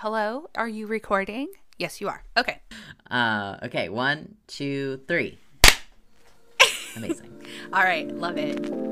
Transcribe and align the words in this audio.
Hello? 0.00 0.48
Are 0.54 0.66
you 0.66 0.86
recording? 0.86 1.48
Yes, 1.76 2.00
you 2.00 2.08
are. 2.08 2.24
Okay. 2.34 2.62
Uh, 3.10 3.58
okay, 3.64 3.90
one, 3.90 4.36
two, 4.46 5.02
three. 5.06 5.36
Amazing. 6.96 7.30
All 7.70 7.82
right. 7.82 8.08
Love 8.08 8.38
it. 8.38 8.89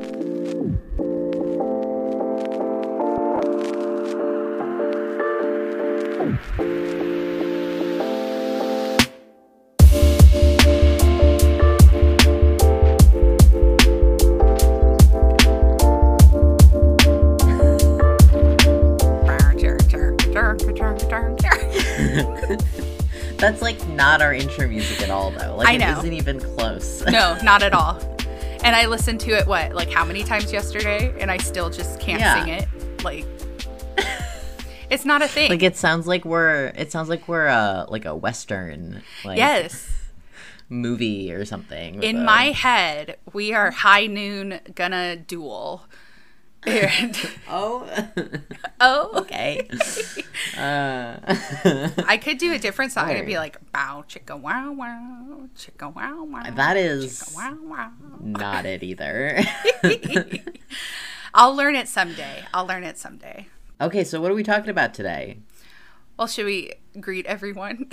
Not 23.99 24.23
our 24.23 24.33
intro 24.33 24.67
music 24.69 25.03
at 25.03 25.11
all, 25.11 25.31
though. 25.33 25.57
Like 25.57 25.69
I 25.69 25.73
it 25.75 25.79
know. 25.81 25.99
isn't 25.99 26.13
even 26.15 26.41
close. 26.41 27.05
No, 27.11 27.37
not 27.43 27.63
at 27.63 27.75
all. 27.75 27.99
And 28.65 28.75
I 28.75 28.87
listened 28.87 29.21
to 29.21 29.31
it, 29.33 29.47
what, 29.47 29.75
like 29.75 29.91
how 29.91 30.05
many 30.05 30.23
times 30.25 30.53
yesterday? 30.53 31.15
And 31.21 31.31
I 31.31 31.37
still 31.39 31.69
just 31.69 32.01
can't 32.01 32.21
Yeah. 32.21 32.43
sing 32.45 32.53
it. 32.55 33.05
Like, 33.05 33.27
it's 34.91 35.05
not 35.05 35.21
a 35.23 35.29
thing. 35.37 35.51
like 35.51 35.63
it 35.63 35.77
sounds 35.77 36.07
like 36.07 36.25
we're 36.25 36.73
it 36.77 36.91
sounds 36.93 37.09
like 37.09 37.29
we're 37.29 37.49
uh 37.49 37.87
like 37.89 38.05
a 38.05 38.15
western 38.17 39.03
like 39.25 39.37
yes. 39.39 39.89
movie 40.69 41.33
or 41.33 41.45
something. 41.45 42.03
In 42.03 42.17
a- 42.19 42.25
my 42.25 42.45
head, 42.53 43.17
we 43.33 43.53
are 43.53 43.71
high 43.71 44.07
noon 44.07 44.61
gonna 44.75 45.17
duel. 45.17 45.85
And, 46.67 47.17
oh 47.49 47.89
oh, 48.81 49.11
okay. 49.15 49.69
uh, 50.57 51.17
I 52.07 52.19
could 52.23 52.39
do 52.39 52.53
a 52.53 52.59
different 52.59 52.93
song. 52.93 53.11
It'd 53.11 53.27
be 53.27 53.39
like 53.39 53.73
bow 53.73 54.05
chicka 54.09 54.39
wow 54.39 54.73
wow 54.73 55.49
chicka 55.57 55.95
wow 55.95 56.25
wow. 56.25 56.51
that 56.51 56.77
is 56.77 57.33
wow 57.37 57.57
wow. 57.63 57.93
not 58.21 58.67
it 58.67 58.83
either. 58.83 59.41
I'll 61.35 61.55
learn 61.55 61.77
it 61.77 61.89
someday. 61.89 62.45
I'll 62.53 62.67
learn 62.67 62.85
it 62.85 62.99
someday. 62.99 63.49
okay, 63.81 64.03
so 64.03 64.21
what 64.21 64.31
are 64.31 64.35
we 64.35 64.43
talking 64.43 64.71
about 64.71 64.95
today? 64.95 65.39
Well, 66.19 66.27
should 66.27 66.47
we 66.47 66.73
greet 67.01 67.27
everyone? 67.27 67.91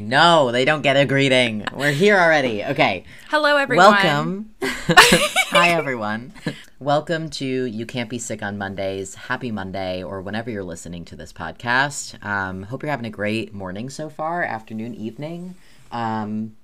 No, 0.00 0.52
they 0.52 0.64
don't 0.64 0.82
get 0.82 0.96
a 0.96 1.06
greeting. 1.06 1.64
We're 1.72 1.92
here 1.92 2.18
already. 2.18 2.62
Okay. 2.62 3.04
Hello, 3.28 3.56
everyone. 3.56 3.92
Welcome. 3.92 4.54
Hi, 4.62 5.70
everyone. 5.70 6.34
Welcome 6.78 7.30
to 7.30 7.46
You 7.46 7.86
Can't 7.86 8.10
Be 8.10 8.18
Sick 8.18 8.42
on 8.42 8.58
Mondays. 8.58 9.14
Happy 9.14 9.50
Monday, 9.50 10.02
or 10.02 10.20
whenever 10.20 10.50
you're 10.50 10.64
listening 10.64 11.06
to 11.06 11.16
this 11.16 11.32
podcast. 11.32 12.22
Um, 12.22 12.64
hope 12.64 12.82
you're 12.82 12.90
having 12.90 13.06
a 13.06 13.10
great 13.10 13.54
morning 13.54 13.88
so 13.88 14.10
far, 14.10 14.42
afternoon, 14.42 14.94
evening. 14.94 15.54
Um, 15.90 16.56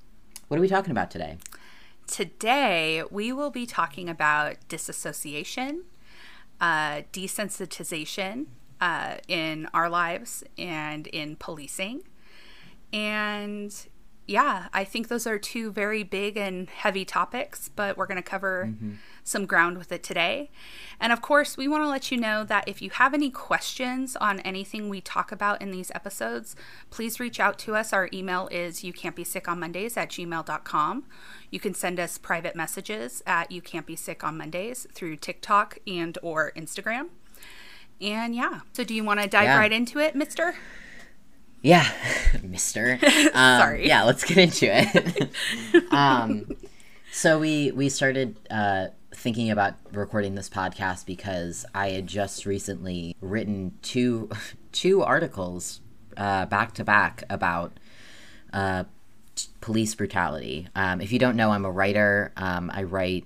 what 0.49 0.59
are 0.59 0.61
we 0.61 0.69
talking 0.69 0.91
about 0.91 1.11
today? 1.11 1.39
Today, 2.07 3.03
we 3.11 3.33
will 3.33 3.51
be 3.51 3.65
talking 3.65 4.11
about 4.11 4.57
disassociation, 4.69 5.85
uh, 6.61 7.03
desensitization 7.13 8.47
uh, 8.81 9.17
in 9.27 9.69
our 9.73 9.89
lives 9.89 10.45
and 10.59 11.07
in 11.07 11.37
policing. 11.37 12.03
And 12.93 13.75
yeah, 14.27 14.69
I 14.73 14.85
think 14.85 15.09
those 15.09 15.27
are 15.27 15.39
two 15.39 15.73
very 15.73 16.05
big 16.05 16.37
and 16.37 16.71
heavy 16.71 17.05
topics, 17.05 17.69
but 17.69 17.97
we're 17.97 18.07
going 18.07 18.17
to 18.17 18.23
cover 18.23 18.69
mm-hmm. 18.71 18.93
some 19.25 19.47
ground 19.47 19.79
with 19.79 19.91
it 19.91 20.05
today. 20.05 20.51
And 21.01 21.13
of 21.13 21.21
course, 21.21 21.57
we 21.57 21.67
want 21.67 21.83
to 21.83 21.89
let 21.89 22.13
you 22.13 22.19
know 22.19 22.45
that 22.45 22.69
if 22.69 22.81
you 22.81 22.91
have 22.91 23.15
any 23.15 23.31
questions 23.31 24.15
on 24.17 24.39
anything 24.41 24.89
we 24.89 25.01
talk 25.01 25.33
about 25.33 25.61
in 25.61 25.73
these 25.73 25.91
episodes, 25.95 26.55
please 26.89 27.19
reach 27.19 27.41
out 27.41 27.59
to 27.61 27.75
us. 27.75 27.93
Our 27.93 28.09
email 28.13 28.49
is 28.53 28.85
you 28.85 28.93
can't 28.93 29.17
be 29.17 29.25
sick 29.25 29.49
on 29.49 29.59
Mondays 29.59 29.97
at 29.97 30.11
gmail.com. 30.11 31.05
You 31.51 31.61
can 31.61 31.75
send 31.75 31.99
us 31.99 32.17
private 32.17 32.55
messages 32.55 33.23
at 33.27 33.51
you 33.51 33.61
can't 33.61 33.87
be 33.87 33.97
sick 33.97 34.23
on 34.23 34.39
Mondays 34.39 34.87
through 34.95 35.17
TikTok 35.17 35.79
and 35.87 36.17
or 36.23 36.53
Instagram. 36.57 37.09
And 38.01 38.35
yeah, 38.35 38.61
so 38.73 38.85
do 38.85 38.95
you 38.95 39.05
want 39.05 39.21
to 39.21 39.29
dive 39.29 39.45
Yeah. 39.45 39.59
right 39.59 39.73
into 39.73 39.99
it, 39.99 40.15
mister? 40.15 40.55
Yeah, 41.63 41.89
Mister. 42.43 42.99
Um, 43.35 43.61
Sorry. 43.61 43.87
Yeah, 43.87 44.03
let's 44.03 44.25
get 44.25 44.37
into 44.37 44.67
it. 44.69 45.31
um, 45.93 46.51
so 47.13 47.39
we 47.39 47.71
we 47.71 47.89
started 47.89 48.37
uh, 48.51 48.89
thinking 49.15 49.51
about 49.51 49.75
recording 49.93 50.35
this 50.35 50.49
podcast 50.49 51.07
because 51.07 51.65
I 51.75 51.91
had 51.91 52.07
just 52.07 52.45
recently 52.47 53.17
written 53.21 53.79
two 53.83 54.29
two 54.73 55.03
articles 55.03 55.81
uh, 56.17 56.47
back 56.47 56.75
to 56.75 56.85
back 56.85 57.23
about 57.31 57.79
uh, 58.53 58.85
t- 59.35 59.49
police 59.61 59.95
brutality. 59.95 60.69
Um, 60.75 61.01
if 61.01 61.13
you 61.13 61.19
don't 61.19 61.37
know, 61.37 61.53
I'm 61.53 61.65
a 61.65 61.71
writer. 61.71 62.33
Um, 62.37 62.71
I 62.75 62.83
write 62.83 63.25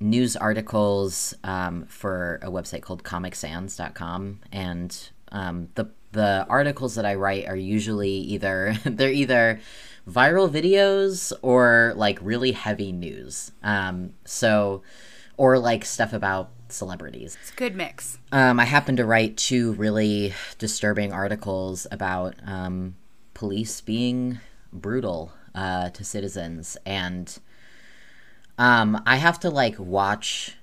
news 0.00 0.36
articles 0.36 1.34
um, 1.44 1.86
for 1.86 2.38
a 2.42 2.50
website 2.50 2.82
called 2.82 3.02
comicsands.com 3.04 4.40
and 4.52 5.10
um, 5.32 5.68
the 5.74 5.88
the 6.16 6.46
articles 6.48 6.94
that 6.94 7.04
I 7.04 7.14
write 7.14 7.46
are 7.46 7.56
usually 7.56 8.10
either 8.10 8.74
they're 8.84 9.12
either 9.12 9.60
viral 10.08 10.50
videos 10.50 11.32
or 11.42 11.92
like 11.96 12.18
really 12.22 12.52
heavy 12.52 12.90
news. 12.90 13.52
Um, 13.62 14.14
so 14.24 14.82
or 15.36 15.58
like 15.58 15.84
stuff 15.84 16.12
about 16.12 16.50
celebrities. 16.68 17.36
It's 17.40 17.52
a 17.52 17.54
good 17.54 17.76
mix. 17.76 18.18
Um, 18.32 18.58
I 18.58 18.64
happened 18.64 18.96
to 18.98 19.04
write 19.04 19.36
two 19.36 19.72
really 19.74 20.32
disturbing 20.58 21.12
articles 21.12 21.86
about 21.90 22.34
um, 22.44 22.96
police 23.34 23.80
being 23.80 24.40
brutal 24.72 25.32
uh, 25.54 25.90
to 25.90 26.04
citizens, 26.04 26.76
and 26.86 27.38
um, 28.58 29.02
I 29.06 29.16
have 29.16 29.38
to 29.40 29.50
like 29.50 29.78
watch 29.78 30.56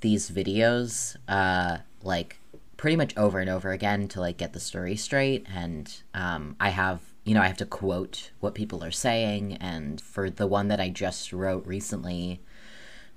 these 0.00 0.30
videos 0.30 1.16
uh, 1.28 1.78
like 2.02 2.38
pretty 2.76 2.96
much 2.96 3.16
over 3.16 3.38
and 3.40 3.48
over 3.50 3.70
again 3.72 4.08
to 4.08 4.20
like 4.20 4.36
get 4.36 4.52
the 4.52 4.60
story 4.60 4.96
straight, 4.96 5.46
and 5.52 5.92
um, 6.14 6.56
I 6.60 6.70
have 6.70 7.00
you 7.24 7.34
know 7.34 7.40
I 7.42 7.46
have 7.46 7.56
to 7.58 7.66
quote 7.66 8.30
what 8.40 8.54
people 8.54 8.82
are 8.84 8.90
saying, 8.90 9.54
and 9.60 10.00
for 10.00 10.30
the 10.30 10.46
one 10.46 10.68
that 10.68 10.80
I 10.80 10.88
just 10.90 11.32
wrote 11.32 11.66
recently 11.66 12.40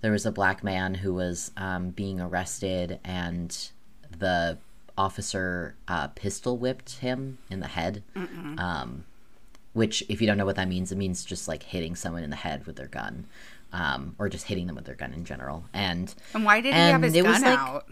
there 0.02 0.14
was 0.14 0.26
a 0.26 0.32
black 0.32 0.64
man 0.64 0.96
who 0.96 1.14
was 1.14 1.52
um, 1.58 1.90
being 1.90 2.22
arrested 2.22 3.00
and 3.04 3.70
the 4.18 4.58
officer 4.98 5.76
uh, 5.90 6.08
pistol 6.08 6.58
whipped 6.58 7.00
him 7.00 7.38
in 7.50 7.60
the 7.60 7.68
head. 7.68 8.02
Um, 8.16 9.04
which 9.74 10.04
if 10.10 10.20
you 10.22 10.26
don't 10.28 10.38
know 10.38 10.46
what 10.46 10.56
that 10.56 10.68
means 10.70 10.92
it 10.92 10.98
means 10.98 11.24
just 11.26 11.48
like 11.50 11.64
hitting 11.64 11.96
someone 11.96 12.24
in 12.24 12.30
the 12.30 12.36
head 12.38 12.66
with 12.66 12.76
their 12.78 12.88
gun 12.88 13.26
um, 13.72 14.16
or 14.18 14.28
just 14.30 14.46
hitting 14.48 14.66
them 14.68 14.76
with 14.76 14.86
their 14.86 14.96
gun 14.96 15.14
in 15.14 15.26
general. 15.26 15.66
And 15.74 16.14
And 16.34 16.44
why 16.46 16.62
did 16.62 16.74
he 16.74 16.80
have 16.80 17.02
his 17.04 17.14
gun 17.14 17.26
like- 17.42 17.60
out? 17.60 17.86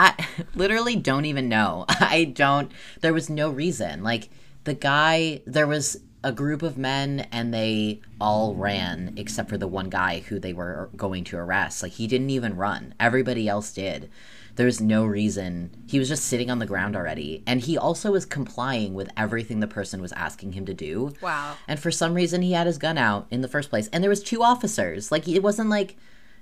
I 0.00 0.26
literally 0.54 0.96
don't 0.96 1.26
even 1.26 1.48
know. 1.48 1.84
I 1.88 2.24
don't. 2.24 2.72
There 3.02 3.12
was 3.12 3.28
no 3.28 3.50
reason. 3.50 4.02
Like 4.02 4.30
the 4.64 4.74
guy, 4.74 5.42
there 5.46 5.66
was 5.66 6.00
a 6.22 6.32
group 6.32 6.62
of 6.62 6.76
men 6.76 7.28
and 7.32 7.52
they 7.52 8.00
all 8.20 8.54
ran 8.54 9.14
except 9.16 9.48
for 9.48 9.56
the 9.56 9.68
one 9.68 9.88
guy 9.88 10.20
who 10.20 10.38
they 10.38 10.52
were 10.52 10.90
going 10.96 11.24
to 11.24 11.36
arrest. 11.36 11.82
Like 11.82 11.92
he 11.92 12.06
didn't 12.06 12.30
even 12.30 12.56
run. 12.56 12.94
Everybody 12.98 13.48
else 13.48 13.72
did. 13.72 14.10
There's 14.56 14.80
no 14.80 15.06
reason. 15.06 15.70
He 15.86 15.98
was 15.98 16.08
just 16.08 16.24
sitting 16.24 16.50
on 16.50 16.58
the 16.58 16.66
ground 16.66 16.96
already. 16.96 17.42
And 17.46 17.60
he 17.60 17.78
also 17.78 18.12
was 18.12 18.26
complying 18.26 18.94
with 18.94 19.08
everything 19.16 19.60
the 19.60 19.66
person 19.66 20.02
was 20.02 20.12
asking 20.12 20.52
him 20.52 20.66
to 20.66 20.74
do. 20.74 21.14
Wow. 21.22 21.56
And 21.68 21.78
for 21.78 21.90
some 21.90 22.14
reason, 22.14 22.42
he 22.42 22.52
had 22.52 22.66
his 22.66 22.76
gun 22.76 22.98
out 22.98 23.26
in 23.30 23.40
the 23.40 23.48
first 23.48 23.70
place. 23.70 23.88
And 23.88 24.02
there 24.02 24.10
was 24.10 24.22
two 24.22 24.42
officers. 24.42 25.10
Like 25.12 25.28
it 25.28 25.42
wasn't 25.42 25.70
like 25.70 25.96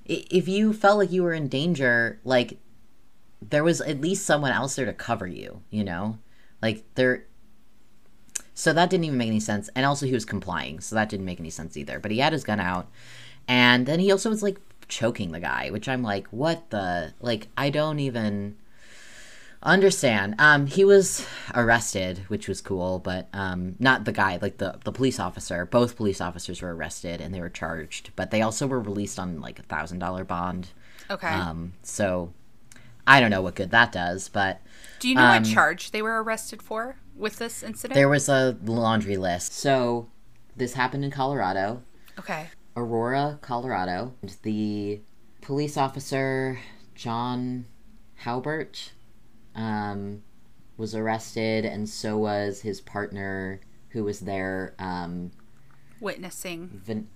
if 0.04 0.48
you 0.48 0.72
felt 0.72 0.98
like 0.98 1.12
you 1.12 1.22
were 1.22 1.34
in 1.34 1.48
danger, 1.48 2.18
like 2.24 2.58
there 3.40 3.64
was 3.64 3.80
at 3.80 4.00
least 4.00 4.24
someone 4.26 4.52
else 4.52 4.76
there 4.76 4.86
to 4.86 4.92
cover 4.92 5.26
you. 5.26 5.62
You 5.70 5.84
know, 5.84 6.18
like 6.62 6.84
there. 6.94 7.24
So 8.54 8.72
that 8.72 8.90
didn't 8.90 9.04
even 9.04 9.18
make 9.18 9.28
any 9.28 9.40
sense. 9.40 9.70
And 9.76 9.86
also, 9.86 10.06
he 10.06 10.12
was 10.12 10.24
complying, 10.24 10.80
so 10.80 10.96
that 10.96 11.08
didn't 11.08 11.26
make 11.26 11.38
any 11.38 11.50
sense 11.50 11.76
either. 11.76 12.00
But 12.00 12.10
he 12.10 12.18
had 12.18 12.32
his 12.32 12.42
gun 12.44 12.58
out, 12.60 12.88
and 13.46 13.86
then 13.86 14.00
he 14.00 14.10
also 14.10 14.30
was 14.30 14.42
like 14.42 14.58
choking 14.88 15.32
the 15.32 15.40
guy, 15.40 15.70
which 15.70 15.88
I'm 15.88 16.02
like, 16.02 16.26
what 16.28 16.70
the 16.70 17.14
like? 17.20 17.48
I 17.56 17.70
don't 17.70 18.00
even 18.00 18.56
understand 19.60 20.36
um 20.38 20.66
he 20.66 20.84
was 20.84 21.26
arrested 21.52 22.18
which 22.28 22.46
was 22.46 22.60
cool 22.60 23.00
but 23.00 23.26
um 23.32 23.74
not 23.80 24.04
the 24.04 24.12
guy 24.12 24.38
like 24.40 24.58
the 24.58 24.78
the 24.84 24.92
police 24.92 25.18
officer 25.18 25.66
both 25.66 25.96
police 25.96 26.20
officers 26.20 26.62
were 26.62 26.72
arrested 26.72 27.20
and 27.20 27.34
they 27.34 27.40
were 27.40 27.48
charged 27.48 28.10
but 28.14 28.30
they 28.30 28.40
also 28.40 28.68
were 28.68 28.78
released 28.80 29.18
on 29.18 29.40
like 29.40 29.58
a 29.58 29.62
thousand 29.62 29.98
dollar 29.98 30.22
bond 30.24 30.68
Okay. 31.10 31.26
um 31.26 31.72
so 31.82 32.32
i 33.08 33.18
don't 33.20 33.30
know 33.30 33.42
what 33.42 33.54
good 33.56 33.70
that 33.72 33.90
does 33.90 34.28
but 34.28 34.60
Do 35.00 35.08
you 35.08 35.14
know 35.16 35.22
um, 35.24 35.42
what 35.42 35.52
charge 35.52 35.90
they 35.90 36.02
were 36.02 36.22
arrested 36.22 36.62
for 36.62 36.96
with 37.16 37.38
this 37.38 37.62
incident? 37.64 37.94
there 37.94 38.08
was 38.08 38.28
a 38.28 38.56
laundry 38.64 39.16
list 39.16 39.52
so 39.54 40.08
this 40.56 40.74
happened 40.74 41.04
in 41.04 41.10
colorado 41.10 41.82
okay. 42.18 42.46
Aurora, 42.76 43.38
Colorado. 43.42 44.14
And 44.22 44.36
the 44.42 45.00
police 45.40 45.76
officer, 45.76 46.60
John 46.94 47.66
Haubert, 48.24 48.92
um, 49.56 50.22
was 50.76 50.94
arrested, 50.94 51.64
and 51.64 51.88
so 51.88 52.16
was 52.16 52.60
his 52.60 52.80
partner 52.80 53.60
who 53.88 54.04
was 54.04 54.20
there 54.20 54.74
um, 54.78 55.32
Witnessing. 56.00 56.68
vin- 56.84 57.08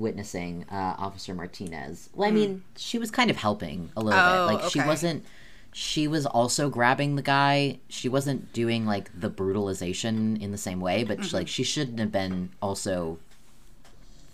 witnessing 0.00 0.64
uh, 0.70 0.94
Officer 0.98 1.34
Martinez. 1.34 2.08
Well, 2.14 2.28
I 2.28 2.32
mean, 2.32 2.62
she 2.76 2.98
was 2.98 3.10
kind 3.10 3.30
of 3.30 3.36
helping 3.36 3.90
a 3.96 4.00
little 4.02 4.18
Oh, 4.18 4.48
bit. 4.48 4.54
Like 4.54 4.70
she 4.70 4.80
wasn't. 4.80 5.24
She 5.72 6.08
was 6.08 6.24
also 6.24 6.70
grabbing 6.70 7.16
the 7.16 7.22
guy. 7.22 7.80
She 7.88 8.08
wasn't 8.08 8.52
doing 8.52 8.86
like 8.86 9.10
the 9.18 9.28
brutalization 9.28 10.36
in 10.38 10.50
the 10.50 10.58
same 10.58 10.80
way, 10.80 11.04
but 11.04 11.22
she, 11.24 11.36
like 11.36 11.48
she 11.48 11.62
shouldn't 11.64 11.98
have 11.98 12.10
been 12.12 12.50
also 12.62 13.18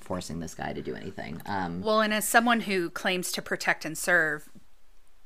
forcing 0.00 0.40
this 0.40 0.54
guy 0.54 0.72
to 0.72 0.82
do 0.82 0.94
anything. 0.94 1.40
Um, 1.46 1.80
Well, 1.82 2.00
and 2.00 2.12
as 2.12 2.26
someone 2.28 2.60
who 2.60 2.90
claims 2.90 3.32
to 3.32 3.42
protect 3.42 3.84
and 3.84 3.96
serve, 3.96 4.48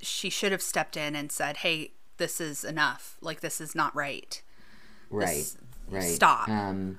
she 0.01 0.31
should 0.31 0.53
have 0.53 0.63
stepped 0.63 0.97
in 0.97 1.15
and 1.17 1.31
said, 1.33 1.59
"Hey, 1.59 1.93
this 2.19 2.41
is 2.41 2.65
enough. 2.65 3.17
Like 3.21 3.41
this 3.41 3.61
is 3.61 3.75
not 3.75 3.95
right." 3.95 4.41
right, 5.11 5.37
This- 5.37 5.57
right. 5.89 6.03
stop. 6.15 6.49
Um, 6.49 6.99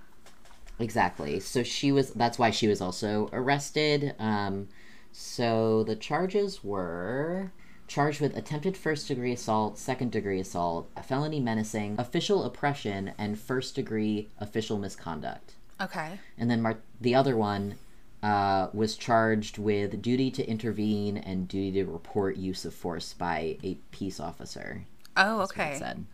exactly. 0.79 1.39
So 1.39 1.63
she 1.63 1.91
was. 1.91 2.11
That's 2.11 2.39
why 2.39 2.51
she 2.51 2.67
was 2.67 2.81
also 2.81 3.29
arrested. 3.33 4.15
Um, 4.19 4.67
so 5.11 5.83
the 5.83 5.95
charges 5.95 6.63
were 6.63 7.51
charged 7.87 8.19
with 8.19 8.35
attempted 8.35 8.75
first 8.75 9.07
degree 9.07 9.31
assault, 9.31 9.77
second 9.77 10.11
degree 10.11 10.39
assault, 10.39 10.89
a 10.95 11.03
felony 11.03 11.39
menacing, 11.39 11.95
official 11.97 12.43
oppression, 12.43 13.13
and 13.17 13.39
first 13.39 13.75
degree 13.75 14.27
official 14.39 14.77
misconduct. 14.77 15.53
Okay. 15.79 16.19
And 16.37 16.49
then 16.49 16.61
Mar- 16.61 16.79
the 16.99 17.15
other 17.15 17.37
one 17.37 17.75
uh, 18.21 18.67
was 18.73 18.95
charged 18.95 19.57
with 19.57 20.01
duty 20.01 20.31
to 20.31 20.47
intervene 20.47 21.17
and 21.17 21.47
duty 21.47 21.71
to 21.83 21.85
report 21.85 22.35
use 22.35 22.65
of 22.65 22.73
force 22.73 23.13
by 23.13 23.57
a 23.63 23.75
peace 23.91 24.19
officer. 24.19 24.83
Oh, 25.15 25.39
That's 25.39 25.55
what 25.55 25.65
it 25.65 25.69
okay. 25.69 25.79
said. 25.79 26.05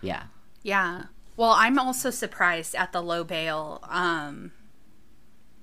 Yeah. 0.00 0.22
Yeah. 0.62 1.04
Well, 1.38 1.52
I'm 1.52 1.78
also 1.78 2.10
surprised 2.10 2.74
at 2.74 2.90
the 2.90 3.00
low 3.00 3.22
bail 3.22 3.78
um, 3.88 4.50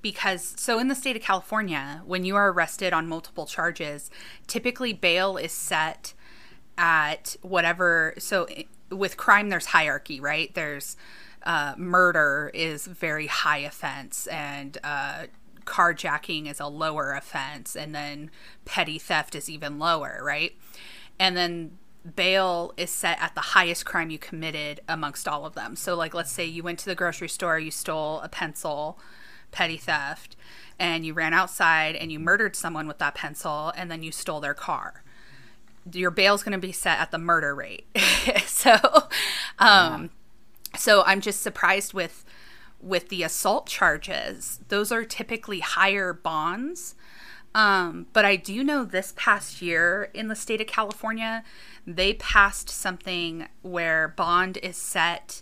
because, 0.02 0.54
so 0.58 0.80
in 0.80 0.88
the 0.88 0.96
state 0.96 1.18
of 1.18 1.22
California, 1.22 2.02
when 2.06 2.24
you 2.24 2.38
are 2.38 2.50
arrested 2.50 2.94
on 2.94 3.08
multiple 3.08 3.46
charges, 3.46 4.10
typically 4.48 4.94
bail 4.94 5.36
is 5.36 5.52
set 5.52 6.14
at 6.78 7.36
whatever. 7.42 8.14
So 8.20 8.48
with 8.90 9.18
crime, 9.18 9.50
there's 9.50 9.66
hierarchy, 9.66 10.22
right? 10.22 10.56
There's 10.56 10.96
uh, 11.44 11.74
murder 11.78 12.52
is 12.54 12.88
very 12.88 13.28
high 13.28 13.58
offense, 13.58 14.28
and 14.28 14.78
uh, 14.82 15.26
carjacking 15.66 16.50
is 16.50 16.62
a 16.62 16.68
lower 16.68 17.12
offense, 17.12 17.76
and 17.76 17.94
then 17.94 18.32
petty 18.64 18.98
theft 18.98 19.36
is 19.36 19.50
even 19.50 19.78
lower, 19.78 20.22
right? 20.24 20.56
And 21.20 21.36
then 21.36 21.80
bail 22.16 22.74
is 22.78 22.92
set 22.92 23.22
at 23.22 23.36
the 23.36 23.42
highest 23.42 23.86
crime 23.86 24.10
you 24.10 24.20
committed 24.20 24.82
amongst 24.88 25.28
all 25.28 25.46
of 25.46 25.56
them. 25.56 25.76
So, 25.76 25.96
like, 25.96 26.14
let's 26.14 26.32
say 26.32 26.46
you 26.46 26.64
went 26.64 26.80
to 26.80 26.86
the 26.86 26.96
grocery 26.96 27.30
store, 27.30 27.58
you 27.58 27.72
stole 27.72 28.20
a 28.22 28.30
pencil, 28.30 29.00
petty 29.52 29.78
theft, 29.78 30.36
and 30.78 31.06
you 31.06 31.14
ran 31.14 31.34
outside 31.34 31.96
and 31.96 32.12
you 32.12 32.20
murdered 32.20 32.56
someone 32.56 32.88
with 32.88 33.00
that 33.00 33.16
pencil, 33.16 33.72
and 33.76 33.90
then 33.90 34.04
you 34.04 34.12
stole 34.12 34.40
their 34.40 34.54
car. 34.54 35.04
Your 35.92 36.12
bail's 36.12 36.44
going 36.44 36.60
to 36.60 36.68
be 36.68 36.72
set 36.72 37.00
at 37.00 37.12
the 37.12 37.18
murder 37.18 37.56
rate. 37.56 37.86
so, 38.46 38.76
um, 39.60 40.10
so 40.78 41.04
I'm 41.04 41.22
just 41.22 41.42
surprised 41.42 41.94
with 41.94 42.26
with 42.82 43.10
the 43.10 43.24
assault 43.24 43.68
charges. 43.68 44.60
Those 44.68 44.92
are 44.92 45.04
typically 45.04 45.60
higher 45.60 46.14
bonds. 46.14 46.94
Um, 47.56 48.08
but 48.12 48.26
I 48.26 48.36
do 48.36 48.66
know 48.66 48.84
this 48.84 49.14
past 49.16 49.62
year 49.62 50.12
in 50.14 50.28
the 50.28 50.36
state 50.36 50.60
of 50.60 50.68
California, 50.68 51.42
they 51.88 52.14
passed 52.16 52.70
something 52.70 53.48
where 53.62 54.10
bond 54.10 54.58
is 54.58 54.76
set 54.76 55.42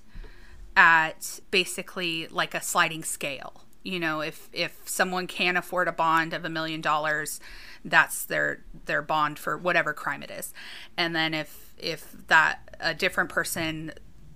at 0.78 1.40
basically 1.50 2.28
like 2.28 2.54
a 2.54 2.62
sliding 2.62 3.04
scale. 3.04 3.66
You 3.82 4.00
know, 4.00 4.22
if 4.22 4.48
if 4.54 4.80
someone 4.86 5.26
can 5.26 5.58
afford 5.58 5.88
a 5.88 5.92
bond 5.92 6.34
of 6.34 6.46
a 6.46 6.50
million 6.50 6.82
dollars, 6.82 7.40
that's 7.84 8.26
their 8.26 8.64
their 8.86 9.02
bond 9.02 9.40
for 9.40 9.58
whatever 9.58 9.92
crime 9.92 10.22
it 10.22 10.30
is. 10.30 10.54
And 10.96 11.16
then 11.16 11.34
if 11.34 11.74
if 11.80 12.16
that 12.28 12.78
a 12.80 12.94
different 12.94 13.32
person 13.32 13.92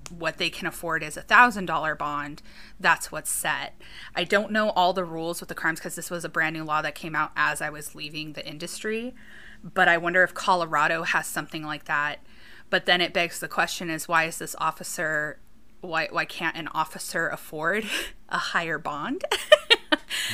what 0.09 0.37
they 0.37 0.49
can 0.49 0.67
afford 0.67 1.03
is 1.03 1.17
a 1.17 1.21
thousand 1.21 1.65
dollar 1.65 1.95
bond 1.95 2.41
that's 2.79 3.11
what's 3.11 3.29
set 3.29 3.75
i 4.15 4.23
don't 4.23 4.51
know 4.51 4.69
all 4.71 4.93
the 4.93 5.03
rules 5.03 5.39
with 5.39 5.49
the 5.49 5.55
crimes 5.55 5.79
because 5.79 5.95
this 5.95 6.09
was 6.09 6.23
a 6.23 6.29
brand 6.29 6.55
new 6.55 6.63
law 6.63 6.81
that 6.81 6.95
came 6.95 7.15
out 7.15 7.31
as 7.35 7.61
i 7.61 7.69
was 7.69 7.95
leaving 7.95 8.33
the 8.33 8.47
industry 8.47 9.13
but 9.63 9.87
i 9.87 9.97
wonder 9.97 10.23
if 10.23 10.33
colorado 10.33 11.03
has 11.03 11.27
something 11.27 11.63
like 11.63 11.85
that 11.85 12.19
but 12.69 12.85
then 12.85 13.01
it 13.01 13.13
begs 13.13 13.39
the 13.39 13.47
question 13.47 13.89
is 13.89 14.07
why 14.07 14.23
is 14.25 14.37
this 14.37 14.55
officer 14.59 15.39
why 15.81 16.07
why 16.11 16.25
can't 16.25 16.55
an 16.55 16.67
officer 16.69 17.27
afford 17.27 17.85
a 18.29 18.37
higher 18.37 18.77
bond 18.77 19.23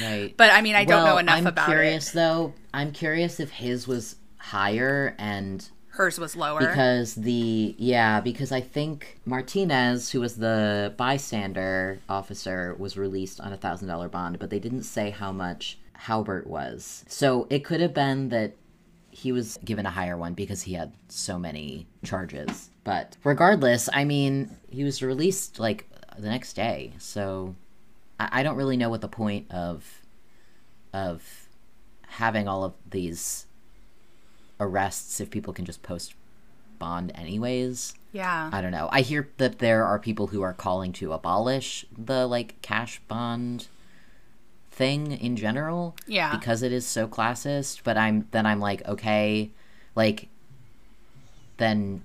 Right. 0.02 0.34
but 0.38 0.52
i 0.52 0.62
mean 0.62 0.76
i 0.76 0.86
don't 0.86 1.06
know 1.06 1.18
enough 1.18 1.38
I'm 1.38 1.48
about 1.48 1.66
curious 1.68 2.16
it 2.16 2.20
i'm 2.20 2.24
curious 2.28 2.54
though. 2.54 2.54
I'm 2.74 2.92
curious 2.92 3.40
if 3.40 3.52
his 3.52 3.88
was 3.88 4.16
higher 4.38 5.16
and 5.20 5.68
hers 5.94 6.20
was 6.20 6.36
lower 6.36 6.60
because 6.60 7.14
the 7.16 7.76
yeah 7.78 8.20
because 8.20 8.52
I 8.52 8.62
think 8.62 9.20
Martinez, 9.26 10.12
who 10.12 10.20
was 10.20 10.38
the 10.38 10.94
bystander 10.98 12.00
officer, 12.10 12.76
was 12.78 12.98
released 12.98 13.40
on 13.40 13.54
a 13.54 13.58
thousand 13.58 13.88
dollar 13.88 14.10
bond, 14.10 14.40
but 14.40 14.50
they 14.50 14.60
didn't 14.60 14.84
say 14.84 15.12
how 15.12 15.32
much 15.32 15.78
Haubert 15.96 16.48
was. 16.48 17.06
So 17.08 17.48
it 17.50 17.64
could 17.64 17.80
have 17.80 17.94
been 17.94 18.30
that 18.30 18.56
he 19.12 19.32
was 19.32 19.60
given 19.64 19.86
a 19.86 19.92
higher 19.92 20.18
one 20.18 20.34
because 20.34 20.64
he 20.64 20.74
had 20.74 20.94
so 21.08 21.38
many 21.38 21.86
charges. 22.04 22.72
But 22.84 23.16
regardless, 23.24 23.88
I 23.94 24.04
mean, 24.04 24.58
he 24.70 24.84
was 24.84 25.04
released 25.04 25.60
like 25.60 25.88
the 26.18 26.30
next 26.30 26.54
day, 26.54 26.94
so 26.98 27.56
I, 28.20 28.40
I 28.40 28.44
don't 28.44 28.56
really 28.56 28.78
know 28.78 28.90
what 28.90 29.02
the 29.02 29.08
point 29.08 29.52
of 29.52 30.02
of 30.92 31.48
having 32.08 32.48
all 32.48 32.64
of 32.64 32.74
these 32.90 33.46
arrests 34.68 35.20
if 35.20 35.30
people 35.30 35.54
can 35.54 35.66
just 35.66 35.82
post 35.84 36.14
bond 36.80 37.12
anyways. 37.16 37.94
yeah 38.12 38.50
I 38.52 38.62
don't 38.62 38.72
know. 38.72 38.90
I 38.92 39.02
hear 39.02 39.30
that 39.38 39.60
there 39.60 39.86
are 39.86 40.00
people 40.00 40.28
who 40.28 40.42
are 40.42 40.54
calling 40.54 40.92
to 40.94 41.14
abolish 41.14 41.86
the 41.98 42.26
like 42.28 42.62
cash 42.62 43.00
bond 43.08 43.68
thing 44.72 45.12
in 45.12 45.36
general 45.36 45.96
Yeah. 46.08 46.36
because 46.36 46.64
it 46.64 46.72
is 46.72 46.86
so 46.86 47.08
classist, 47.08 47.82
but 47.84 47.96
I'm 47.98 48.28
then 48.32 48.46
I'm 48.46 48.60
like 48.60 48.86
okay, 48.88 49.52
like 49.96 50.28
then 51.58 52.02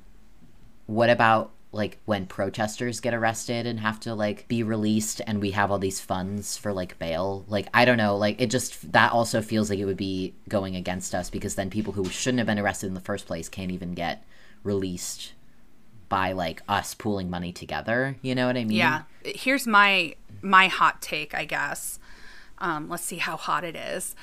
what 0.86 1.10
about 1.10 1.50
like 1.70 1.98
when 2.06 2.26
protesters 2.26 3.00
get 3.00 3.12
arrested 3.12 3.66
and 3.66 3.80
have 3.80 4.00
to 4.00 4.14
like 4.14 4.48
be 4.48 4.62
released 4.62 5.20
and 5.26 5.40
we 5.40 5.50
have 5.50 5.70
all 5.70 5.78
these 5.78 6.00
funds 6.00 6.56
for 6.56 6.72
like 6.72 6.98
bail 6.98 7.44
like 7.46 7.68
i 7.74 7.84
don't 7.84 7.98
know 7.98 8.16
like 8.16 8.40
it 8.40 8.50
just 8.50 8.90
that 8.92 9.12
also 9.12 9.42
feels 9.42 9.68
like 9.68 9.78
it 9.78 9.84
would 9.84 9.96
be 9.96 10.32
going 10.48 10.74
against 10.74 11.14
us 11.14 11.28
because 11.28 11.56
then 11.56 11.68
people 11.68 11.92
who 11.92 12.06
shouldn't 12.06 12.38
have 12.38 12.46
been 12.46 12.58
arrested 12.58 12.86
in 12.86 12.94
the 12.94 13.00
first 13.00 13.26
place 13.26 13.48
can't 13.50 13.70
even 13.70 13.92
get 13.92 14.24
released 14.64 15.32
by 16.08 16.32
like 16.32 16.62
us 16.68 16.94
pooling 16.94 17.28
money 17.28 17.52
together 17.52 18.16
you 18.22 18.34
know 18.34 18.46
what 18.46 18.56
i 18.56 18.64
mean 18.64 18.78
Yeah. 18.78 19.02
Here's 19.24 19.66
my 19.66 20.14
my 20.40 20.68
hot 20.68 21.02
take, 21.02 21.34
I 21.34 21.44
guess. 21.44 21.98
Um, 22.58 22.88
let's 22.88 23.04
see 23.04 23.16
how 23.18 23.36
hot 23.36 23.62
it 23.64 23.76
is. 23.76 24.16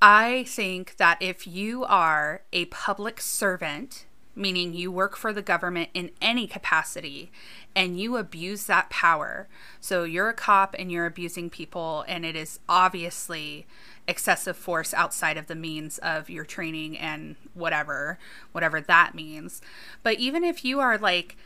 I 0.00 0.44
think 0.46 0.96
that 0.96 1.18
if 1.20 1.46
you 1.46 1.84
are 1.84 2.42
a 2.52 2.66
public 2.66 3.20
servant, 3.20 4.06
meaning 4.34 4.74
you 4.74 4.90
work 4.90 5.16
for 5.16 5.32
the 5.32 5.42
government 5.42 5.90
in 5.94 6.10
any 6.20 6.46
capacity, 6.46 7.30
and 7.74 7.98
you 7.98 8.16
abuse 8.16 8.66
that 8.66 8.90
power, 8.90 9.48
so 9.80 10.04
you're 10.04 10.28
a 10.28 10.34
cop 10.34 10.74
and 10.78 10.90
you're 10.90 11.06
abusing 11.06 11.50
people, 11.50 12.04
and 12.08 12.24
it 12.24 12.36
is 12.36 12.60
obviously 12.68 13.66
excessive 14.08 14.56
force 14.56 14.92
outside 14.94 15.36
of 15.36 15.46
the 15.46 15.54
means 15.54 15.98
of 15.98 16.28
your 16.28 16.44
training 16.44 16.98
and 16.98 17.36
whatever, 17.54 18.18
whatever 18.52 18.80
that 18.80 19.14
means. 19.14 19.62
But 20.02 20.18
even 20.18 20.44
if 20.44 20.64
you 20.64 20.80
are 20.80 20.98
like, 20.98 21.36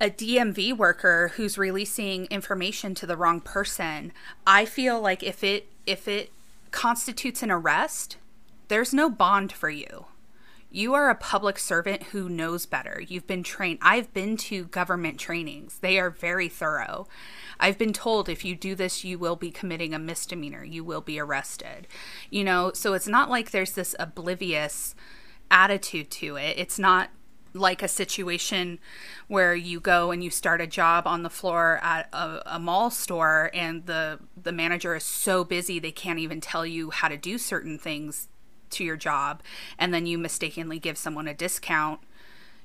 a 0.00 0.10
DMV 0.10 0.76
worker 0.76 1.32
who's 1.34 1.58
releasing 1.58 2.26
information 2.26 2.94
to 2.94 3.06
the 3.06 3.16
wrong 3.16 3.40
person, 3.40 4.12
I 4.46 4.64
feel 4.64 5.00
like 5.00 5.24
if 5.24 5.42
it 5.42 5.66
if 5.86 6.06
it 6.06 6.30
constitutes 6.70 7.42
an 7.42 7.50
arrest, 7.50 8.16
there's 8.68 8.94
no 8.94 9.10
bond 9.10 9.52
for 9.52 9.70
you. 9.70 10.06
You 10.70 10.92
are 10.94 11.08
a 11.08 11.14
public 11.14 11.58
servant 11.58 12.04
who 12.04 12.28
knows 12.28 12.66
better. 12.66 13.02
You've 13.06 13.26
been 13.26 13.42
trained. 13.42 13.78
I've 13.80 14.12
been 14.12 14.36
to 14.36 14.64
government 14.64 15.18
trainings. 15.18 15.78
They 15.78 15.98
are 15.98 16.10
very 16.10 16.48
thorough. 16.48 17.08
I've 17.58 17.78
been 17.78 17.94
told 17.94 18.28
if 18.28 18.44
you 18.44 18.54
do 18.54 18.74
this, 18.74 19.02
you 19.02 19.18
will 19.18 19.36
be 19.36 19.50
committing 19.50 19.94
a 19.94 19.98
misdemeanor. 19.98 20.64
You 20.64 20.84
will 20.84 21.00
be 21.00 21.18
arrested. 21.18 21.86
You 22.28 22.44
know, 22.44 22.72
so 22.74 22.92
it's 22.92 23.08
not 23.08 23.30
like 23.30 23.50
there's 23.50 23.72
this 23.72 23.96
oblivious 23.98 24.94
attitude 25.50 26.10
to 26.10 26.36
it. 26.36 26.58
It's 26.58 26.78
not 26.78 27.08
like 27.54 27.82
a 27.82 27.88
situation 27.88 28.78
where 29.26 29.54
you 29.54 29.80
go 29.80 30.10
and 30.10 30.22
you 30.22 30.30
start 30.30 30.60
a 30.60 30.66
job 30.66 31.06
on 31.06 31.22
the 31.22 31.30
floor 31.30 31.80
at 31.82 32.08
a, 32.12 32.42
a 32.44 32.58
mall 32.58 32.90
store 32.90 33.50
and 33.54 33.86
the 33.86 34.18
the 34.40 34.52
manager 34.52 34.94
is 34.94 35.02
so 35.02 35.44
busy 35.44 35.78
they 35.78 35.90
can't 35.90 36.18
even 36.18 36.42
tell 36.42 36.66
you 36.66 36.90
how 36.90 37.08
to 37.08 37.16
do 37.16 37.38
certain 37.38 37.78
things 37.78 38.28
to 38.70 38.84
your 38.84 38.96
job 38.96 39.42
and 39.78 39.92
then 39.94 40.06
you 40.06 40.18
mistakenly 40.18 40.78
give 40.78 40.96
someone 40.98 41.28
a 41.28 41.34
discount 41.34 42.00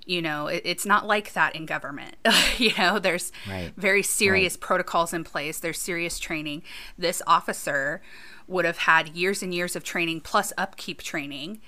You 0.05 0.21
know, 0.21 0.47
it, 0.47 0.61
it's 0.65 0.85
not 0.85 1.07
like 1.07 1.31
that 1.31 1.55
in 1.55 1.65
government. 1.65 2.15
you 2.57 2.71
know, 2.77 2.99
there's 2.99 3.31
Right. 3.47 3.71
very 3.77 4.03
serious 4.03 4.57
protocols 4.57 5.13
in 5.13 5.23
place, 5.23 5.59
there's 5.59 5.79
serious 5.79 6.19
training. 6.19 6.61
This 6.97 7.21
officer 7.25 8.01
would 8.45 8.65
have 8.65 8.79
had 8.79 9.15
years 9.15 9.41
and 9.41 9.53
years 9.53 9.77
of 9.77 9.83
training 9.85 10.19
plus 10.21 10.51
upkeep 10.57 11.01
training. 11.01 11.61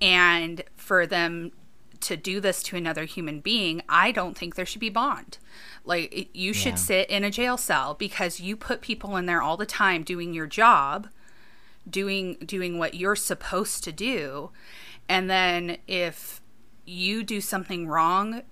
And 0.00 0.62
for 0.76 1.06
them 1.06 1.52
to 2.00 2.16
do 2.16 2.40
this 2.40 2.62
to 2.64 2.76
another 2.76 3.04
human 3.04 3.40
being, 3.40 3.82
I 3.88 4.12
don't 4.12 4.36
think 4.36 4.54
there 4.54 4.66
should 4.66 4.80
be 4.80 4.88
bond. 4.90 5.36
Like 5.84 6.30
you 6.34 6.52
should 6.54 6.72
Yeah. 6.78 6.86
sit 6.90 7.10
in 7.10 7.22
a 7.24 7.30
jail 7.30 7.58
cell 7.58 7.92
because 7.94 8.40
you 8.40 8.56
put 8.56 8.80
people 8.80 9.16
in 9.18 9.26
there 9.26 9.42
all 9.42 9.58
the 9.58 9.66
time 9.66 10.02
doing 10.02 10.32
your 10.32 10.46
job, 10.46 11.08
doing 11.88 12.34
doing 12.44 12.78
what 12.78 12.94
you're 12.94 13.16
supposed 13.16 13.84
to 13.84 13.92
do. 13.92 14.50
And 15.08 15.28
then 15.28 15.78
if 15.86 16.40
you 16.84 17.22
do 17.22 17.40
something 17.40 17.86
wrong, 17.86 18.42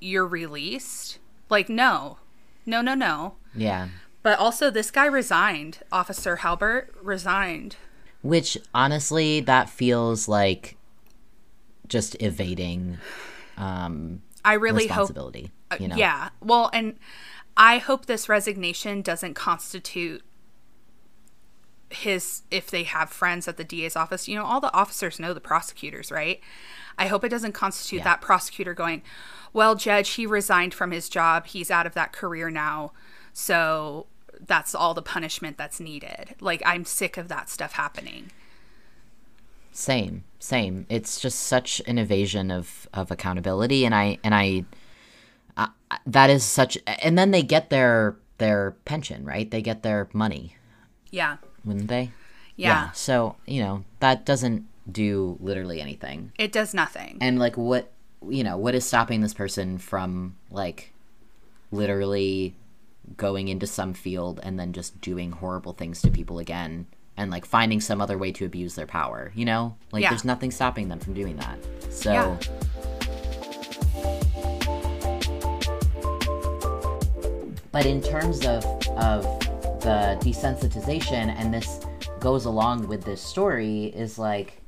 you're 0.00 0.26
released. 0.26 1.18
Like 1.48 1.68
no. 1.68 2.18
No, 2.64 2.80
no, 2.80 2.94
no. 2.94 3.36
Yeah. 3.54 3.88
But 4.22 4.38
also 4.38 4.70
this 4.70 4.90
guy 4.90 5.06
resigned. 5.06 5.78
Officer 5.92 6.36
Haubert 6.36 6.92
resigned. 7.00 7.76
Which 8.22 8.58
honestly, 8.74 9.40
that 9.40 9.70
feels 9.70 10.26
like 10.26 10.76
just 11.86 12.20
evading 12.20 12.98
um, 13.56 14.22
I 14.44 14.54
really 14.54 14.86
hope 14.86 15.08
responsibility. 15.08 15.50
you 15.78 15.88
know? 15.88 15.96
Yeah. 15.96 16.30
Well, 16.40 16.70
and 16.72 16.98
I 17.56 17.78
hope 17.78 18.06
this 18.06 18.28
resignation 18.28 19.02
doesn't 19.02 19.34
constitute 19.34 20.22
his 21.96 22.42
if 22.50 22.70
they 22.70 22.84
have 22.84 23.10
friends 23.10 23.48
at 23.48 23.56
the 23.56 23.64
DA's 23.64 23.96
office. 23.96 24.28
You 24.28 24.36
know, 24.36 24.44
all 24.44 24.60
the 24.60 24.72
officers 24.74 25.18
know 25.20 25.34
the 25.34 25.40
prosecutors, 25.40 26.10
right? 26.10 26.40
I 26.98 27.06
hope 27.08 27.24
it 27.24 27.28
doesn't 27.28 27.52
constitute 27.52 27.98
Yeah. 27.98 28.04
that 28.04 28.20
prosecutor 28.20 28.74
going, 28.74 29.02
"Well, 29.52 29.74
judge, 29.74 30.10
he 30.10 30.26
resigned 30.26 30.74
from 30.74 30.90
his 30.92 31.08
job. 31.08 31.46
He's 31.46 31.70
out 31.70 31.86
of 31.86 31.94
that 31.94 32.12
career 32.12 32.50
now." 32.50 32.92
So 33.32 34.06
that's 34.40 34.74
all 34.74 34.94
the 34.94 35.02
punishment 35.02 35.56
that's 35.58 35.80
needed. 35.80 36.34
Like 36.40 36.62
I'm 36.64 36.84
sick 36.84 37.16
of 37.16 37.28
that 37.28 37.48
stuff 37.50 37.72
happening. 37.72 38.30
Same, 39.72 40.24
same. 40.38 40.86
It's 40.88 41.20
just 41.20 41.38
such 41.40 41.82
an 41.86 41.98
evasion 41.98 42.50
of 42.50 42.88
of 42.94 43.10
accountability, 43.10 43.84
and 43.84 43.94
I 43.94 44.18
and 44.24 44.34
I, 44.34 44.64
I 45.56 45.68
that 46.06 46.30
is 46.30 46.44
such. 46.44 46.78
And 46.86 47.18
then 47.18 47.30
they 47.30 47.42
get 47.42 47.68
their 47.68 48.16
their 48.38 48.76
pension, 48.86 49.24
right? 49.24 49.50
They 49.50 49.60
get 49.62 49.82
their 49.82 50.08
money, 50.12 50.56
Yeah. 51.10 51.36
Wouldn't 51.66 51.88
they? 51.88 52.10
Yeah. 52.56 52.90
So 52.92 53.36
you 53.46 53.62
know 53.62 53.84
that 54.00 54.24
doesn't 54.24 54.66
do 54.90 55.36
literally 55.40 55.80
anything. 55.80 56.32
It 56.38 56.52
does 56.52 56.72
nothing. 56.72 57.18
And 57.20 57.38
like, 57.38 57.56
what 57.56 57.92
you 58.26 58.42
know, 58.44 58.56
what 58.56 58.74
is 58.74 58.84
stopping 58.86 59.20
this 59.20 59.34
person 59.34 59.78
from 59.78 60.36
like, 60.50 60.92
literally 61.70 62.54
going 63.16 63.48
into 63.48 63.66
some 63.66 63.94
field 63.94 64.40
and 64.42 64.58
then 64.58 64.72
just 64.72 65.00
doing 65.00 65.32
horrible 65.32 65.72
things 65.72 66.00
to 66.02 66.10
people 66.10 66.38
again? 66.38 66.86
And 67.18 67.30
like 67.30 67.46
finding 67.46 67.80
some 67.80 68.00
other 68.02 68.18
way 68.18 68.30
to 68.32 68.44
abuse 68.44 68.74
their 68.74 68.86
power, 68.86 69.32
you 69.34 69.46
know? 69.46 69.76
Like 69.90 70.02
Yeah. 70.02 70.10
there's 70.10 70.24
nothing 70.24 70.50
stopping 70.50 70.88
them 70.88 70.98
from 70.98 71.14
doing 71.14 71.36
that. 71.36 71.58
So 71.90 72.12
Yeah. 72.12 72.36
But 77.72 77.86
in 77.86 78.00
terms 78.02 78.44
of 78.46 78.64
of 78.98 79.24
the 79.86 80.18
desensitization, 80.20 81.32
and 81.38 81.54
this 81.54 81.78
goes 82.18 82.44
along 82.44 82.88
with 82.88 83.04
this 83.04 83.22
story, 83.22 83.84
is 83.94 84.18
like, 84.18 84.60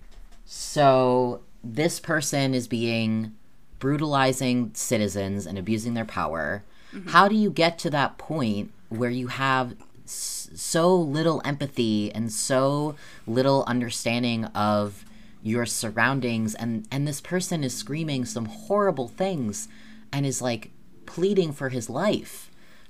so 0.45 1.41
this 1.65 1.99
person 1.99 2.55
is 2.55 2.69
being 2.69 3.35
brutalizing 3.81 4.71
citizens 4.75 5.45
and 5.45 5.59
abusing 5.59 5.95
their 5.95 6.05
power. 6.05 6.63
Mm-hmm. 6.95 7.09
How 7.09 7.27
do 7.27 7.35
you 7.35 7.51
get 7.51 7.81
to 7.81 7.91
that 7.91 8.17
point 8.17 8.71
where 8.91 9.11
you 9.11 9.27
have 9.27 9.75
so 10.05 10.95
little 10.95 11.43
empathy 11.45 12.13
and 12.15 12.33
so 12.33 12.95
little 13.27 13.65
understanding 13.67 14.45
of 14.47 15.05
your 15.43 15.67
surroundings 15.67 16.55
and 16.55 16.87
and 16.91 17.07
this 17.07 17.21
person 17.21 17.63
is 17.63 17.75
screaming 17.75 18.25
some 18.25 18.47
horrible 18.47 19.07
things 19.07 19.69
and 20.13 20.25
is 20.27 20.43
like 20.43 20.71
pleading 21.07 21.53
for 21.53 21.69
his 21.69 21.89
life 21.89 22.48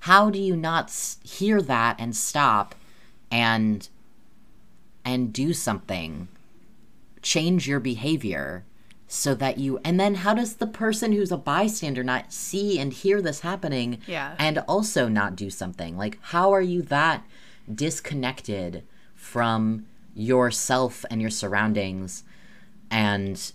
how 0.08 0.30
do 0.30 0.38
you 0.38 0.56
not 0.56 0.90
hear 1.22 1.60
that 1.62 1.96
and 1.98 2.16
stop 2.16 2.74
and 3.30 3.88
and 5.04 5.32
do 5.32 5.52
something? 5.52 6.28
Change 7.22 7.68
your 7.68 7.80
behavior 7.80 8.64
so 9.06 9.34
that 9.34 9.58
you 9.58 9.78
and 9.84 9.98
then 10.00 10.14
how 10.16 10.34
does 10.34 10.56
the 10.56 10.66
person 10.66 11.12
who's 11.12 11.32
a 11.32 11.36
bystander 11.36 12.02
not 12.04 12.32
see 12.32 12.78
and 12.78 12.92
hear 12.92 13.20
this 13.22 13.40
happening 13.40 13.98
Yeah. 14.06 14.34
and 14.38 14.58
also 14.66 15.08
not 15.08 15.36
do 15.36 15.50
something? 15.50 15.96
Like 15.96 16.18
how 16.32 16.52
are 16.52 16.62
you 16.62 16.82
that 16.82 17.24
disconnected 17.72 18.82
from 19.14 19.84
yourself 20.14 21.04
and 21.10 21.20
your 21.20 21.30
surroundings 21.30 22.24
and 22.90 23.52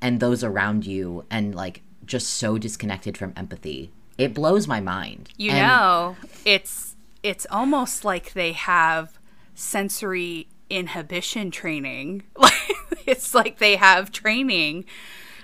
and 0.00 0.20
those 0.20 0.42
around 0.42 0.86
you 0.86 1.24
and 1.30 1.54
like 1.54 1.82
just 2.06 2.28
so 2.28 2.56
disconnected 2.58 3.16
from 3.18 3.32
empathy 3.36 3.90
it 4.20 4.34
blows 4.34 4.66
my 4.68 4.80
mind 4.80 5.30
You 5.36 5.50
And- 5.52 5.66
know, 5.66 6.16
it's 6.44 6.94
it's 7.22 7.46
almost 7.50 8.04
like 8.04 8.32
they 8.32 8.52
have 8.52 9.18
sensory 9.54 10.46
inhibition 10.70 11.50
training. 11.50 12.22
Like 12.36 12.52
it's 13.06 13.34
like 13.34 13.58
they 13.58 13.76
have 13.76 14.12
training 14.12 14.84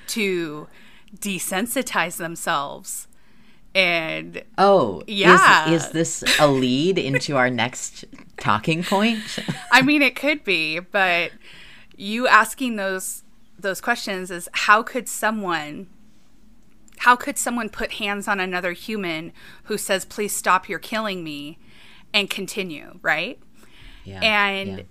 to 0.08 0.68
desensitize 1.16 2.16
themselves. 2.16 3.08
And 3.74 4.42
oh 4.56 5.02
Yeah. 5.06 5.70
is, 5.70 5.84
is 5.86 5.90
this 5.92 6.24
a 6.40 6.48
lead 6.48 6.98
into 6.98 7.36
our 7.36 7.50
next 7.50 8.04
talking 8.38 8.82
point 8.82 9.20
I 9.72 9.82
mean 9.82 10.00
it 10.02 10.16
could 10.16 10.44
be, 10.44 10.78
but 10.78 11.32
you 11.96 12.26
asking 12.26 12.76
those 12.76 13.22
those 13.58 13.80
questions 13.80 14.30
is 14.30 14.48
how 14.52 14.82
could 14.82 15.08
someone 15.08 15.88
how 16.98 17.16
could 17.16 17.38
someone 17.38 17.68
put 17.68 17.92
hands 17.92 18.26
on 18.26 18.40
another 18.40 18.72
human 18.72 19.32
who 19.64 19.78
says 19.78 20.04
please 20.04 20.34
stop 20.34 20.68
you're 20.68 20.78
killing 20.78 21.22
me 21.22 21.58
and 22.14 22.30
continue, 22.30 22.98
right? 23.02 23.38
yeah 24.06 24.20
and 24.22 24.78
yeah. 24.78 24.84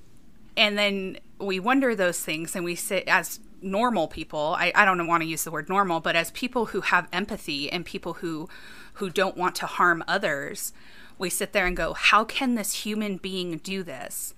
and 0.57 0.77
then 0.77 1.17
we 1.39 1.59
wonder 1.59 1.95
those 1.95 2.19
things 2.19 2.55
and 2.55 2.63
we 2.63 2.75
sit 2.75 3.07
as 3.07 3.39
normal 3.61 4.07
people 4.07 4.55
I, 4.59 4.71
I 4.75 4.85
don't 4.85 5.07
want 5.07 5.23
to 5.23 5.27
use 5.27 5.43
the 5.43 5.51
word 5.51 5.69
normal 5.69 5.99
but 5.99 6.15
as 6.15 6.29
people 6.31 6.67
who 6.67 6.81
have 6.81 7.07
empathy 7.11 7.71
and 7.71 7.85
people 7.85 8.13
who 8.15 8.47
who 8.95 9.09
don't 9.09 9.35
want 9.35 9.55
to 9.55 9.65
harm 9.65 10.03
others 10.07 10.71
we 11.17 11.29
sit 11.29 11.53
there 11.53 11.65
and 11.65 11.75
go 11.75 11.93
how 11.93 12.23
can 12.25 12.55
this 12.55 12.73
human 12.85 13.17
being 13.17 13.57
do 13.57 13.81
this 13.81 14.35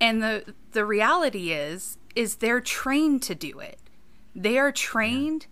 and 0.00 0.22
the 0.22 0.54
the 0.72 0.84
reality 0.84 1.52
is 1.52 1.96
is 2.14 2.36
they're 2.36 2.60
trained 2.60 3.22
to 3.22 3.34
do 3.34 3.60
it 3.60 3.78
they 4.34 4.58
are 4.58 4.72
trained 4.72 5.46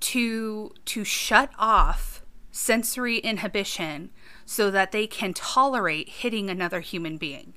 to 0.00 0.72
to 0.84 1.04
shut 1.04 1.50
off 1.58 2.22
sensory 2.50 3.18
inhibition 3.18 4.10
so 4.44 4.70
that 4.70 4.92
they 4.92 5.06
can 5.06 5.32
tolerate 5.32 6.08
hitting 6.08 6.50
another 6.50 6.80
human 6.80 7.16
being. 7.16 7.54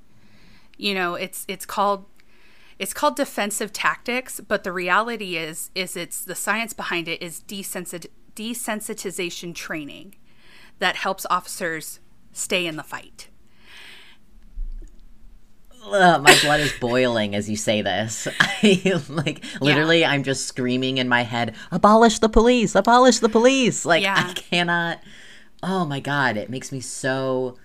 You 0.77 0.93
know 0.93 1.15
it's 1.15 1.45
it's 1.47 1.65
called 1.65 2.05
it's 2.79 2.93
called 2.93 3.15
defensive 3.15 3.71
tactics 3.71 4.39
but 4.39 4.63
the 4.63 4.71
reality 4.71 5.37
is 5.37 5.69
is 5.75 5.95
it's 5.95 6.23
the 6.23 6.35
science 6.35 6.73
behind 6.73 7.07
it 7.07 7.21
is 7.21 7.41
desensit- 7.47 8.07
desensitization 8.35 9.53
training 9.53 10.15
that 10.79 10.95
helps 10.95 11.27
officers 11.29 11.99
stay 12.33 12.65
in 12.65 12.75
the 12.75 12.83
fight 12.83 13.27
My 15.89 16.37
blood 16.41 16.59
is 16.59 16.73
boiling 16.79 17.35
as 17.35 17.49
you 17.49 17.55
say 17.55 17.81
this. 17.81 18.27
I 18.39 19.01
like 19.09 19.43
literally 19.61 20.05
I'm 20.05 20.23
just 20.23 20.45
screaming 20.47 20.97
in 20.97 21.09
my 21.09 21.23
head, 21.23 21.55
abolish 21.71 22.19
the 22.19 22.29
police, 22.29 22.75
abolish 22.75 23.19
the 23.19 23.29
police. 23.29 23.85
Like 23.85 24.03
Yeah. 24.03 24.25
I 24.29 24.33
cannot 24.33 24.99
Oh 25.63 25.85
my 25.85 25.99
god, 25.99 26.37
it 26.37 26.49
makes 26.49 26.71
me 26.71 26.79
so 26.79 27.57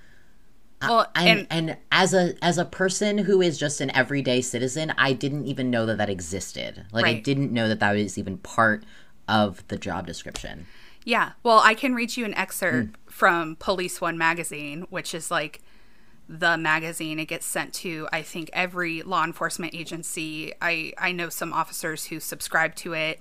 well 0.82 1.06
and, 1.14 1.46
and 1.50 1.68
and 1.68 1.76
as 1.90 2.12
a 2.12 2.34
as 2.42 2.58
a 2.58 2.64
person 2.64 3.18
who 3.18 3.40
is 3.40 3.58
just 3.58 3.80
an 3.80 3.90
everyday 3.96 4.40
citizen, 4.40 4.92
I 4.98 5.12
didn't 5.12 5.46
even 5.46 5.70
know 5.70 5.86
that 5.86 5.98
that 5.98 6.10
existed. 6.10 6.84
Like 6.92 7.06
I 7.06 7.14
didn't 7.14 7.52
know 7.52 7.68
that 7.68 7.80
that 7.80 7.92
was 7.94 8.18
even 8.18 8.38
part 8.38 8.84
of 9.28 9.66
the 9.68 9.76
job 9.76 10.06
description. 10.06 10.66
Yeah. 11.04 11.32
Well, 11.42 11.60
I 11.60 11.74
can 11.74 11.94
read 11.94 12.16
you 12.16 12.24
an 12.24 12.34
excerpt 12.34 12.88
Hmm. 12.88 13.10
from 13.10 13.56
Police 13.56 14.00
One 14.00 14.18
magazine, 14.18 14.86
which 14.90 15.14
is 15.14 15.30
like 15.30 15.60
the 16.28 16.56
magazine. 16.56 17.18
It 17.18 17.26
gets 17.26 17.46
sent 17.46 17.72
to 17.74 18.08
I 18.12 18.22
think 18.22 18.50
every 18.52 19.02
law 19.02 19.24
enforcement 19.24 19.74
agency. 19.74 20.52
I 20.60 20.92
I 20.98 21.12
know 21.12 21.28
some 21.28 21.52
officers 21.52 22.06
who 22.06 22.20
subscribe 22.20 22.74
to 22.76 22.92
it. 22.94 23.20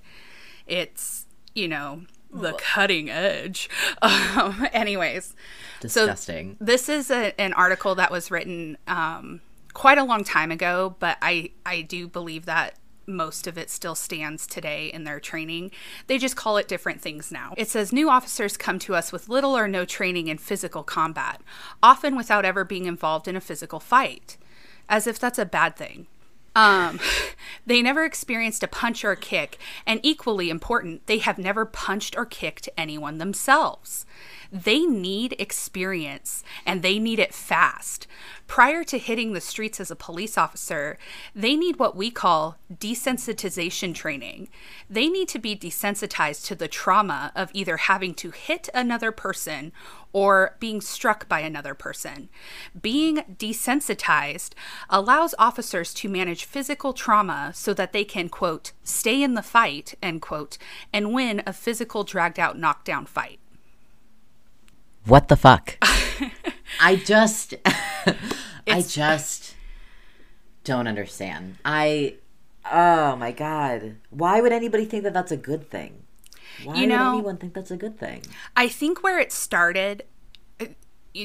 It's 0.67 1.25
you 1.53 1.67
know 1.67 2.01
the 2.31 2.53
cutting 2.53 3.09
edge. 3.09 3.69
Um, 4.01 4.67
anyways, 4.73 5.33
Disgusting. 5.79 6.57
this 6.59 6.89
is 6.89 7.09
a, 7.09 7.39
an 7.39 7.53
article 7.53 7.95
that 7.95 8.11
was 8.11 8.29
written 8.29 8.77
um, 8.87 9.41
quite 9.73 9.97
a 9.97 10.03
long 10.03 10.23
time 10.23 10.51
ago, 10.51 10.95
but 10.99 11.17
I 11.21 11.51
I 11.65 11.81
do 11.81 12.07
believe 12.07 12.45
that 12.45 12.75
most 13.07 13.47
of 13.47 13.57
it 13.57 13.69
still 13.69 13.95
stands 13.95 14.47
today 14.47 14.87
in 14.87 15.03
their 15.03 15.19
training. 15.19 15.71
They 16.07 16.17
just 16.17 16.35
call 16.35 16.57
it 16.57 16.67
different 16.67 17.01
things 17.01 17.31
now. 17.31 17.53
It 17.57 17.69
says 17.69 17.93
new 17.93 18.09
officers 18.09 18.57
come 18.57 18.79
to 18.79 18.95
us 18.95 19.11
with 19.11 19.29
little 19.29 19.57
or 19.57 19.67
no 19.67 19.85
training 19.85 20.27
in 20.27 20.37
physical 20.37 20.83
combat, 20.83 21.41
often 21.81 22.15
without 22.15 22.45
ever 22.45 22.63
being 22.63 22.85
involved 22.85 23.27
in 23.27 23.35
a 23.35 23.41
physical 23.41 23.79
fight, 23.79 24.37
as 24.89 25.07
if 25.07 25.19
that's 25.19 25.39
a 25.39 25.45
bad 25.45 25.75
thing. 25.75 26.07
Um, 26.55 26.99
they 27.65 27.81
never 27.81 28.03
experienced 28.05 28.63
a 28.63 28.67
punch 28.67 29.03
or 29.03 29.11
a 29.11 29.17
kick, 29.17 29.57
and 29.85 29.99
equally 30.03 30.49
important, 30.49 31.05
they 31.07 31.17
have 31.19 31.37
never 31.37 31.65
punched 31.65 32.17
or 32.17 32.25
kicked 32.25 32.69
anyone 32.77 33.17
themselves. 33.17 34.05
They 34.63 34.85
need 34.85 35.35
experience 35.37 36.41
and 36.65 36.81
they 36.81 36.97
need 36.97 37.19
it 37.19 37.33
fast. 37.33 38.07
Prior 38.47 38.85
to 38.85 38.97
hitting 38.97 39.33
the 39.33 39.41
streets 39.41 39.81
as 39.81 39.91
a 39.91 39.97
police 39.97 40.37
officer, 40.37 40.97
they 41.35 41.57
need 41.57 41.77
what 41.77 41.97
we 41.97 42.09
call 42.09 42.57
desensitization 42.73 43.93
training. 43.93 44.47
They 44.89 45.09
need 45.09 45.27
to 45.29 45.39
be 45.39 45.57
desensitized 45.57 46.45
to 46.45 46.55
the 46.55 46.69
trauma 46.69 47.33
of 47.35 47.51
either 47.53 47.75
having 47.75 48.13
to 48.13 48.31
hit 48.31 48.69
another 48.73 49.11
person 49.11 49.73
or 50.13 50.55
being 50.61 50.79
struck 50.79 51.27
by 51.27 51.41
another 51.41 51.73
person. 51.73 52.29
Being 52.81 53.17
desensitized 53.37 54.51
allows 54.89 55.35
officers 55.37 55.93
to 55.95 56.07
manage 56.07 56.45
physical 56.45 56.93
trauma 56.93 57.51
so 57.53 57.73
that 57.73 57.91
they 57.91 58.05
can, 58.05 58.29
quote, 58.29 58.71
stay 58.83 59.21
in 59.21 59.33
the 59.33 59.43
fight, 59.43 59.95
end 60.01 60.21
quote, 60.21 60.57
and 60.93 61.13
win 61.13 61.43
a 61.45 61.51
physical 61.51 62.05
dragged 62.05 62.39
out 62.39 62.57
knockdown 62.57 63.05
fight. 63.05 63.39
What 65.05 65.27
the 65.27 65.35
fuck? 65.35 65.77
I 66.81 66.95
just 66.95 67.53
I 68.67 68.81
just 68.81 69.55
don't 70.63 70.87
understand. 70.87 71.57
I 71.63 72.15
oh 72.69 73.15
my 73.15 73.31
god. 73.31 73.97
Why 74.09 74.41
would 74.41 74.51
anybody 74.51 74.85
think 74.85 75.03
that 75.03 75.13
that's 75.13 75.31
a 75.31 75.37
good 75.37 75.69
thing? 75.69 76.03
Why 76.63 76.75
You 76.75 76.87
know- 76.87 77.11
would 77.11 77.17
anyone 77.19 77.37
think 77.37 77.53
that's 77.53 77.71
a 77.71 77.77
good 77.77 77.99
thing? 77.99 78.21
I 78.55 78.67
think 78.67 79.03
where 79.03 79.19
it 79.19 79.31
started, 79.31 80.03
uh, 80.59 80.65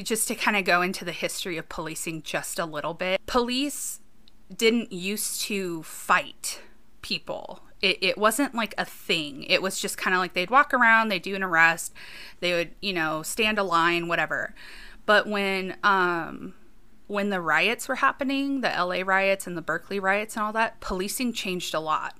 just 0.03 0.27
to 0.27 0.35
kind 0.35 0.57
of 0.57 0.65
go 0.65 0.81
into 0.81 1.03
the 1.05 1.11
history 1.13 1.57
of 1.57 1.69
policing 1.69 2.21
just 2.23 2.59
a 2.59 2.65
little 2.65 2.93
bit, 2.93 3.25
police 3.25 3.99
didn't 4.55 4.91
used 4.91 5.41
to 5.41 5.81
fight 5.83 6.59
people. 7.01 7.61
It, 7.81 7.97
it 8.01 8.17
wasn't 8.17 8.53
like 8.53 8.75
a 8.77 8.85
thing. 8.85 9.43
It 9.43 9.61
was 9.61 9.79
just 9.79 9.97
kind 9.97 10.13
of 10.13 10.19
like 10.19 10.33
they'd 10.33 10.49
walk 10.51 10.73
around, 10.73 11.09
they'd 11.09 11.21
do 11.21 11.35
an 11.35 11.43
arrest, 11.43 11.93
they 12.39 12.53
would, 12.53 12.71
you 12.81 12.93
know, 12.93 13.23
stand 13.23 13.57
a 13.57 13.63
line, 13.63 14.07
whatever. 14.07 14.53
But 15.05 15.27
when 15.27 15.75
um, 15.83 16.53
when 17.07 17.29
the 17.29 17.41
riots 17.41 17.87
were 17.87 17.95
happening, 17.95 18.61
the 18.61 18.69
LA 18.69 19.01
riots 19.03 19.47
and 19.47 19.57
the 19.57 19.61
Berkeley 19.61 19.99
riots 19.99 20.35
and 20.35 20.45
all 20.45 20.53
that, 20.53 20.79
policing 20.79 21.33
changed 21.33 21.73
a 21.73 21.79
lot. 21.79 22.17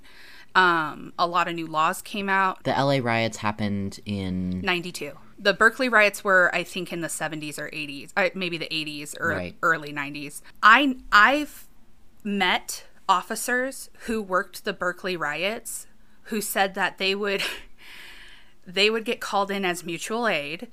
Um, 0.54 1.14
a 1.18 1.26
lot 1.28 1.48
of 1.48 1.56
new 1.56 1.68
laws 1.68 2.02
came 2.02 2.28
out. 2.28 2.64
The 2.66 2.72
LA 2.72 2.98
riots 3.02 3.38
happened 3.38 4.00
in 4.06 4.60
92. 4.62 5.14
The 5.40 5.54
Berkeley 5.54 5.88
riots 5.90 6.24
were, 6.24 6.54
I 6.54 6.64
think, 6.64 6.92
in 6.92 7.02
the 7.02 7.08
70s 7.08 7.58
or 7.58 7.70
80s, 7.70 8.12
uh, 8.18 8.30
maybe 8.36 8.58
the 8.58 8.68
80s 8.70 9.16
or 9.20 9.30
Right. 9.30 9.56
early 9.64 9.94
90s. 9.94 10.42
I 10.62 10.98
I've 11.12 11.68
met 12.24 12.86
officers 13.08 13.90
who 14.06 14.22
worked 14.22 14.64
the 14.64 14.74
Berkeley 14.74 15.18
riots 15.18 15.88
who 16.24 16.42
said 16.42 16.76
that 16.76 16.98
they 16.98 17.16
would 17.16 17.44
they 18.66 18.90
would 18.90 19.06
get 19.06 19.20
called 19.20 19.52
in 19.52 19.66
as 19.66 19.84
mutual 19.84 20.28
aid 20.28 20.68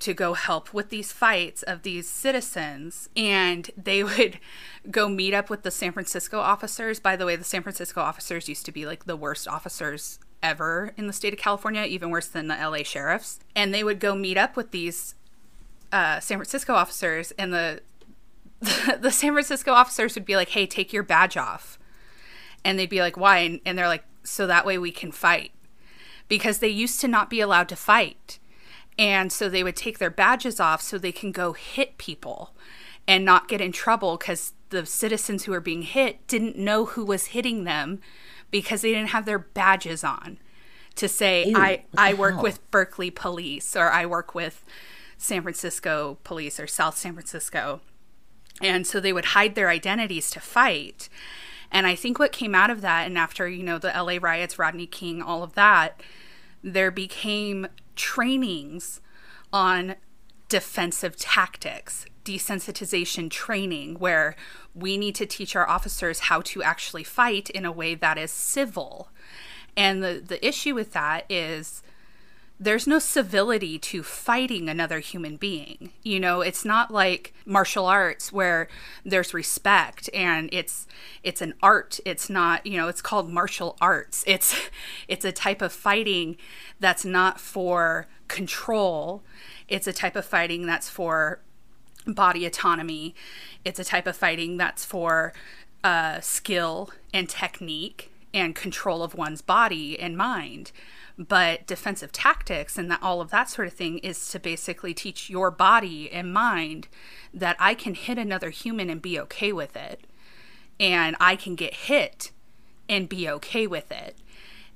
to 0.00 0.12
go 0.12 0.34
help 0.34 0.74
with 0.74 0.90
these 0.90 1.12
fights 1.12 1.62
of 1.62 1.82
these 1.82 2.08
citizens 2.08 3.08
and 3.16 3.70
they 3.76 4.02
would 4.02 4.38
go 4.90 5.08
meet 5.08 5.32
up 5.32 5.48
with 5.48 5.62
the 5.62 5.70
San 5.70 5.92
Francisco 5.92 6.40
officers. 6.40 6.98
By 7.00 7.16
the 7.16 7.26
way, 7.26 7.36
the 7.36 7.44
San 7.44 7.62
Francisco 7.62 8.00
officers 8.00 8.48
used 8.48 8.66
to 8.66 8.72
be 8.72 8.86
like 8.86 9.04
the 9.04 9.16
worst 9.16 9.46
officers 9.46 10.18
ever 10.42 10.92
in 10.96 11.06
the 11.06 11.12
state 11.12 11.32
of 11.32 11.38
California, 11.38 11.84
even 11.84 12.10
worse 12.10 12.26
than 12.26 12.48
the 12.48 12.54
LA 12.56 12.82
sheriffs. 12.82 13.40
And 13.54 13.72
they 13.72 13.84
would 13.84 14.00
go 14.00 14.14
meet 14.14 14.36
up 14.36 14.56
with 14.56 14.72
these 14.72 15.14
uh, 15.92 16.20
San 16.20 16.38
Francisco 16.38 16.74
officers 16.74 17.30
and 17.38 17.52
the 17.52 17.80
the 19.00 19.10
San 19.10 19.32
Francisco 19.32 19.72
officers 19.72 20.14
would 20.14 20.24
be 20.24 20.36
like, 20.36 20.50
"Hey, 20.50 20.66
take 20.66 20.92
your 20.92 21.02
badge 21.02 21.36
off." 21.36 21.78
And 22.64 22.78
they'd 22.78 22.88
be 22.88 23.00
like, 23.00 23.16
"Why?" 23.16 23.38
And, 23.38 23.60
and 23.64 23.78
they're 23.78 23.88
like, 23.88 24.04
"So 24.22 24.46
that 24.46 24.66
way 24.66 24.78
we 24.78 24.90
can 24.90 25.12
fight." 25.12 25.52
Because 26.28 26.58
they 26.58 26.68
used 26.68 27.00
to 27.00 27.08
not 27.08 27.30
be 27.30 27.40
allowed 27.40 27.68
to 27.68 27.76
fight. 27.76 28.38
And 28.98 29.32
so 29.32 29.48
they 29.48 29.64
would 29.64 29.76
take 29.76 29.98
their 29.98 30.10
badges 30.10 30.60
off 30.60 30.80
so 30.80 30.98
they 30.98 31.12
can 31.12 31.32
go 31.32 31.52
hit 31.52 31.98
people 31.98 32.54
and 33.06 33.24
not 33.24 33.48
get 33.48 33.60
in 33.60 33.72
trouble 33.72 34.16
because 34.16 34.52
the 34.70 34.86
citizens 34.86 35.44
who 35.44 35.52
were 35.52 35.60
being 35.60 35.82
hit 35.82 36.26
didn't 36.26 36.56
know 36.56 36.86
who 36.86 37.04
was 37.04 37.26
hitting 37.26 37.64
them 37.64 38.00
because 38.50 38.82
they 38.82 38.92
didn't 38.92 39.10
have 39.10 39.26
their 39.26 39.38
badges 39.38 40.04
on 40.04 40.38
to 40.94 41.08
say 41.08 41.46
Ew, 41.46 41.56
I 41.56 41.84
I 41.96 42.14
work 42.14 42.34
hell? 42.34 42.42
with 42.42 42.70
Berkeley 42.70 43.10
police 43.10 43.76
or 43.76 43.90
I 43.90 44.06
work 44.06 44.34
with 44.34 44.64
San 45.18 45.42
Francisco 45.42 46.18
police 46.24 46.58
or 46.60 46.66
South 46.66 46.96
San 46.96 47.14
Francisco. 47.14 47.80
And 48.62 48.86
so 48.86 49.00
they 49.00 49.12
would 49.12 49.26
hide 49.26 49.54
their 49.54 49.68
identities 49.68 50.30
to 50.30 50.40
fight. 50.40 51.08
And 51.70 51.86
I 51.86 51.94
think 51.94 52.18
what 52.18 52.32
came 52.32 52.54
out 52.54 52.70
of 52.70 52.82
that, 52.82 53.06
and 53.06 53.18
after, 53.18 53.48
you 53.48 53.64
know, 53.64 53.78
the 53.78 53.88
LA 53.88 54.18
riots, 54.20 54.58
Rodney 54.58 54.86
King, 54.86 55.20
all 55.20 55.42
of 55.42 55.54
that, 55.54 56.00
there 56.62 56.90
became 56.90 57.66
trainings 57.96 59.00
on 59.52 59.96
defensive 60.48 61.16
tactics, 61.16 62.06
desensitization 62.24 63.30
training, 63.30 63.96
where 63.98 64.36
we 64.74 64.96
need 64.96 65.14
to 65.16 65.26
teach 65.26 65.56
our 65.56 65.68
officers 65.68 66.20
how 66.20 66.40
to 66.42 66.62
actually 66.62 67.04
fight 67.04 67.50
in 67.50 67.64
a 67.64 67.72
way 67.72 67.94
that 67.94 68.18
is 68.18 68.30
civil. 68.30 69.08
And 69.76 70.02
the, 70.02 70.22
the 70.24 70.46
issue 70.46 70.74
with 70.74 70.92
that 70.92 71.24
is 71.28 71.82
there's 72.58 72.86
no 72.86 73.00
civility 73.00 73.78
to 73.78 74.02
fighting 74.02 74.68
another 74.68 75.00
human 75.00 75.36
being. 75.36 75.90
You 76.02 76.20
know, 76.20 76.40
it's 76.40 76.64
not 76.64 76.90
like 76.90 77.34
martial 77.44 77.86
arts 77.86 78.32
where 78.32 78.68
there's 79.04 79.34
respect 79.34 80.08
and 80.14 80.48
it's 80.52 80.86
it's 81.22 81.42
an 81.42 81.54
art. 81.62 81.98
It's 82.04 82.30
not, 82.30 82.64
you 82.64 82.76
know, 82.76 82.86
it's 82.88 83.02
called 83.02 83.30
martial 83.30 83.76
arts. 83.80 84.24
It's 84.34 84.54
it's 85.08 85.24
a 85.24 85.32
type 85.32 85.62
of 85.62 85.72
fighting 85.72 86.36
that's 86.80 87.04
not 87.04 87.40
for 87.40 88.08
control. 88.28 89.22
It's 89.68 89.86
a 89.86 89.92
type 89.92 90.16
of 90.16 90.24
fighting 90.24 90.66
that's 90.66 90.88
for 90.88 91.40
body 92.06 92.46
autonomy. 92.46 93.14
It's 93.64 93.78
a 93.78 93.84
type 93.84 94.06
of 94.06 94.16
fighting 94.16 94.56
that's 94.56 94.84
for 94.84 95.32
uh, 95.82 96.20
skill 96.20 96.90
and 97.12 97.28
technique 97.28 98.10
and 98.32 98.54
control 98.54 99.02
of 99.02 99.14
one's 99.14 99.42
body 99.42 99.98
and 99.98 100.16
mind. 100.16 100.72
But 101.16 101.66
defensive 101.66 102.10
tactics 102.10 102.76
and 102.76 102.90
that, 102.90 103.02
all 103.02 103.20
of 103.20 103.30
that 103.30 103.48
sort 103.48 103.68
of 103.68 103.74
thing 103.74 103.98
is 103.98 104.28
to 104.30 104.40
basically 104.40 104.94
teach 104.94 105.30
your 105.30 105.50
body 105.50 106.10
and 106.10 106.32
mind 106.32 106.88
that 107.32 107.56
I 107.60 107.74
can 107.74 107.94
hit 107.94 108.18
another 108.18 108.50
human 108.50 108.90
and 108.90 109.00
be 109.00 109.18
okay 109.20 109.52
with 109.52 109.76
it. 109.76 110.06
And 110.80 111.14
I 111.20 111.36
can 111.36 111.54
get 111.54 111.74
hit 111.74 112.32
and 112.88 113.08
be 113.08 113.28
okay 113.28 113.66
with 113.66 113.92
it. 113.92 114.16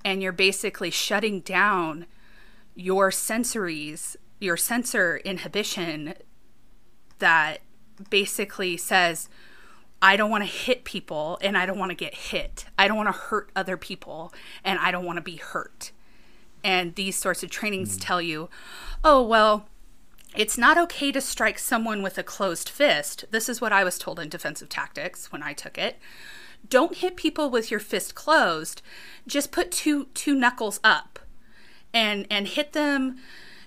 And 0.05 0.23
you're 0.23 0.33
basically 0.33 0.91
shutting 0.91 1.41
down 1.41 2.07
your 2.77 3.11
sensories, 3.11 4.15
your 4.39 4.57
sensor 4.57 5.17
inhibition 5.19 6.15
that 7.19 7.59
basically 8.11 8.77
says, 8.77 9.29
I 10.01 10.17
don't 10.17 10.31
want 10.31 10.45
to 10.45 10.51
hit 10.51 10.85
people 10.85 11.39
and 11.43 11.59
I 11.59 11.67
don't 11.67 11.79
want 11.79 11.91
to 11.91 11.97
get 11.97 12.15
hit. 12.15 12.67
I 12.79 12.87
don't 12.87 12.97
want 12.97 13.09
to 13.09 13.21
hurt 13.21 13.51
other 13.57 13.77
people 13.77 14.33
and 14.63 14.79
I 14.79 14.93
don't 14.93 15.05
want 15.05 15.17
to 15.17 15.23
be 15.23 15.37
hurt. 15.37 15.91
And 16.65 16.95
these 16.95 17.17
sorts 17.17 17.43
of 17.43 17.51
trainings 17.51 17.95
hmm. 17.95 18.01
tell 18.01 18.23
you, 18.23 18.49
oh, 19.05 19.23
well, 19.23 19.69
it's 20.37 20.59
not 20.59 20.79
okay 20.79 21.11
to 21.13 21.21
strike 21.21 21.59
someone 21.59 22.03
with 22.03 22.19
a 22.19 22.23
closed 22.23 22.69
fist. 22.69 23.25
This 23.31 23.49
is 23.49 23.61
what 23.61 23.73
I 23.73 23.85
was 23.85 23.99
told 23.99 24.21
in 24.21 24.29
defensive 24.29 24.69
tactics 24.69 25.33
when 25.33 25.43
I 25.43 25.53
took 25.53 25.79
it. 25.79 25.99
Don't 26.69 26.97
hit 26.97 27.17
people 27.17 27.51
with 27.51 27.71
your 27.71 27.81
fist 27.81 28.15
closed. 28.15 28.83
Just 29.27 29.53
put 29.53 29.71
two 29.71 30.07
two 30.15 30.35
knuckles 30.35 30.81
up 30.85 31.19
and 31.95 32.27
and 32.31 32.49
hit 32.49 32.73
them 32.73 33.17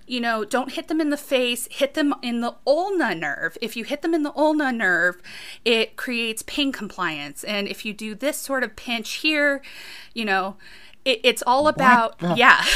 you 0.08 0.20
know 0.20 0.44
don't 0.44 0.74
hit 0.74 0.88
them 0.88 1.00
in 1.00 1.10
the 1.10 1.18
face 1.18 1.68
hit 1.72 1.94
them 1.94 2.14
in 2.22 2.42
the 2.42 2.56
ulna 2.68 3.16
nerve 3.16 3.58
if 3.62 3.76
you 3.76 3.84
hit 3.84 4.02
them 4.02 4.14
in 4.14 4.24
the 4.24 4.34
ulna 4.36 4.72
nerve 4.72 5.22
it 5.64 5.96
creates 5.96 6.44
pain 6.44 6.72
compliance 6.72 7.44
and 7.44 7.68
if 7.68 7.86
you 7.86 7.94
do 7.94 8.14
this 8.14 8.38
sort 8.38 8.64
of 8.64 8.76
pinch 8.76 9.14
here 9.16 9.62
you 10.14 10.26
know 10.26 10.56
it, 11.06 11.20
it's 11.24 11.44
all 11.46 11.68
about 11.68 12.20
the- 12.20 12.36
yeah. 12.36 12.64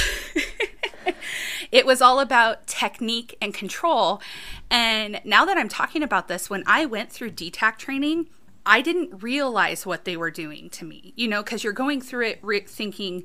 It 1.72 1.86
was 1.86 2.02
all 2.02 2.20
about 2.20 2.68
technique 2.68 3.36
and 3.42 3.54
control. 3.54 4.22
And 4.70 5.20
now 5.26 5.46
that 5.46 5.58
i'm 5.58 5.70
talking 5.70 6.02
about 6.04 6.28
this 6.28 6.50
when 6.50 6.64
i 6.66 6.86
went 6.86 7.12
through 7.12 7.32
dtac 7.32 7.78
training 7.78 8.28
i 8.66 8.82
didn't 8.82 9.22
realize 9.22 9.86
what 9.86 10.06
they 10.06 10.18
were 10.18 10.32
doing 10.32 10.70
to 10.72 10.84
me 10.86 11.14
you 11.16 11.28
know 11.28 11.44
because 11.44 11.64
you're 11.64 11.72
going 11.74 12.02
through 12.02 12.26
it 12.26 12.40
re- 12.42 12.62
thinking 12.62 13.24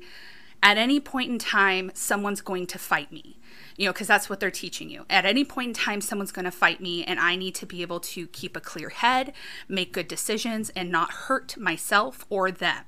at 0.61 0.77
any 0.77 0.99
point 0.99 1.31
in 1.31 1.39
time 1.39 1.89
someone's 1.95 2.41
going 2.41 2.67
to 2.67 2.77
fight 2.77 3.11
me 3.11 3.37
you 3.75 3.85
know 3.85 3.91
because 3.91 4.07
that's 4.07 4.29
what 4.29 4.39
they're 4.39 4.51
teaching 4.51 4.89
you. 4.89 5.05
At 5.09 5.25
any 5.25 5.43
point 5.43 5.69
in 5.69 5.73
time 5.73 5.99
someone's 5.99 6.31
going 6.31 6.45
to 6.45 6.51
fight 6.51 6.79
me 6.79 7.03
and 7.03 7.19
i 7.19 7.35
need 7.35 7.55
to 7.55 7.65
be 7.65 7.81
able 7.81 7.99
to 7.99 8.27
keep 8.27 8.55
a 8.55 8.61
clear 8.61 8.89
head 8.89 9.33
make 9.67 9.91
good 9.93 10.07
decisions 10.07 10.69
and 10.75 10.91
not 10.91 11.11
hurt 11.11 11.57
myself 11.57 12.25
or 12.29 12.51
them 12.51 12.85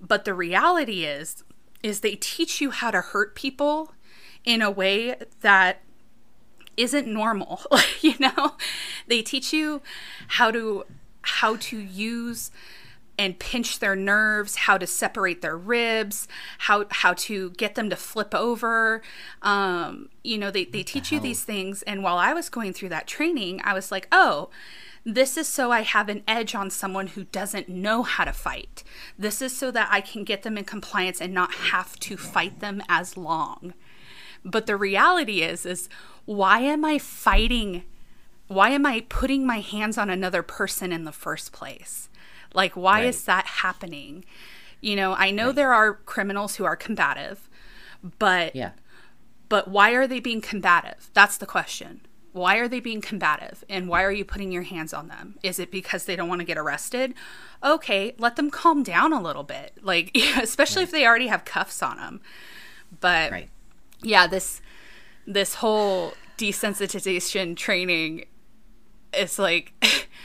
But 0.00 0.24
the 0.24 0.34
reality 0.34 1.04
is 1.04 1.44
is 1.82 2.00
they 2.00 2.14
teach 2.14 2.60
you 2.60 2.70
how 2.70 2.90
to 2.90 3.00
hurt 3.00 3.34
people 3.34 3.94
in 4.44 4.60
a 4.60 4.70
way 4.70 5.16
that 5.40 5.80
isn't 6.76 7.06
normal 7.06 7.60
you 8.00 8.14
know 8.18 8.54
they 9.06 9.22
teach 9.22 9.52
you 9.52 9.82
how 10.28 10.50
to 10.50 10.84
how 11.22 11.56
to 11.56 11.78
use 11.78 12.50
and 13.20 13.38
pinch 13.38 13.80
their 13.80 13.94
nerves, 13.94 14.56
how 14.56 14.78
to 14.78 14.86
separate 14.86 15.42
their 15.42 15.56
ribs, 15.56 16.26
how 16.56 16.86
how 16.90 17.12
to 17.12 17.50
get 17.50 17.74
them 17.74 17.90
to 17.90 17.96
flip 17.96 18.34
over. 18.34 19.02
Um, 19.42 20.08
you 20.24 20.38
know, 20.38 20.50
they, 20.50 20.64
they 20.64 20.82
teach 20.82 21.10
the 21.10 21.16
you 21.16 21.20
these 21.20 21.44
things. 21.44 21.82
And 21.82 22.02
while 22.02 22.16
I 22.16 22.32
was 22.32 22.48
going 22.48 22.72
through 22.72 22.88
that 22.88 23.06
training, 23.06 23.60
I 23.62 23.74
was 23.74 23.92
like, 23.92 24.08
oh, 24.10 24.48
this 25.04 25.36
is 25.36 25.48
so 25.48 25.70
I 25.72 25.82
have 25.82 26.08
an 26.08 26.22
edge 26.28 26.54
on 26.54 26.70
someone 26.70 27.08
who 27.08 27.24
doesn't 27.24 27.68
know 27.68 28.02
how 28.02 28.24
to 28.24 28.32
fight. 28.32 28.84
This 29.18 29.40
is 29.40 29.56
so 29.56 29.70
that 29.70 29.88
I 29.90 30.00
can 30.00 30.24
get 30.24 30.42
them 30.42 30.58
in 30.58 30.64
compliance 30.64 31.20
and 31.20 31.32
not 31.32 31.54
have 31.54 31.98
to 32.00 32.16
fight 32.16 32.60
them 32.60 32.82
as 32.88 33.16
long. 33.16 33.74
But 34.44 34.66
the 34.66 34.76
reality 34.76 35.42
is 35.42 35.64
is 35.64 35.88
why 36.24 36.60
am 36.60 36.84
I 36.84 36.98
fighting? 36.98 37.84
Why 38.46 38.70
am 38.70 38.84
I 38.84 39.04
putting 39.08 39.46
my 39.46 39.60
hands 39.60 39.96
on 39.96 40.10
another 40.10 40.42
person 40.42 40.92
in 40.92 41.04
the 41.04 41.12
first 41.12 41.52
place? 41.52 42.08
Like, 42.52 42.76
why 42.76 43.00
right. 43.00 43.06
is 43.06 43.24
that 43.24 43.46
happening? 43.46 44.24
You 44.80 44.96
know, 44.96 45.14
I 45.14 45.30
know 45.30 45.46
right. 45.46 45.54
there 45.54 45.72
are 45.72 45.94
criminals 45.94 46.56
who 46.56 46.64
are 46.64 46.76
combative, 46.76 47.48
but 48.18 48.56
yeah. 48.56 48.72
But 49.50 49.66
why 49.66 49.90
are 49.90 50.06
they 50.06 50.20
being 50.20 50.40
combative? 50.40 51.10
That's 51.12 51.36
the 51.36 51.44
question. 51.44 52.02
Why 52.32 52.56
are 52.56 52.68
they 52.68 52.80
being 52.80 53.00
combative? 53.00 53.64
And 53.68 53.88
why 53.88 54.04
are 54.04 54.12
you 54.12 54.24
putting 54.24 54.52
your 54.52 54.62
hands 54.62 54.94
on 54.94 55.08
them? 55.08 55.36
Is 55.42 55.58
it 55.58 55.70
because 55.70 56.04
they 56.04 56.14
don't 56.14 56.28
want 56.28 56.40
to 56.40 56.44
get 56.44 56.58
arrested? 56.58 57.14
Okay, 57.62 58.14
let 58.18 58.36
them 58.36 58.50
calm 58.50 58.82
down 58.82 59.12
a 59.12 59.20
little 59.20 59.42
bit. 59.42 59.78
Like, 59.82 60.16
especially 60.40 60.80
right. 60.80 60.88
if 60.88 60.92
they 60.92 61.06
already 61.06 61.26
have 61.26 61.44
cuffs 61.44 61.82
on 61.82 61.96
them. 61.96 62.20
But 63.00 63.32
right. 63.32 63.50
yeah, 64.02 64.26
this 64.26 64.60
this 65.26 65.54
whole 65.56 66.14
desensitization 66.38 67.56
training 67.56 68.24
is 69.12 69.38
like 69.38 69.72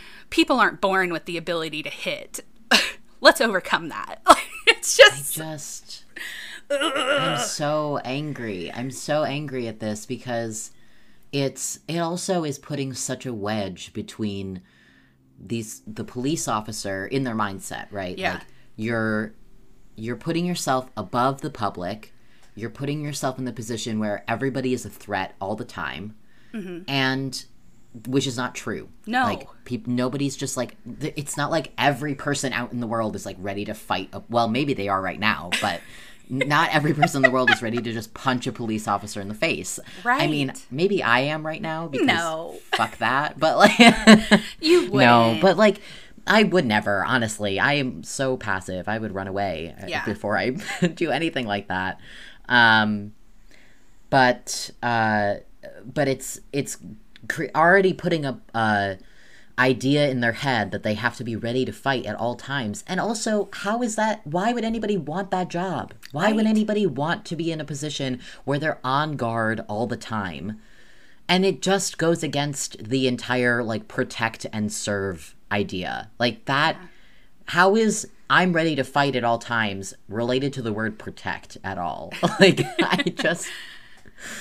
people 0.30 0.60
aren't 0.60 0.82
born 0.82 1.12
with 1.12 1.26
the 1.26 1.38
ability 1.38 1.84
to 1.84 1.90
hit. 1.90 2.42
Let's 3.22 3.42
overcome 3.42 3.90
that. 3.90 4.22
it's 4.68 4.96
just 4.98 5.40
I 5.40 5.44
just 5.44 6.04
I'm 6.70 7.40
so 7.40 8.00
angry. 8.04 8.72
I'm 8.72 8.92
so 8.92 9.24
angry 9.24 9.68
at 9.68 9.80
this 9.80 10.06
because 10.06 10.72
it's 11.36 11.80
it 11.90 11.98
also 11.98 12.46
is 12.46 12.58
putting 12.58 12.94
such 12.94 13.26
a 13.26 13.34
wedge 13.34 13.92
between 13.92 14.62
these 15.38 15.82
the 15.86 16.06
police 16.06 16.48
officer 16.48 17.06
in 17.06 17.26
their 17.26 17.36
mindset, 17.36 17.88
right? 17.92 18.18
Yeah. 18.18 18.36
Like 18.36 18.44
you're 18.78 19.34
you're 19.98 20.16
putting 20.16 20.46
yourself 20.46 20.90
above 20.96 21.42
the 21.42 21.50
public. 21.50 22.14
You're 22.56 22.70
putting 22.70 23.02
yourself 23.02 23.38
in 23.38 23.44
the 23.44 23.52
position 23.52 24.00
where 24.00 24.24
everybody 24.30 24.72
is 24.72 24.86
a 24.86 24.90
threat 24.90 25.36
all 25.42 25.58
the 25.58 25.66
time. 25.66 26.16
Mm-hmm. 26.54 26.84
And 26.88 27.46
which 28.08 28.28
is 28.28 28.38
not 28.38 28.56
true. 28.56 28.88
No, 29.06 29.24
like 29.24 29.88
nobody's 29.88 30.38
just 30.38 30.56
like 30.56 30.78
it's 31.02 31.36
not 31.36 31.52
like 31.52 31.74
every 31.78 32.16
person 32.16 32.54
out 32.54 32.72
in 32.72 32.80
the 32.80 32.88
world 32.88 33.14
is 33.18 33.26
like 33.26 33.36
ready 33.40 33.66
to 33.66 33.74
fight. 33.74 34.08
A, 34.14 34.24
well, 34.30 34.48
maybe 34.48 34.74
they 34.74 34.88
are 34.88 35.02
right 35.02 35.20
now, 35.20 35.50
but 35.62 35.82
not 36.30 36.74
every 36.74 36.94
person 36.94 37.20
in 37.20 37.22
the 37.24 37.32
world 37.32 37.50
is 37.52 37.62
ready 37.62 37.82
to 37.82 37.94
just 37.94 38.14
punch 38.14 38.48
a 38.48 38.52
police 38.52 38.88
officer 38.88 39.22
in 39.22 39.28
the 39.28 39.36
face. 39.36 39.80
Right. 40.04 40.22
I 40.22 40.28
mean, 40.28 40.54
maybe 40.72 41.04
I 41.04 41.22
am 41.22 41.46
right 41.46 41.62
now 41.62 41.88
because 41.88 42.08
no. 42.08 42.58
fuck 42.74 42.98
that. 42.98 43.40
But 43.40 43.58
like, 43.58 43.78
you 44.60 44.82
wouldn't. 44.92 44.94
no, 44.94 45.38
but 45.42 45.58
like. 45.58 45.80
I 46.28 46.42
would 46.42 46.66
never, 46.66 47.06
honestly. 47.06 47.60
I 47.60 47.74
am 47.74 48.02
so 48.02 48.36
passive. 48.36 48.90
I 48.90 48.98
would 48.98 49.14
run 49.14 49.28
away 49.28 49.76
yeah. 49.88 50.04
before 50.06 50.36
I 50.36 50.50
do 50.96 51.12
anything 51.12 51.46
like 51.46 51.68
that. 51.68 52.00
Um, 52.50 53.14
but 54.10 54.72
uh, 54.82 55.36
but 55.86 56.08
it's 56.08 56.40
it's 56.52 56.78
cre- 57.30 57.54
already 57.56 57.94
putting 57.94 58.26
a 58.26 58.42
uh, 58.56 58.96
idea 59.58 60.10
in 60.10 60.20
their 60.20 60.34
head 60.34 60.72
that 60.72 60.84
they 60.84 60.96
have 60.96 61.16
to 61.18 61.24
be 61.24 61.36
ready 61.36 61.66
to 61.66 61.72
fight 61.72 62.06
at 62.06 62.16
all 62.16 62.36
times. 62.36 62.84
And 62.88 63.00
also, 63.00 63.50
how 63.54 63.82
is 63.82 63.96
that? 63.96 64.26
Why 64.26 64.52
would 64.52 64.64
anybody 64.64 64.98
want 64.98 65.32
that 65.32 65.50
job? 65.50 65.94
Why 66.12 66.26
right. 66.26 66.36
would 66.36 66.46
anybody 66.46 66.86
want 66.86 67.26
to 67.26 67.36
be 67.36 67.52
in 67.52 67.62
a 67.62 67.66
position 67.66 68.20
where 68.44 68.60
they're 68.60 68.80
on 68.84 69.16
guard 69.16 69.62
all 69.68 69.88
the 69.88 69.98
time? 69.98 70.60
And 71.28 71.46
it 71.46 71.62
just 71.62 71.98
goes 71.98 72.22
against 72.22 72.84
the 72.84 73.08
entire 73.08 73.64
like 73.64 73.88
protect 73.88 74.46
and 74.52 74.72
serve 74.72 75.36
idea. 75.52 76.10
Like 76.20 76.46
that. 76.46 76.78
Yeah. 76.80 76.88
How 77.48 77.76
is 77.76 78.08
I'm 78.30 78.54
ready 78.54 78.76
to 78.76 78.84
fight 78.84 79.16
at 79.16 79.24
all 79.24 79.38
times 79.38 79.94
related 80.10 80.52
to 80.54 80.62
the 80.62 80.74
word 80.74 81.00
protect 81.00 81.58
at 81.64 81.78
all? 81.78 82.12
like 82.40 82.62
I 82.82 83.04
just 83.04 83.48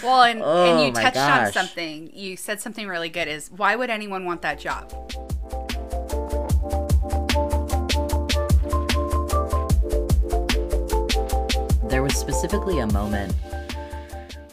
well, 0.02 0.22
and, 0.22 0.42
oh, 0.42 0.64
and 0.64 0.80
you 0.96 1.02
touched 1.02 1.14
gosh. 1.14 1.46
on 1.46 1.52
something. 1.52 2.10
You 2.12 2.37
said 2.37 2.60
something 2.60 2.87
really 2.88 3.08
good 3.08 3.28
is 3.28 3.50
why 3.50 3.76
would 3.76 3.90
anyone 3.90 4.24
want 4.24 4.42
that 4.42 4.58
job? 4.58 4.90
There 11.88 12.02
was 12.02 12.14
specifically 12.16 12.78
a 12.78 12.87
moment 12.88 13.34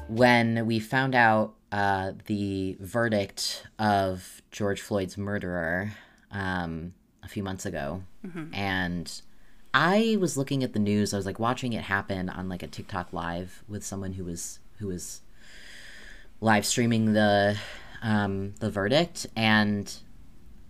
when 0.08 0.66
we 0.66 0.80
found 0.80 1.16
out 1.16 1.54
uh, 1.72 2.12
the 2.26 2.78
verdict 2.80 3.66
of 3.80 4.42
George 4.52 4.82
Floyd's 4.82 5.18
murderer 5.18 5.94
um, 6.32 6.94
a 7.24 7.28
few 7.28 7.44
months 7.44 7.66
ago. 7.66 8.04
Mm-hmm. 8.26 8.54
And 8.54 9.22
I 9.74 10.18
was 10.20 10.36
looking 10.36 10.64
at 10.64 10.74
the 10.74 10.80
news. 10.80 11.14
I 11.14 11.18
was 11.18 11.26
like 11.26 11.40
watching 11.40 11.74
it 11.74 11.84
happen 11.84 12.30
on 12.30 12.50
like 12.50 12.62
a 12.62 12.68
TikTok 12.68 13.14
live 13.14 13.64
with 13.68 13.86
someone 13.86 14.14
who 14.14 14.26
was 14.26 14.60
who 14.82 14.88
was 14.88 15.22
live 16.42 16.66
streaming 16.66 17.14
the 17.14 17.58
um, 18.02 18.56
the 18.60 18.70
verdict, 18.70 19.28
and 19.36 19.94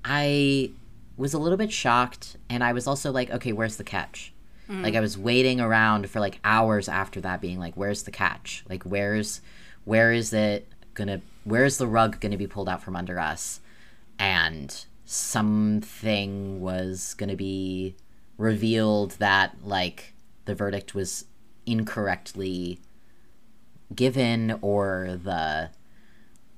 I 0.06 0.72
was 1.18 1.34
a 1.34 1.40
little 1.40 1.58
bit 1.58 1.72
shocked, 1.72 2.38
and 2.50 2.64
I 2.64 2.74
was 2.74 2.88
also 2.88 3.12
like, 3.12 3.32
okay, 3.32 3.54
where's 3.54 3.78
the 3.78 3.84
catch? 3.84 4.34
Mm. 4.70 4.84
Like 4.84 4.96
I 4.96 5.00
was 5.00 5.18
waiting 5.18 5.60
around 5.60 6.10
for 6.10 6.20
like 6.20 6.40
hours 6.44 6.88
after 6.88 7.22
that, 7.22 7.42
being 7.42 7.60
like, 7.60 7.76
where's 7.76 8.04
the 8.04 8.12
catch? 8.12 8.64
Like 8.70 8.84
where's 8.84 9.42
where 9.86 10.12
is 10.12 10.34
it 10.34 10.68
gonna 10.94 11.22
where's 11.44 11.78
the 11.78 11.88
rug 11.88 12.20
gonna 12.20 12.38
be 12.38 12.48
pulled 12.48 12.70
out 12.70 12.84
from 12.84 12.96
under 12.96 13.20
us? 13.20 13.60
And 14.20 14.86
something 15.06 16.62
was 16.62 17.16
gonna 17.16 17.36
be 17.36 17.96
revealed 18.38 19.12
that 19.12 19.56
like 19.64 20.14
the 20.46 20.56
verdict 20.56 20.96
was 20.96 21.26
incorrectly 21.66 22.80
given 23.96 24.58
or 24.62 25.20
the 25.24 25.70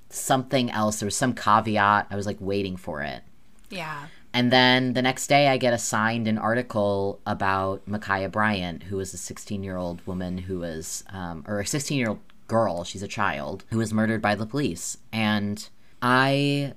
something 0.10 0.70
else. 0.72 1.00
There 1.00 1.08
was 1.08 1.16
some 1.16 1.34
caveat. 1.34 2.08
I 2.10 2.16
was 2.16 2.26
like 2.26 2.38
waiting 2.40 2.78
for 2.78 3.02
it. 3.02 3.24
Yeah. 3.70 4.08
And 4.34 4.52
then 4.52 4.94
the 4.94 5.02
next 5.02 5.28
day, 5.28 5.48
I 5.48 5.58
get 5.58 5.74
assigned 5.74 6.28
an 6.28 6.40
article 6.40 7.20
about 7.26 7.88
Ma'Khia 7.88 8.32
Bryant, 8.32 8.84
who 8.84 8.98
was 8.98 9.14
a 9.14 9.18
16 9.18 9.64
year 9.64 9.78
old 9.78 10.06
woman 10.08 10.40
who 10.40 10.60
was, 10.60 11.04
um, 11.10 11.44
or 11.48 11.60
a 11.60 11.68
16 11.68 11.98
year 11.98 12.10
old 12.10 12.20
girl, 12.48 12.84
she's 12.84 13.04
a 13.04 13.08
child, 13.08 13.64
who 13.70 13.78
was 13.78 13.94
murdered 13.94 14.22
by 14.22 14.36
the 14.36 14.46
police. 14.46 14.98
And 15.12 15.68
I. 16.02 16.74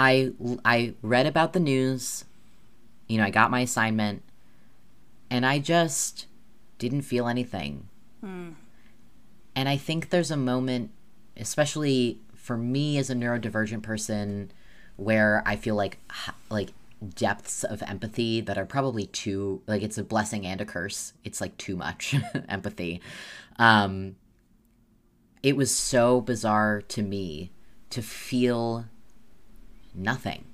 I, 0.00 0.30
I 0.64 0.94
read 1.02 1.26
about 1.26 1.54
the 1.54 1.60
news, 1.60 2.24
you 3.08 3.18
know, 3.18 3.24
I 3.24 3.30
got 3.30 3.50
my 3.50 3.62
assignment, 3.62 4.22
and 5.28 5.44
I 5.44 5.58
just 5.58 6.26
didn't 6.78 7.02
feel 7.02 7.28
anything. 7.28 7.88
Hmm. 8.20 8.50
And 9.54 9.68
I 9.68 9.76
think 9.76 10.10
there's 10.10 10.30
a 10.30 10.36
moment, 10.36 10.90
especially 11.36 12.20
for 12.34 12.56
me 12.56 12.96
as 12.98 13.10
a 13.10 13.14
neurodivergent 13.14 13.82
person, 13.82 14.52
where 14.96 15.42
I 15.46 15.56
feel 15.56 15.74
like 15.74 15.98
like 16.50 16.70
depths 17.14 17.62
of 17.64 17.82
empathy 17.82 18.40
that 18.40 18.58
are 18.58 18.64
probably 18.64 19.06
too 19.06 19.62
like 19.66 19.82
it's 19.82 19.98
a 19.98 20.04
blessing 20.04 20.46
and 20.46 20.60
a 20.60 20.64
curse. 20.64 21.12
It's 21.24 21.40
like 21.40 21.56
too 21.56 21.76
much 21.76 22.14
empathy. 22.48 23.00
Um, 23.58 24.16
it 25.42 25.56
was 25.56 25.74
so 25.74 26.20
bizarre 26.20 26.82
to 26.82 27.02
me 27.02 27.52
to 27.90 28.02
feel 28.02 28.86
nothing 29.94 30.44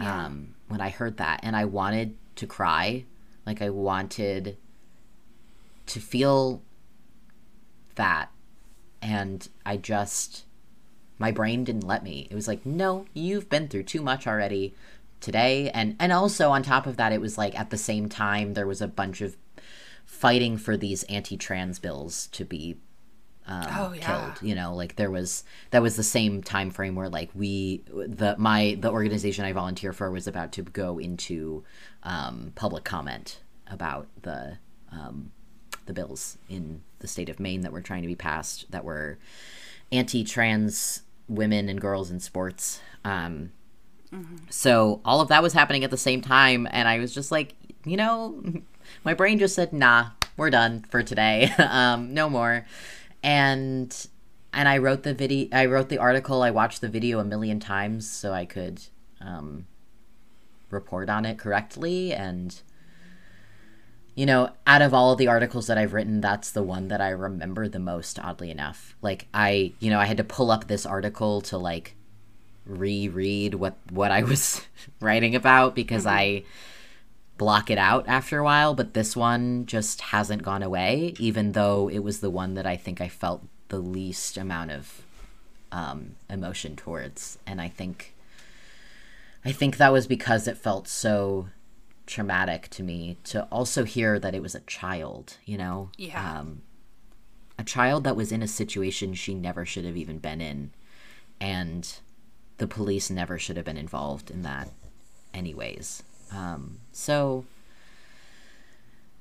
yeah. 0.00 0.26
um, 0.26 0.54
when 0.68 0.80
I 0.80 0.90
heard 0.90 1.18
that, 1.18 1.40
and 1.42 1.54
I 1.54 1.64
wanted 1.64 2.16
to 2.36 2.46
cry. 2.46 3.04
Like 3.46 3.62
I 3.62 3.70
wanted 3.70 4.56
to 5.90 6.00
feel 6.00 6.62
that 7.96 8.30
and 9.02 9.48
I 9.64 9.76
just 9.76 10.44
my 11.18 11.30
brain 11.30 11.64
didn't 11.64 11.86
let 11.86 12.02
me. 12.02 12.26
It 12.30 12.34
was 12.34 12.48
like, 12.48 12.64
"No, 12.64 13.04
you've 13.12 13.50
been 13.50 13.68
through 13.68 13.82
too 13.82 14.00
much 14.00 14.26
already 14.26 14.74
today." 15.20 15.70
And 15.70 15.96
and 15.98 16.12
also 16.12 16.50
on 16.50 16.62
top 16.62 16.86
of 16.86 16.96
that 16.96 17.12
it 17.12 17.20
was 17.20 17.36
like 17.36 17.58
at 17.58 17.70
the 17.70 17.76
same 17.76 18.08
time 18.08 18.54
there 18.54 18.66
was 18.66 18.80
a 18.80 18.88
bunch 18.88 19.20
of 19.20 19.36
fighting 20.06 20.56
for 20.56 20.76
these 20.76 21.02
anti-trans 21.04 21.78
bills 21.78 22.26
to 22.28 22.44
be 22.44 22.76
um, 23.46 23.66
Oh, 23.68 23.92
yeah. 23.92 24.06
killed. 24.06 24.48
You 24.48 24.54
know, 24.54 24.74
like 24.74 24.96
there 24.96 25.10
was 25.10 25.44
that 25.70 25.82
was 25.82 25.96
the 25.96 26.02
same 26.02 26.42
time 26.42 26.70
frame 26.70 26.94
where 26.94 27.08
like 27.08 27.30
we 27.34 27.82
the 27.88 28.34
my 28.38 28.76
the 28.80 28.90
organization 28.90 29.44
I 29.44 29.52
volunteer 29.52 29.92
for 29.92 30.10
was 30.10 30.26
about 30.26 30.52
to 30.52 30.62
go 30.62 30.98
into 30.98 31.64
um, 32.02 32.52
public 32.54 32.84
comment 32.84 33.40
about 33.66 34.08
the 34.22 34.58
um, 34.92 35.32
the 35.86 35.92
bills 35.92 36.38
in 36.48 36.82
the 37.00 37.08
state 37.08 37.28
of 37.28 37.40
Maine 37.40 37.62
that 37.62 37.72
were 37.72 37.80
trying 37.80 38.02
to 38.02 38.08
be 38.08 38.14
passed 38.16 38.70
that 38.70 38.84
were 38.84 39.18
anti-trans 39.92 41.02
women 41.28 41.68
and 41.68 41.80
girls 41.80 42.10
in 42.10 42.20
sports. 42.20 42.80
Um, 43.04 43.52
So 44.48 45.00
all 45.04 45.20
of 45.20 45.28
that 45.28 45.42
was 45.42 45.52
happening 45.52 45.84
at 45.84 45.90
the 45.90 45.96
same 45.96 46.20
time, 46.20 46.66
and 46.70 46.88
I 46.88 46.98
was 46.98 47.14
just 47.14 47.30
like, 47.30 47.54
you 47.84 47.96
know, 47.96 48.42
my 49.04 49.14
brain 49.14 49.38
just 49.38 49.54
said, 49.54 49.72
"Nah, 49.72 50.10
we're 50.36 50.50
done 50.50 50.84
for 50.90 51.02
today. 51.02 51.52
um, 51.58 52.12
no 52.12 52.28
more." 52.28 52.66
And 53.22 53.94
and 54.52 54.68
I 54.68 54.78
wrote 54.78 55.04
the 55.04 55.14
video. 55.14 55.48
I 55.52 55.66
wrote 55.66 55.88
the 55.88 55.98
article. 55.98 56.42
I 56.42 56.50
watched 56.50 56.80
the 56.80 56.88
video 56.88 57.20
a 57.20 57.24
million 57.24 57.60
times 57.60 58.10
so 58.10 58.32
I 58.32 58.44
could 58.46 58.82
um, 59.20 59.66
report 60.70 61.08
on 61.08 61.24
it 61.24 61.38
correctly. 61.38 62.12
And 62.12 62.60
you 64.14 64.26
know, 64.26 64.50
out 64.66 64.82
of 64.82 64.92
all 64.92 65.12
of 65.12 65.18
the 65.18 65.28
articles 65.28 65.66
that 65.68 65.78
I've 65.78 65.92
written, 65.92 66.20
that's 66.20 66.50
the 66.50 66.62
one 66.62 66.88
that 66.88 67.00
I 67.00 67.10
remember 67.10 67.68
the 67.68 67.78
most. 67.78 68.18
Oddly 68.18 68.50
enough, 68.50 68.96
like 69.02 69.26
I, 69.32 69.72
you 69.80 69.90
know, 69.90 69.98
I 69.98 70.06
had 70.06 70.16
to 70.16 70.24
pull 70.24 70.50
up 70.50 70.66
this 70.66 70.84
article 70.86 71.40
to 71.42 71.58
like 71.58 71.94
reread 72.66 73.54
what 73.54 73.76
what 73.90 74.10
I 74.10 74.22
was 74.24 74.62
writing 75.00 75.34
about 75.34 75.74
because 75.74 76.06
I 76.06 76.44
block 77.38 77.70
it 77.70 77.78
out 77.78 78.06
after 78.06 78.38
a 78.38 78.44
while, 78.44 78.74
but 78.74 78.92
this 78.92 79.16
one 79.16 79.64
just 79.64 80.00
hasn't 80.02 80.42
gone 80.42 80.62
away, 80.62 81.14
even 81.18 81.52
though 81.52 81.88
it 81.88 82.00
was 82.00 82.20
the 82.20 82.28
one 82.28 82.54
that 82.54 82.66
I 82.66 82.76
think 82.76 83.00
I 83.00 83.08
felt 83.08 83.42
the 83.68 83.78
least 83.78 84.36
amount 84.36 84.72
of 84.72 85.02
um, 85.72 86.16
emotion 86.28 86.76
towards, 86.76 87.38
and 87.46 87.60
I 87.60 87.68
think 87.68 88.14
I 89.44 89.52
think 89.52 89.78
that 89.78 89.92
was 89.92 90.06
because 90.06 90.46
it 90.46 90.58
felt 90.58 90.86
so 90.86 91.48
traumatic 92.10 92.68
to 92.70 92.82
me 92.82 93.16
to 93.24 93.44
also 93.44 93.84
hear 93.84 94.18
that 94.18 94.34
it 94.34 94.42
was 94.42 94.54
a 94.54 94.60
child, 94.60 95.36
you 95.46 95.56
know, 95.56 95.90
Yeah. 95.96 96.40
um, 96.40 96.62
a 97.58 97.64
child 97.64 98.04
that 98.04 98.16
was 98.16 98.32
in 98.32 98.42
a 98.42 98.48
situation 98.48 99.14
she 99.14 99.34
never 99.34 99.64
should 99.64 99.84
have 99.84 99.96
even 99.96 100.18
been 100.18 100.40
in, 100.40 100.72
and 101.40 101.98
the 102.58 102.66
police 102.66 103.10
never 103.10 103.38
should 103.38 103.56
have 103.56 103.64
been 103.64 103.76
involved 103.76 104.30
in 104.30 104.42
that, 104.42 104.68
anyways. 105.32 106.02
Um, 106.32 106.80
so, 106.92 107.44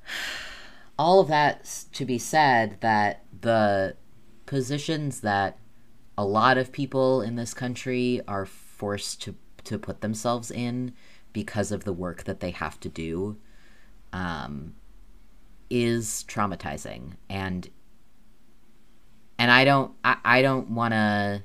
all 0.97 1.19
of 1.19 1.27
that 1.27 1.85
to 1.93 2.05
be 2.05 2.17
said, 2.17 2.77
that 2.81 3.23
the 3.41 3.95
positions 4.45 5.21
that 5.21 5.57
a 6.17 6.25
lot 6.25 6.57
of 6.57 6.71
people 6.71 7.21
in 7.21 7.35
this 7.35 7.53
country 7.53 8.21
are 8.27 8.45
forced 8.45 9.21
to 9.21 9.35
to 9.65 9.77
put 9.77 10.01
themselves 10.01 10.49
in 10.49 10.93
because 11.33 11.71
of 11.71 11.83
the 11.83 11.93
work 11.93 12.23
that 12.23 12.39
they 12.39 12.51
have 12.51 12.79
to 12.79 12.89
do 12.89 13.37
um, 14.13 14.75
is 15.69 16.25
traumatizing. 16.27 17.13
And 17.29 17.69
and 19.37 19.49
I 19.49 19.65
don't 19.65 19.93
I, 20.03 20.17
I 20.23 20.41
don't 20.41 20.69
want 20.69 20.93
to 20.93 21.43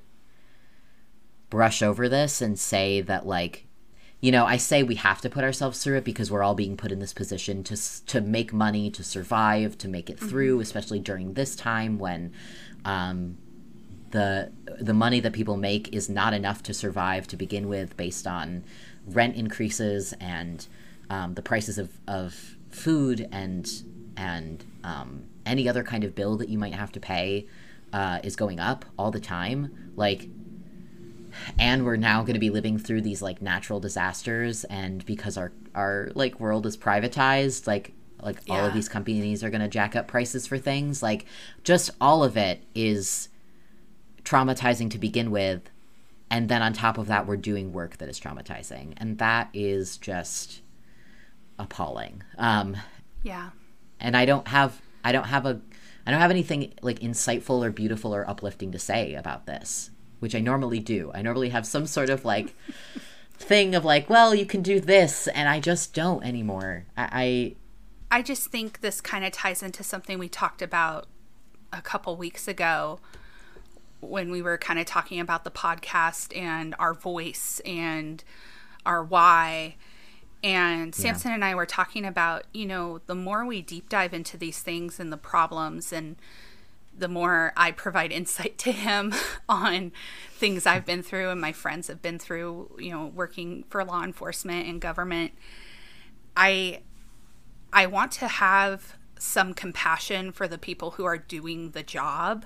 brush 1.48 1.82
over 1.82 2.08
this 2.08 2.42
and 2.42 2.58
say 2.58 3.00
that 3.00 3.26
like 3.26 3.66
you 4.20 4.32
know 4.32 4.44
I 4.44 4.56
say 4.56 4.82
we 4.82 4.96
have 4.96 5.20
to 5.20 5.30
put 5.30 5.44
ourselves 5.44 5.82
through 5.82 5.98
it 5.98 6.04
because 6.04 6.30
we're 6.30 6.42
all 6.42 6.56
being 6.56 6.76
put 6.76 6.90
in 6.90 6.98
this 6.98 7.14
position 7.14 7.62
to 7.64 7.76
to 8.06 8.20
make 8.20 8.52
money 8.52 8.90
to 8.90 9.04
survive 9.04 9.78
to 9.78 9.88
make 9.88 10.10
it 10.10 10.18
through 10.18 10.60
especially 10.60 10.98
during 10.98 11.34
this 11.34 11.54
time 11.54 11.98
when 11.98 12.32
um, 12.84 13.38
the 14.10 14.50
the 14.80 14.94
money 14.94 15.20
that 15.20 15.32
people 15.32 15.56
make 15.56 15.92
is 15.94 16.08
not 16.08 16.34
enough 16.34 16.62
to 16.64 16.74
survive 16.74 17.28
to 17.28 17.36
begin 17.36 17.68
with 17.68 17.96
based 17.96 18.26
on 18.26 18.64
rent 19.06 19.36
increases 19.36 20.14
and 20.20 20.66
um, 21.10 21.34
the 21.34 21.42
prices 21.42 21.78
of, 21.78 21.90
of 22.06 22.56
food 22.70 23.28
and 23.30 23.70
and 24.16 24.64
um, 24.84 25.24
any 25.44 25.68
other 25.68 25.82
kind 25.82 26.04
of 26.04 26.14
bill 26.14 26.36
that 26.36 26.48
you 26.48 26.58
might 26.58 26.74
have 26.74 26.92
to 26.92 27.00
pay 27.00 27.46
uh, 27.92 28.20
is 28.22 28.36
going 28.36 28.60
up 28.60 28.84
all 28.98 29.10
the 29.10 29.20
time 29.20 29.92
like 29.96 30.28
and 31.58 31.84
we're 31.84 31.96
now 31.96 32.22
going 32.22 32.34
to 32.34 32.40
be 32.40 32.50
living 32.50 32.78
through 32.78 33.00
these 33.00 33.20
like 33.20 33.42
natural 33.42 33.80
disasters 33.80 34.64
and 34.64 35.04
because 35.04 35.36
our 35.36 35.52
our 35.74 36.10
like 36.14 36.38
world 36.38 36.66
is 36.66 36.76
privatized 36.76 37.66
like 37.66 37.92
like 38.22 38.38
all 38.48 38.64
of 38.64 38.72
these 38.72 38.88
companies 38.88 39.44
are 39.44 39.50
going 39.50 39.60
to 39.60 39.68
jack 39.68 39.94
up 39.94 40.06
prices 40.06 40.46
for 40.46 40.56
things 40.58 41.02
like 41.02 41.26
just 41.62 41.90
all 42.00 42.24
of 42.24 42.36
it 42.36 42.62
is 42.74 43.28
traumatizing 44.22 44.90
to 44.90 44.98
begin 44.98 45.30
with 45.30 45.70
and 46.34 46.48
then 46.48 46.60
on 46.62 46.72
top 46.72 46.98
of 46.98 47.06
that 47.06 47.26
we're 47.26 47.36
doing 47.36 47.72
work 47.72 47.96
that 47.98 48.08
is 48.08 48.18
traumatizing 48.20 48.92
and 48.96 49.18
that 49.18 49.48
is 49.54 49.96
just 49.96 50.60
appalling 51.58 52.22
um 52.38 52.76
Yeah. 53.22 53.50
and 54.00 54.16
I 54.16 54.24
don't 54.24 54.48
have 54.48 54.80
I 55.04 55.12
don't 55.12 55.24
have 55.26 55.46
a 55.46 55.60
I 56.06 56.10
don't 56.10 56.20
have 56.20 56.30
anything 56.30 56.74
like 56.82 56.98
insightful 57.00 57.64
or 57.64 57.70
beautiful 57.70 58.14
or 58.14 58.28
uplifting 58.28 58.72
to 58.72 58.78
say 58.78 59.14
about 59.14 59.46
this, 59.46 59.90
which 60.18 60.34
I 60.34 60.40
normally 60.40 60.78
do. 60.78 61.10
I 61.14 61.22
normally 61.22 61.48
have 61.48 61.66
some 61.66 61.86
sort 61.86 62.10
of 62.10 62.26
like 62.26 62.54
thing 63.38 63.74
of 63.74 63.84
like, 63.86 64.10
well, 64.10 64.34
you 64.34 64.44
can 64.44 64.60
do 64.60 64.80
this, 64.80 65.28
and 65.28 65.48
I 65.48 65.60
just 65.60 65.94
don't 65.94 66.22
anymore. 66.22 66.84
I, 66.94 67.56
I 68.10 68.20
just 68.20 68.48
think 68.50 68.82
this 68.82 69.00
kind 69.00 69.24
of 69.24 69.32
ties 69.32 69.62
into 69.62 69.82
something 69.82 70.18
we 70.18 70.28
talked 70.28 70.60
about 70.60 71.06
a 71.72 71.80
couple 71.80 72.16
weeks 72.16 72.46
ago 72.46 73.00
when 74.08 74.30
we 74.30 74.42
were 74.42 74.58
kind 74.58 74.78
of 74.78 74.86
talking 74.86 75.20
about 75.20 75.44
the 75.44 75.50
podcast 75.50 76.36
and 76.36 76.74
our 76.78 76.94
voice 76.94 77.60
and 77.64 78.22
our 78.86 79.02
why. 79.02 79.76
And 80.42 80.94
Samson 80.94 81.32
and 81.32 81.44
I 81.44 81.54
were 81.54 81.66
talking 81.66 82.04
about, 82.04 82.44
you 82.52 82.66
know, 82.66 83.00
the 83.06 83.14
more 83.14 83.46
we 83.46 83.62
deep 83.62 83.88
dive 83.88 84.12
into 84.12 84.36
these 84.36 84.60
things 84.60 85.00
and 85.00 85.10
the 85.10 85.16
problems, 85.16 85.92
and 85.92 86.16
the 86.96 87.08
more 87.08 87.52
I 87.56 87.70
provide 87.72 88.12
insight 88.12 88.58
to 88.58 88.72
him 88.72 89.14
on 89.48 89.92
things 90.32 90.66
I've 90.66 90.84
been 90.84 91.02
through 91.02 91.30
and 91.30 91.40
my 91.40 91.52
friends 91.52 91.88
have 91.88 92.02
been 92.02 92.18
through, 92.18 92.76
you 92.78 92.90
know, 92.90 93.06
working 93.06 93.64
for 93.68 93.84
law 93.84 94.02
enforcement 94.02 94.68
and 94.68 94.80
government. 94.80 95.32
I 96.36 96.80
I 97.72 97.86
want 97.86 98.12
to 98.12 98.28
have 98.28 98.96
some 99.18 99.54
compassion 99.54 100.30
for 100.30 100.46
the 100.46 100.58
people 100.58 100.92
who 100.92 101.04
are 101.04 101.18
doing 101.18 101.70
the 101.70 101.82
job. 101.82 102.44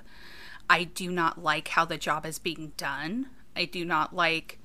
I 0.71 0.85
do 0.85 1.11
not 1.11 1.43
like 1.43 1.69
how 1.69 1.85
the 1.85 1.99
job 1.99 2.27
is 2.27 2.39
being 2.39 2.73
done. 2.77 3.29
I 3.57 3.65
do 3.65 3.85
not 3.85 4.15
like 4.15 4.59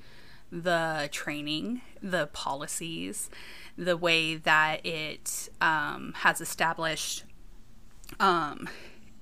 the 0.51 1.09
training, 1.11 1.81
the 2.01 2.27
policies, 2.27 3.29
the 3.77 3.97
way 3.97 4.35
that 4.35 4.85
it 4.85 5.49
um, 5.61 6.13
has 6.17 6.41
established 6.41 7.23
um, 8.19 8.69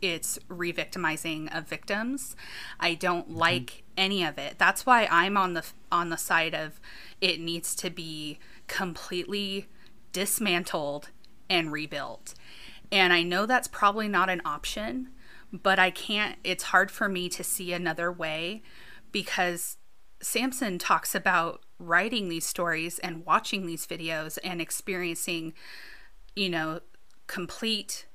it's 0.01 0.39
re-victimizing 0.47 1.47
of 1.49 1.67
victims. 1.67 2.35
I 2.79 2.95
don't 2.95 3.31
like 3.31 3.83
any 3.95 4.23
of 4.23 4.37
it. 4.37 4.55
That's 4.57 4.85
why 4.85 5.07
I'm 5.11 5.37
on 5.37 5.53
the 5.53 5.65
on 5.91 6.09
the 6.09 6.17
side 6.17 6.55
of 6.55 6.79
it 7.19 7.39
needs 7.39 7.75
to 7.75 7.89
be 7.89 8.39
completely 8.67 9.67
dismantled 10.11 11.09
and 11.49 11.71
rebuilt. 11.71 12.33
And 12.91 13.13
I 13.13 13.23
know 13.23 13.45
that's 13.45 13.67
probably 13.67 14.07
not 14.07 14.29
an 14.29 14.41
option, 14.43 15.09
but 15.51 15.79
I 15.79 15.91
can't 15.91 16.37
it's 16.43 16.65
hard 16.65 16.91
for 16.91 17.09
me 17.09 17.29
to 17.29 17.43
see 17.43 17.73
another 17.73 18.11
way 18.11 18.61
because 19.11 19.77
Samson 20.21 20.77
talks 20.77 21.15
about 21.15 21.63
writing 21.79 22.29
these 22.29 22.45
stories 22.45 22.99
and 22.99 23.25
watching 23.25 23.65
these 23.65 23.87
videos 23.87 24.37
and 24.43 24.61
experiencing, 24.61 25.53
you 26.35 26.49
know, 26.49 26.81
complete 27.27 28.05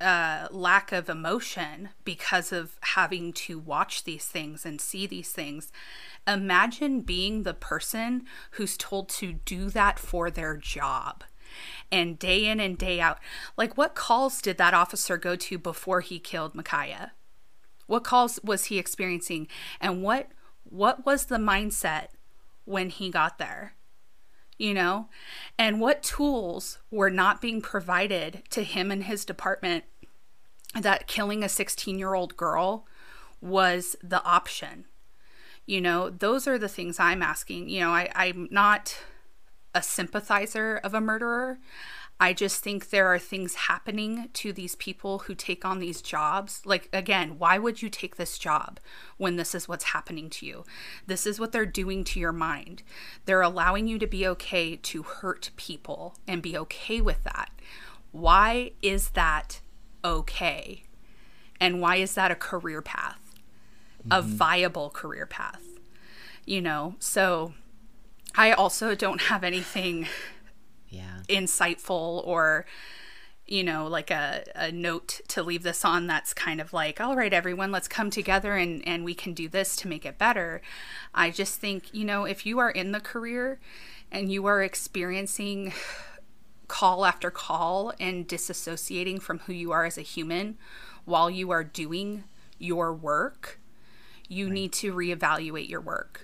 uh, 0.00 0.48
lack 0.50 0.92
of 0.92 1.08
emotion 1.08 1.90
because 2.04 2.52
of 2.52 2.78
having 2.80 3.32
to 3.32 3.58
watch 3.58 4.04
these 4.04 4.26
things 4.26 4.64
and 4.64 4.80
see 4.80 5.06
these 5.06 5.32
things. 5.32 5.72
Imagine 6.26 7.00
being 7.00 7.42
the 7.42 7.54
person 7.54 8.24
who's 8.52 8.76
told 8.76 9.08
to 9.08 9.32
do 9.32 9.70
that 9.70 9.98
for 9.98 10.30
their 10.30 10.56
job 10.56 11.24
and 11.90 12.18
day 12.18 12.46
in 12.46 12.60
and 12.60 12.76
day 12.78 13.00
out. 13.00 13.18
Like, 13.56 13.76
what 13.76 13.94
calls 13.94 14.40
did 14.40 14.58
that 14.58 14.74
officer 14.74 15.16
go 15.16 15.36
to 15.36 15.58
before 15.58 16.00
he 16.00 16.18
killed 16.18 16.54
Ma'Khia? 16.54 17.10
What 17.86 18.04
calls 18.04 18.40
was 18.42 18.66
he 18.66 18.78
experiencing? 18.78 19.48
And 19.80 20.02
what 20.02 20.28
what 20.64 21.04
was 21.04 21.26
the 21.26 21.36
mindset 21.36 22.08
when 22.64 22.88
he 22.88 23.10
got 23.10 23.38
there? 23.38 23.74
you 24.58 24.74
know? 24.74 25.08
And 25.58 25.80
what 25.80 26.02
tools 26.02 26.78
were 26.90 27.10
not 27.10 27.40
being 27.40 27.60
provided 27.60 28.42
to 28.50 28.62
him 28.62 28.90
and 28.90 29.04
his 29.04 29.24
department 29.24 29.84
that 30.74 31.06
killing 31.06 31.42
a 31.44 31.48
16 31.48 31.98
year 31.98 32.14
old 32.14 32.36
girl 32.36 32.86
was 33.40 33.96
the 34.02 34.22
option? 34.24 34.86
You 35.66 35.80
know, 35.80 36.10
those 36.10 36.46
are 36.46 36.58
the 36.58 36.68
things 36.68 37.00
I'm 37.00 37.22
asking. 37.22 37.68
You 37.68 37.80
know, 37.80 37.90
I, 37.90 38.10
I'm 38.14 38.48
not 38.50 38.96
a 39.74 39.82
sympathizer 39.82 40.80
of 40.82 40.94
a 40.94 41.00
murderer. 41.00 41.58
I 42.20 42.32
just 42.32 42.62
think 42.62 42.90
there 42.90 43.08
are 43.08 43.18
things 43.18 43.54
happening 43.54 44.28
to 44.34 44.52
these 44.52 44.76
people 44.76 45.20
who 45.20 45.34
take 45.34 45.64
on 45.64 45.80
these 45.80 46.00
jobs. 46.00 46.62
Like, 46.64 46.88
again, 46.92 47.38
why 47.38 47.58
would 47.58 47.82
you 47.82 47.90
take 47.90 48.16
this 48.16 48.38
job 48.38 48.78
when 49.16 49.34
this 49.34 49.54
is 49.54 49.68
what's 49.68 49.84
happening 49.84 50.30
to 50.30 50.46
you? 50.46 50.64
This 51.06 51.26
is 51.26 51.40
what 51.40 51.50
they're 51.50 51.66
doing 51.66 52.04
to 52.04 52.20
your 52.20 52.32
mind. 52.32 52.84
They're 53.24 53.42
allowing 53.42 53.88
you 53.88 53.98
to 53.98 54.06
be 54.06 54.26
okay 54.28 54.76
to 54.76 55.02
hurt 55.02 55.50
people 55.56 56.14
and 56.28 56.40
be 56.40 56.56
okay 56.56 57.00
with 57.00 57.24
that. 57.24 57.50
Why 58.12 58.72
is 58.80 59.10
that 59.10 59.60
okay? 60.04 60.84
And 61.60 61.80
why 61.80 61.96
is 61.96 62.14
that 62.14 62.30
a 62.30 62.36
career 62.36 62.80
path? 62.80 63.34
Mm-hmm. 64.06 64.12
A 64.12 64.22
viable 64.22 64.90
career 64.90 65.26
path? 65.26 65.64
You 66.46 66.60
know, 66.60 66.94
so 67.00 67.54
I 68.36 68.52
also 68.52 68.94
don't 68.94 69.22
have 69.22 69.44
anything 69.44 70.08
yeah. 70.88 71.20
insightful 71.28 72.26
or 72.26 72.66
you 73.46 73.62
know 73.62 73.86
like 73.86 74.10
a, 74.10 74.44
a 74.54 74.72
note 74.72 75.20
to 75.28 75.42
leave 75.42 75.62
this 75.62 75.84
on 75.84 76.06
that's 76.06 76.32
kind 76.32 76.60
of 76.60 76.72
like 76.72 77.00
all 77.00 77.14
right 77.14 77.32
everyone 77.32 77.70
let's 77.70 77.88
come 77.88 78.10
together 78.10 78.56
and 78.56 78.86
and 78.86 79.04
we 79.04 79.14
can 79.14 79.34
do 79.34 79.48
this 79.48 79.76
to 79.76 79.88
make 79.88 80.06
it 80.06 80.16
better 80.16 80.62
i 81.14 81.30
just 81.30 81.60
think 81.60 81.92
you 81.92 82.04
know 82.04 82.24
if 82.24 82.46
you 82.46 82.58
are 82.58 82.70
in 82.70 82.92
the 82.92 83.00
career 83.00 83.60
and 84.10 84.32
you 84.32 84.46
are 84.46 84.62
experiencing 84.62 85.72
call 86.68 87.04
after 87.04 87.30
call 87.30 87.92
and 88.00 88.26
disassociating 88.26 89.20
from 89.20 89.40
who 89.40 89.52
you 89.52 89.72
are 89.72 89.84
as 89.84 89.98
a 89.98 90.02
human 90.02 90.56
while 91.04 91.28
you 91.30 91.50
are 91.50 91.64
doing 91.64 92.24
your 92.58 92.94
work 92.94 93.60
you 94.26 94.46
right. 94.46 94.54
need 94.54 94.72
to 94.72 94.94
reevaluate 94.94 95.68
your 95.68 95.82
work 95.82 96.23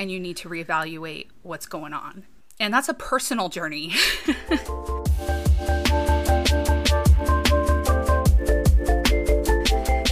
and 0.00 0.10
you 0.10 0.18
need 0.18 0.36
to 0.38 0.48
reevaluate 0.48 1.28
what's 1.42 1.66
going 1.66 1.92
on 1.92 2.24
and 2.60 2.72
that's 2.72 2.88
a 2.90 2.94
personal 2.94 3.48
journey. 3.48 3.88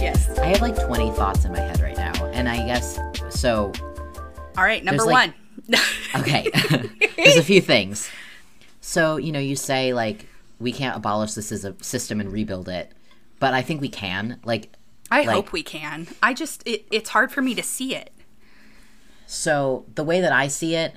yes. 0.01 0.37
I 0.39 0.45
have 0.47 0.61
like 0.61 0.75
20 0.75 1.11
thoughts 1.11 1.45
in 1.45 1.51
my 1.51 1.59
head 1.59 1.79
right 1.79 1.95
now. 1.95 2.25
And 2.33 2.49
I 2.49 2.65
guess 2.65 2.99
so. 3.29 3.71
All 4.57 4.63
right, 4.63 4.83
number 4.83 5.05
like, 5.05 5.31
one. 5.67 5.79
okay. 6.15 6.49
there's 7.15 7.37
a 7.37 7.43
few 7.43 7.61
things. 7.61 8.09
So, 8.81 9.17
you 9.17 9.31
know, 9.31 9.39
you 9.39 9.55
say 9.55 9.93
like 9.93 10.25
we 10.59 10.71
can't 10.71 10.97
abolish 10.97 11.33
this 11.33 11.51
as 11.51 11.63
a 11.63 11.75
system 11.83 12.19
and 12.19 12.31
rebuild 12.31 12.67
it, 12.67 12.91
but 13.39 13.53
I 13.53 13.61
think 13.61 13.79
we 13.79 13.89
can. 13.89 14.39
Like 14.43 14.73
I 15.11 15.19
like, 15.19 15.29
hope 15.29 15.51
we 15.51 15.61
can. 15.61 16.07
I 16.23 16.33
just 16.33 16.67
it, 16.67 16.87
it's 16.91 17.11
hard 17.11 17.31
for 17.31 17.43
me 17.43 17.53
to 17.53 17.61
see 17.61 17.95
it. 17.95 18.11
So, 19.31 19.85
the 19.93 20.03
way 20.03 20.21
that 20.21 20.31
I 20.31 20.47
see 20.47 20.75
it 20.75 20.95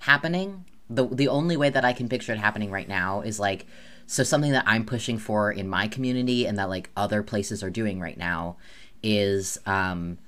happening 0.00 0.64
the 0.94 1.06
the 1.06 1.28
only 1.28 1.56
way 1.56 1.70
that 1.70 1.84
I 1.84 1.92
can 1.92 2.08
picture 2.08 2.32
it 2.32 2.38
happening 2.38 2.70
right 2.70 2.88
now 2.88 3.22
is 3.22 3.40
like 3.40 3.66
so 4.06 4.22
something 4.22 4.52
that 4.52 4.64
I'm 4.66 4.84
pushing 4.84 5.18
for 5.18 5.50
in 5.50 5.68
my 5.68 5.88
community 5.88 6.46
and 6.46 6.58
that 6.58 6.68
like 6.68 6.90
other 6.96 7.22
places 7.22 7.62
are 7.62 7.70
doing 7.70 8.00
right 8.00 8.18
now 8.18 8.56
is 9.02 9.58
um 9.66 10.18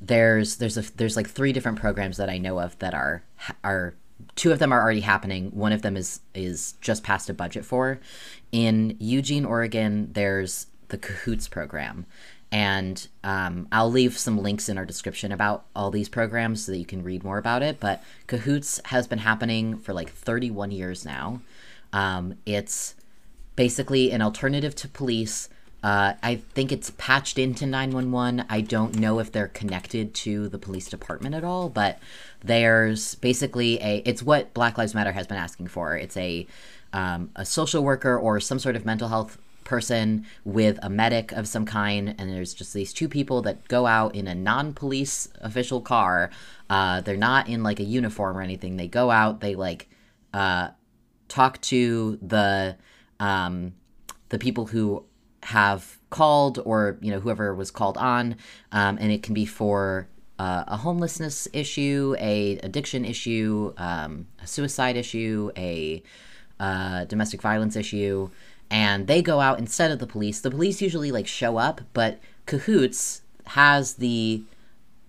there's 0.00 0.56
there's 0.56 0.76
a 0.76 0.82
there's 0.96 1.16
like 1.16 1.28
three 1.28 1.52
different 1.52 1.78
programs 1.78 2.16
that 2.16 2.30
I 2.30 2.38
know 2.38 2.58
of 2.60 2.78
that 2.78 2.94
are 2.94 3.22
are 3.62 3.94
two 4.34 4.52
of 4.52 4.58
them 4.58 4.72
are 4.72 4.82
already 4.82 5.00
happening. 5.00 5.50
One 5.50 5.72
of 5.72 5.82
them 5.82 5.96
is 5.96 6.20
is 6.34 6.74
just 6.80 7.02
passed 7.02 7.28
a 7.28 7.34
budget 7.34 7.64
for. 7.64 8.00
In 8.52 8.96
Eugene 8.98 9.44
Oregon 9.44 10.10
there's 10.12 10.66
the 10.88 10.98
Cahoots 10.98 11.48
program 11.48 12.06
and 12.52 13.08
um, 13.24 13.66
I'll 13.72 13.90
leave 13.90 14.16
some 14.16 14.38
links 14.38 14.68
in 14.68 14.78
our 14.78 14.84
description 14.84 15.32
about 15.32 15.64
all 15.74 15.90
these 15.90 16.08
programs 16.08 16.64
so 16.64 16.72
that 16.72 16.78
you 16.78 16.86
can 16.86 17.02
read 17.02 17.24
more 17.24 17.38
about 17.38 17.62
it. 17.62 17.80
But 17.80 18.02
Cahoots 18.26 18.80
has 18.86 19.06
been 19.06 19.18
happening 19.18 19.76
for 19.76 19.92
like 19.92 20.10
31 20.10 20.70
years 20.70 21.04
now. 21.04 21.40
Um, 21.92 22.36
it's 22.46 22.94
basically 23.56 24.12
an 24.12 24.22
alternative 24.22 24.74
to 24.76 24.88
police. 24.88 25.48
Uh, 25.82 26.14
I 26.22 26.36
think 26.36 26.72
it's 26.72 26.90
patched 26.96 27.38
into 27.38 27.66
911. 27.66 28.46
I 28.48 28.60
don't 28.60 28.96
know 28.96 29.18
if 29.18 29.32
they're 29.32 29.48
connected 29.48 30.14
to 30.14 30.48
the 30.48 30.58
police 30.58 30.88
department 30.88 31.34
at 31.34 31.44
all, 31.44 31.68
but 31.68 31.98
there's 32.42 33.16
basically 33.16 33.80
a. 33.82 34.02
It's 34.04 34.22
what 34.22 34.54
Black 34.54 34.78
Lives 34.78 34.94
Matter 34.94 35.12
has 35.12 35.26
been 35.26 35.36
asking 35.36 35.68
for. 35.68 35.96
It's 35.96 36.16
a 36.16 36.46
um, 36.92 37.30
a 37.36 37.44
social 37.44 37.82
worker 37.82 38.16
or 38.16 38.40
some 38.40 38.58
sort 38.58 38.76
of 38.76 38.86
mental 38.86 39.08
health 39.08 39.38
person 39.66 40.24
with 40.44 40.78
a 40.82 40.88
medic 40.88 41.32
of 41.32 41.46
some 41.46 41.66
kind, 41.66 42.14
and 42.16 42.32
there's 42.32 42.54
just 42.54 42.72
these 42.72 42.94
two 42.94 43.08
people 43.08 43.42
that 43.42 43.68
go 43.68 43.86
out 43.86 44.14
in 44.14 44.26
a 44.26 44.34
non-police 44.34 45.28
official 45.42 45.82
car. 45.82 46.30
Uh, 46.70 47.02
they're 47.02 47.18
not 47.18 47.48
in 47.48 47.62
like 47.62 47.78
a 47.78 47.84
uniform 47.84 48.38
or 48.38 48.40
anything. 48.40 48.78
They 48.78 48.88
go 48.88 49.10
out. 49.10 49.40
They 49.40 49.54
like 49.54 49.90
uh, 50.32 50.68
talk 51.28 51.60
to 51.62 52.18
the 52.22 52.76
um, 53.20 53.74
the 54.30 54.38
people 54.38 54.66
who 54.66 55.04
have 55.42 55.98
called 56.08 56.58
or 56.64 56.98
you 57.02 57.10
know 57.10 57.20
whoever 57.20 57.54
was 57.54 57.70
called 57.70 57.98
on, 57.98 58.36
um, 58.72 58.96
and 58.98 59.12
it 59.12 59.22
can 59.22 59.34
be 59.34 59.44
for 59.44 60.08
uh, 60.38 60.64
a 60.66 60.76
homelessness 60.78 61.48
issue, 61.52 62.14
a 62.18 62.58
addiction 62.58 63.04
issue, 63.04 63.72
um, 63.76 64.26
a 64.42 64.46
suicide 64.46 64.96
issue, 64.96 65.50
a 65.56 66.02
uh, 66.58 67.04
domestic 67.04 67.42
violence 67.42 67.76
issue 67.76 68.30
and 68.70 69.06
they 69.06 69.22
go 69.22 69.40
out 69.40 69.58
instead 69.58 69.90
of 69.90 69.98
the 69.98 70.06
police. 70.06 70.40
The 70.40 70.50
police 70.50 70.82
usually 70.82 71.12
like 71.12 71.26
show 71.26 71.56
up, 71.56 71.80
but 71.92 72.18
Cahoots 72.46 73.22
has 73.46 73.94
the 73.94 74.42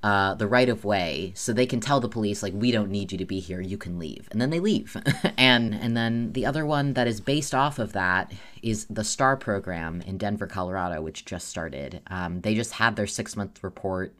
uh, 0.04 0.36
the 0.36 0.48
right 0.48 0.70
of 0.70 0.86
way, 0.86 1.32
so 1.36 1.52
they 1.52 1.66
can 1.66 1.80
tell 1.80 2.00
the 2.00 2.08
police 2.08 2.44
like 2.44 2.54
we 2.54 2.72
don't 2.72 2.92
need 2.92 3.12
you 3.12 3.18
to 3.18 3.26
be 3.26 3.40
here, 3.40 3.60
you 3.60 3.78
can 3.78 3.98
leave, 3.98 4.28
and 4.32 4.40
then 4.40 4.52
they 4.52 4.60
leave. 4.60 4.96
and 5.38 5.74
and 5.74 5.98
then 5.98 6.34
the 6.34 6.46
other 6.46 6.66
one 6.66 6.94
that 6.94 7.08
is 7.08 7.20
based 7.20 7.56
off 7.56 7.80
of 7.80 7.94
that 7.94 8.32
is 8.62 8.86
the 8.86 9.04
STAR 9.04 9.36
program 9.36 10.02
in 10.02 10.18
Denver, 10.18 10.48
Colorado, 10.48 11.02
which 11.02 11.26
just 11.26 11.50
started. 11.50 12.02
Um, 12.08 12.42
they 12.42 12.54
just 12.54 12.74
had 12.74 12.96
their 12.96 13.08
six 13.08 13.36
month 13.36 13.64
report 13.64 14.14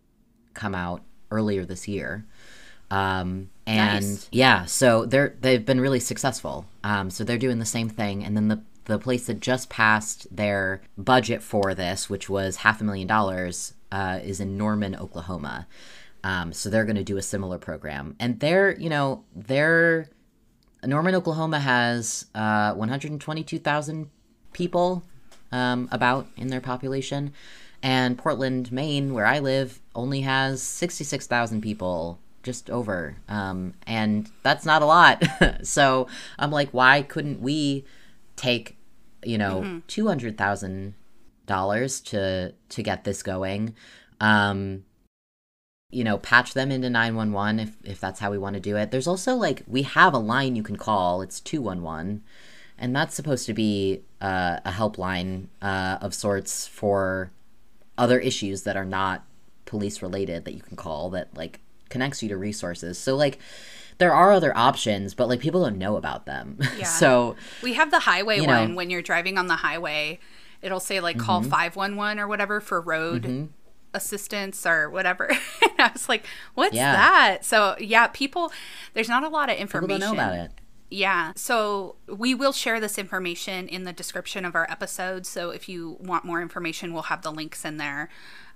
come 0.56 0.74
out 0.74 1.04
earlier 1.30 1.64
this 1.64 1.88
year. 1.88 2.26
Um, 2.90 3.50
and 3.66 4.06
nice. 4.06 4.30
yeah, 4.32 4.66
so 4.66 5.06
they're 5.06 5.36
they've 5.42 5.66
been 5.66 5.80
really 5.80 6.00
successful. 6.00 6.66
Um, 6.84 7.10
so 7.10 7.24
they're 7.24 7.38
doing 7.38 7.60
the 7.60 7.66
same 7.66 7.90
thing, 7.90 8.24
and 8.24 8.36
then 8.36 8.48
the 8.48 8.62
the 8.88 8.98
place 8.98 9.28
that 9.28 9.40
just 9.40 9.70
passed 9.70 10.34
their 10.36 10.82
budget 10.98 11.44
for 11.44 11.76
this, 11.76 12.10
which 12.10 12.30
was 12.30 12.58
half 12.58 12.82
a 12.82 12.84
million 12.84 13.08
dollars, 13.08 13.74
uh, 13.92 14.20
is 14.24 14.40
in 14.40 14.58
Norman, 14.58 14.96
Oklahoma. 14.96 15.68
Um, 16.24 16.52
so 16.52 16.70
they're 16.70 16.86
going 16.86 16.96
to 16.96 17.04
do 17.04 17.18
a 17.18 17.22
similar 17.22 17.58
program, 17.58 18.16
and 18.20 18.40
they're 18.40 18.78
you 18.78 18.90
know 18.90 19.24
they're 19.36 20.10
Norman, 20.84 21.16
Oklahoma 21.16 21.60
has 21.60 22.26
uh, 22.36 22.74
122,000 22.74 24.10
people 24.54 25.04
um, 25.52 25.90
about 25.92 26.28
in 26.38 26.48
their 26.48 26.62
population, 26.62 27.34
and 27.84 28.18
Portland, 28.18 28.72
Maine, 28.72 29.14
where 29.14 29.26
I 29.26 29.40
live, 29.40 29.82
only 29.96 30.22
has 30.22 30.62
66,000 30.62 31.62
people 31.62 32.20
just 32.44 32.70
over. 32.70 33.18
Um, 33.28 33.74
and 33.86 34.30
that's 34.44 34.66
not 34.66 34.82
a 34.82 34.86
lot. 34.86 35.24
So 35.64 36.08
i'm 36.40 36.52
like 36.52 36.70
why 36.70 37.02
couldn't 37.02 37.42
we 37.42 37.84
take 38.38 38.77
you 39.24 39.38
know, 39.38 39.62
mm-hmm. 39.62 39.80
two 39.88 40.08
hundred 40.08 40.38
thousand 40.38 40.96
dollars 41.46 42.02
to 42.02 42.54
to 42.70 42.84
get 42.84 43.04
this 43.04 43.24
going. 43.24 43.76
Um, 44.20 44.84
you 45.90 46.04
know, 46.04 46.18
patch 46.18 46.54
them 46.54 46.72
into 46.72 46.90
nine 46.90 47.16
one 47.16 47.32
one 47.32 47.60
if 47.60 47.78
if 47.84 48.00
that's 48.00 48.20
how 48.20 48.32
we 48.32 48.38
want 48.38 48.56
to 48.56 48.60
do 48.60 48.76
it. 48.76 48.92
There's 48.92 49.08
also 49.08 49.36
like 49.36 49.64
we 49.68 49.84
have 49.84 50.14
a 50.14 50.20
line 50.20 50.56
you 50.56 50.64
can 50.64 50.76
call. 50.76 51.22
It's 51.22 51.40
two 51.40 51.62
one 51.62 51.82
one, 51.82 52.24
and 52.78 52.96
that's 52.96 53.16
supposed 53.16 53.46
to 53.48 53.54
be 53.54 54.04
uh, 54.22 54.60
a 54.66 54.72
helpline 54.72 55.48
uh, 55.62 55.98
of 56.02 56.14
sorts 56.14 56.68
for 56.68 57.32
other 57.98 58.20
issues 58.20 58.64
that 58.64 58.78
are 58.78 58.86
not 58.86 59.26
police 59.66 60.02
related 60.02 60.46
that 60.46 60.54
you 60.54 60.62
can 60.62 60.78
call 60.78 61.10
that 61.10 61.36
like 61.36 61.60
connects 61.90 62.22
you 62.22 62.30
to 62.30 62.38
resources. 62.38 62.98
So 62.98 63.16
like 63.16 63.40
there 63.98 64.14
are 64.14 64.32
other 64.32 64.56
options, 64.56 65.14
but 65.14 65.28
like 65.28 65.40
people 65.40 65.64
don't 65.64 65.78
know 65.78 65.98
about 65.98 66.26
them. 66.26 66.60
Yeah. 66.78 66.86
so 66.86 67.36
we 67.64 67.74
have 67.74 67.90
the 67.90 68.00
highway 68.00 68.40
one 68.42 68.72
know, 68.72 68.76
when 68.76 68.92
you're 68.92 69.02
driving 69.02 69.38
on 69.38 69.48
the 69.48 69.56
highway. 69.56 70.20
It'll 70.62 70.80
say 70.80 71.00
like 71.00 71.18
call 71.18 71.42
mm-hmm. 71.42 71.50
511 71.50 72.20
or 72.20 72.28
whatever 72.28 72.62
for 72.62 72.82
road 72.82 73.24
mm-hmm. 73.24 73.46
assistance 73.94 74.66
or 74.66 74.90
whatever. 74.90 75.30
and 75.62 75.72
I 75.80 75.92
was 75.92 76.08
like, 76.08 76.26
what's 76.54 76.76
yeah. 76.76 76.94
that? 76.94 77.46
So 77.46 77.76
yeah, 77.80 78.08
people, 78.08 78.52
there's 78.94 79.10
not 79.10 79.24
a 79.24 79.30
lot 79.30 79.50
of 79.50 79.58
information. 79.58 79.88
People 79.88 80.08
don't 80.08 80.18
know 80.18 80.24
about 80.24 80.38
it. 80.38 80.52
Yeah. 80.90 81.34
So 81.36 81.96
we 82.08 82.36
will 82.36 82.54
share 82.54 82.80
this 82.80 82.98
information 82.98 83.68
in 83.68 83.84
the 83.84 83.94
description 83.94 84.46
of 84.46 84.56
our 84.56 84.70
episode. 84.70 85.26
So 85.26 85.50
if 85.50 85.68
you 85.68 85.98
want 86.00 86.26
more 86.26 86.42
information, 86.42 86.94
we'll 86.94 87.04
have 87.04 87.24
the 87.24 87.32
links 87.32 87.66
in 87.66 87.78
there. 87.78 88.10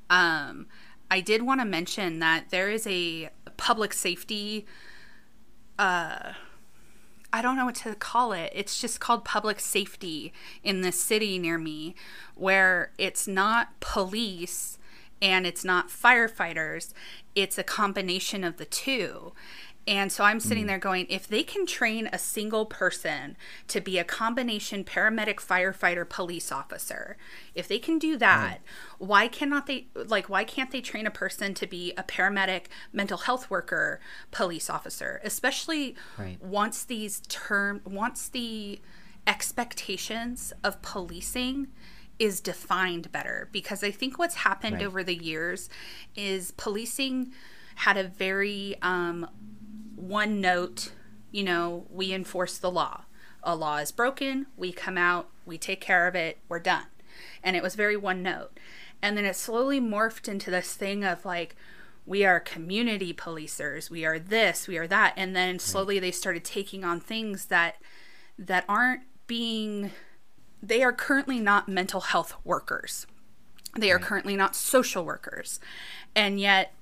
Um, 0.10 0.68
I 1.10 1.22
did 1.22 1.42
want 1.42 1.60
to 1.62 1.66
mention 1.66 2.20
that 2.20 2.52
there 2.52 2.70
is 2.70 2.86
a 2.88 3.30
public 3.58 3.94
safety 3.94 4.66
uh 5.82 6.34
I 7.34 7.42
don't 7.42 7.56
know 7.56 7.66
what 7.66 7.76
to 7.76 7.96
call 7.96 8.34
it. 8.34 8.52
It's 8.54 8.82
just 8.82 9.00
called 9.00 9.24
public 9.24 9.62
safety 9.62 10.34
in 10.64 10.82
this 10.82 11.02
city 11.02 11.40
near 11.40 11.58
me 11.58 11.96
where 12.36 12.92
it's 12.98 13.26
not 13.26 13.80
police 13.80 14.78
and 15.22 15.48
it's 15.48 15.64
not 15.64 15.88
firefighters. 15.88 16.94
It's 17.34 17.58
a 17.58 17.64
combination 17.64 18.44
of 18.44 18.58
the 18.58 18.66
two. 18.66 19.32
And 19.92 20.10
so 20.10 20.24
I'm 20.24 20.40
sitting 20.40 20.68
there 20.68 20.78
going, 20.78 21.06
if 21.10 21.28
they 21.28 21.44
can 21.44 21.66
train 21.66 22.08
a 22.14 22.18
single 22.18 22.66
person 22.66 23.36
to 23.68 23.82
be 23.82 24.00
a 24.00 24.06
combination 24.06 24.86
paramedic, 24.86 25.36
firefighter, 25.36 26.08
police 26.08 26.50
officer, 26.50 27.18
if 27.56 27.68
they 27.68 27.78
can 27.78 28.00
do 28.00 28.16
that, 28.16 28.60
why 29.00 29.28
cannot 29.28 29.68
they 29.68 29.88
like 29.94 30.30
why 30.30 30.46
can't 30.46 30.72
they 30.72 30.80
train 30.80 31.06
a 31.06 31.12
person 31.12 31.54
to 31.56 31.68
be 31.68 31.92
a 31.98 32.04
paramedic, 32.04 32.68
mental 32.94 33.18
health 33.18 33.50
worker, 33.50 34.00
police 34.32 34.70
officer? 34.70 35.20
Especially 35.26 35.98
Right. 36.18 36.42
once 36.42 36.86
these 36.86 37.20
term 37.28 37.82
once 37.84 38.30
the 38.30 38.80
expectations 39.28 40.54
of 40.64 40.82
policing 40.82 41.68
is 42.18 42.40
defined 42.40 43.12
better 43.12 43.50
because 43.52 43.84
I 43.84 43.92
think 43.92 44.18
what's 44.18 44.36
happened 44.36 44.76
Right. 44.76 44.86
over 44.86 45.04
the 45.04 45.22
years 45.22 45.68
is 46.16 46.52
policing 46.52 47.34
had 47.76 47.98
a 47.98 48.04
very 48.04 48.76
um, 48.82 49.28
one 50.02 50.42
note, 50.42 50.92
you 51.32 51.44
know, 51.44 51.86
we 51.90 52.14
enforce 52.14 52.58
the 52.58 52.72
law. 52.72 53.04
A 53.44 53.56
law 53.56 53.78
is 53.78 53.92
broken, 53.92 54.48
we 54.58 54.72
come 54.72 54.98
out, 54.98 55.30
we 55.46 55.58
take 55.58 55.82
care 55.82 56.08
of 56.08 56.16
it, 56.16 56.40
we're 56.48 56.60
done. 56.60 56.86
And 57.44 57.56
it 57.56 57.64
was 57.64 57.76
very 57.76 57.98
one 57.98 58.22
note. 58.22 58.60
And 59.02 59.18
then 59.18 59.26
it 59.26 59.36
slowly 59.36 59.80
morphed 59.80 60.28
into 60.28 60.52
this 60.52 60.74
thing 60.74 61.04
of 61.04 61.26
like, 61.26 61.56
we 62.06 62.26
are 62.26 62.40
community 62.40 63.14
policers, 63.14 63.90
we 63.90 64.06
are 64.06 64.20
this, 64.20 64.68
we 64.68 64.78
are 64.78 64.88
that. 64.88 65.14
And 65.18 65.36
then 65.36 65.56
mm-hmm. 65.56 65.60
slowly 65.60 66.00
they 66.00 66.12
started 66.12 66.44
taking 66.44 66.84
on 66.84 67.00
things 67.00 67.46
that 67.46 67.76
that 68.38 68.66
aren't 68.68 69.04
being 69.28 69.92
they 70.64 70.84
are 70.84 70.94
currently 70.94 71.40
not 71.40 71.68
mental 71.68 72.02
health 72.02 72.36
workers. 72.44 73.08
They 73.78 73.92
are 73.92 74.00
currently 74.00 74.36
not 74.36 74.56
social 74.56 75.06
workers. 75.06 75.60
And 76.16 76.40
yet 76.40 76.74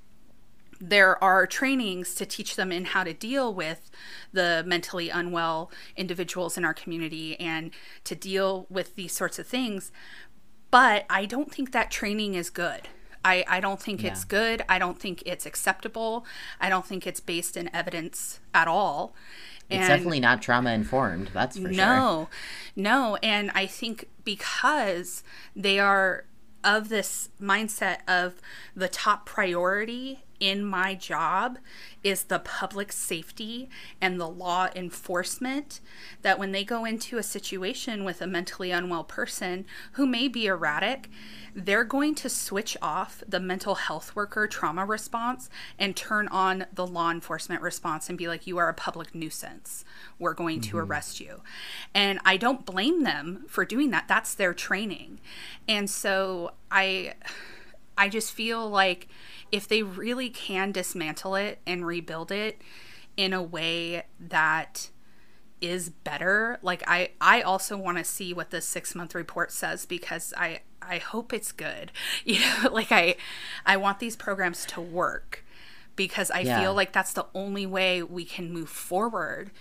there 0.80 1.22
are 1.24 1.46
trainings 1.46 2.16
to 2.16 2.26
teach 2.26 2.56
them 2.56 2.72
in 2.72 2.86
how 2.86 3.04
to 3.04 3.14
deal 3.14 3.54
with 3.54 3.92
the 4.32 4.64
mentally 4.66 5.10
unwell 5.10 5.72
individuals 5.98 6.58
in 6.58 6.64
our 6.64 6.74
community 6.74 7.40
and 7.40 7.72
to 8.06 8.16
deal 8.16 8.66
with 8.70 8.96
these 8.96 9.12
sorts 9.12 9.38
of 9.38 9.48
things. 9.48 9.92
But 10.72 11.06
I 11.10 11.26
don't 11.26 11.52
think 11.52 11.72
that 11.72 11.92
training 11.92 12.36
is 12.36 12.50
good. 12.50 12.88
I, 13.26 13.44
I 13.48 13.60
don't 13.60 13.82
think 13.82 14.04
it's 14.04 14.24
good. 14.24 14.64
I 14.70 14.80
don't 14.80 14.98
think 14.98 15.22
it's 15.26 15.46
acceptable. 15.46 16.26
I 16.62 16.70
don't 16.70 16.86
think 16.86 17.06
it's 17.06 17.20
based 17.20 17.58
in 17.58 17.74
evidence 17.76 18.40
at 18.54 18.68
all. 18.70 19.14
It's 19.70 19.88
definitely 19.88 20.22
not 20.22 20.42
trauma 20.42 20.72
informed. 20.72 21.30
That's 21.34 21.58
for 21.58 21.64
sure. 21.64 21.72
No, 21.72 22.30
no. 22.76 23.18
And 23.22 23.52
I 23.54 23.66
think 23.66 24.08
because 24.24 25.22
they 25.56 25.80
are 25.80 26.26
of 26.64 26.90
this 26.90 27.30
mindset 27.42 27.98
of 28.08 28.36
the 28.76 28.88
top 28.88 29.26
priority 29.26 30.24
in 30.40 30.64
my 30.66 30.96
job 30.96 31.58
is 32.04 32.24
the 32.24 32.40
public 32.40 32.92
safety 32.92 33.70
and 34.00 34.20
the 34.20 34.28
law 34.28 34.68
enforcement, 34.76 35.82
that 36.22 36.40
when 36.40 36.52
they 36.52 36.64
go 36.64 36.86
into 36.86 37.18
a 37.18 37.24
situation 37.24 38.04
with 38.04 38.22
a 38.22 38.28
mentally 38.28 38.72
unwell 38.72 39.04
person 39.04 39.66
who 39.94 40.06
may 40.06 40.28
be 40.28 40.46
erratic, 40.46 41.10
they're 41.54 41.84
going 41.84 42.16
to 42.16 42.30
switch 42.30 42.78
off 42.82 43.24
the 43.28 43.40
mental 43.40 43.76
health 43.76 44.16
worker 44.16 44.48
trauma 44.48 44.86
response 44.86 45.50
and 45.78 45.96
turn 45.96 46.28
on 46.30 46.66
the 46.74 46.88
law 46.88 47.12
enforcement 47.12 47.62
response 47.62 48.08
and 48.08 48.18
be 48.18 48.28
like, 48.28 48.48
You 48.48 48.58
are 48.58 48.70
a 48.70 48.74
public 48.74 49.14
nuisance. 49.14 49.84
We're 50.18 50.34
going 50.34 50.62
to 50.62 50.70
mm-hmm. 50.70 50.92
arrest 50.92 51.20
you. 51.20 51.42
And 51.94 52.20
I 52.24 52.38
don't 52.38 52.66
blame 52.66 53.04
them 53.04 53.46
for 53.48 53.66
doing 53.66 53.92
that. 53.92 54.08
That's 54.08 54.34
their 54.34 54.54
training. 54.54 55.20
And 55.68 55.90
so 55.90 56.52
I. 56.72 57.14
I 58.00 58.10
just 58.10 58.34
feel 58.34 58.70
like 58.70 59.08
if 59.52 59.68
they 59.68 59.84
really 59.84 60.30
can 60.30 60.72
dismantle 60.72 61.36
it 61.36 61.60
and 61.68 61.86
rebuild 61.86 62.32
it 62.32 62.62
in 63.18 63.34
a 63.34 63.44
way 63.44 64.04
that 64.20 64.90
is 65.62 65.90
better 65.90 66.58
like 66.62 66.82
i 66.88 67.10
i 67.20 67.42
also 67.42 67.76
want 67.78 67.98
to 67.98 68.04
see 68.04 68.34
what 68.34 68.50
the 68.50 68.62
six 68.62 68.96
month 68.96 69.14
report 69.14 69.52
says 69.52 69.86
because 69.86 70.34
i 70.38 70.62
i 70.82 70.98
hope 70.98 71.34
it's 71.34 71.52
good 71.52 71.92
you 72.26 72.40
know 72.40 72.70
like 72.72 72.92
i 72.94 73.16
i 73.66 73.76
want 73.76 74.00
these 74.00 74.16
programs 74.16 74.66
to 74.66 74.80
work 74.80 75.44
because 75.98 76.32
i 76.32 76.46
Yeah. 76.46 76.62
feel 76.62 76.74
like 76.74 76.94
that's 76.94 77.14
the 77.14 77.26
only 77.36 77.66
way 77.66 78.02
we 78.02 78.24
can 78.24 78.54
move 78.54 78.70
forward 78.70 79.52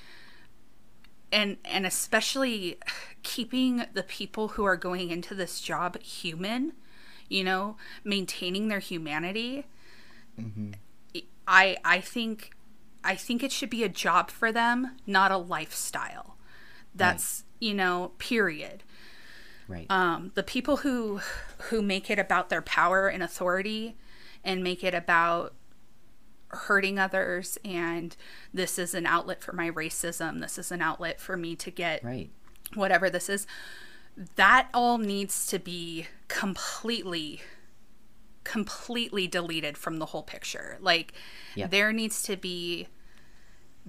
and 1.33 1.57
and 1.65 1.87
especially 1.87 2.79
keeping 3.23 3.85
the 3.93 4.03
people 4.03 4.49
who 4.49 4.65
are 4.65 4.77
going 4.77 5.11
into 5.11 5.35
this 5.35 5.61
job 5.61 6.01
human 6.01 6.73
you 7.29 7.45
know 7.45 7.77
maintaining 8.05 8.69
their 8.69 8.79
humanity 8.79 9.67
i 11.47 11.77
i 11.85 12.01
think 12.01 12.53
i 13.05 13.15
think 13.15 13.43
it 13.43 13.53
should 13.53 13.71
be 13.71 13.83
a 13.85 13.89
job 13.89 14.31
for 14.31 14.53
them 14.53 14.97
not 15.07 15.31
a 15.33 15.37
lifestyle 15.37 16.37
that's 16.95 17.45
you 17.61 17.75
know 17.75 18.13
period 18.19 18.83
Right. 19.67 19.87
um, 19.91 20.33
the 20.35 20.43
people 20.43 20.79
who 20.79 21.21
who 21.65 21.83
make 21.83 22.09
it 22.09 22.19
about 22.19 22.49
their 22.49 22.63
power 22.63 23.09
and 23.09 23.23
authority 23.23 23.99
and 24.43 24.65
make 24.65 24.83
it 24.83 24.95
about 24.95 25.53
hurting 26.49 26.99
others 26.99 27.59
and 27.67 28.17
this 28.55 28.79
is 28.79 28.95
an 28.95 29.05
outlet 29.05 29.43
for 29.43 29.53
my 29.53 29.71
racism 29.71 30.41
this 30.41 30.57
is 30.57 30.73
an 30.73 30.81
outlet 30.81 31.21
for 31.21 31.37
me 31.37 31.55
to 31.57 31.71
get 31.71 32.03
right. 32.03 32.31
whatever 32.75 33.11
this 33.11 33.29
is 33.29 33.47
that 34.37 34.69
all 34.73 34.97
needs 34.97 35.47
to 35.49 35.59
be 35.59 36.07
completely 36.29 37.41
completely 38.45 39.27
deleted 39.27 39.77
from 39.77 39.99
the 39.99 40.07
whole 40.07 40.23
picture 40.23 40.79
like 40.81 41.13
Yep. 41.55 41.71
there 41.71 41.93
needs 41.93 42.23
to 42.23 42.37
be 42.37 42.89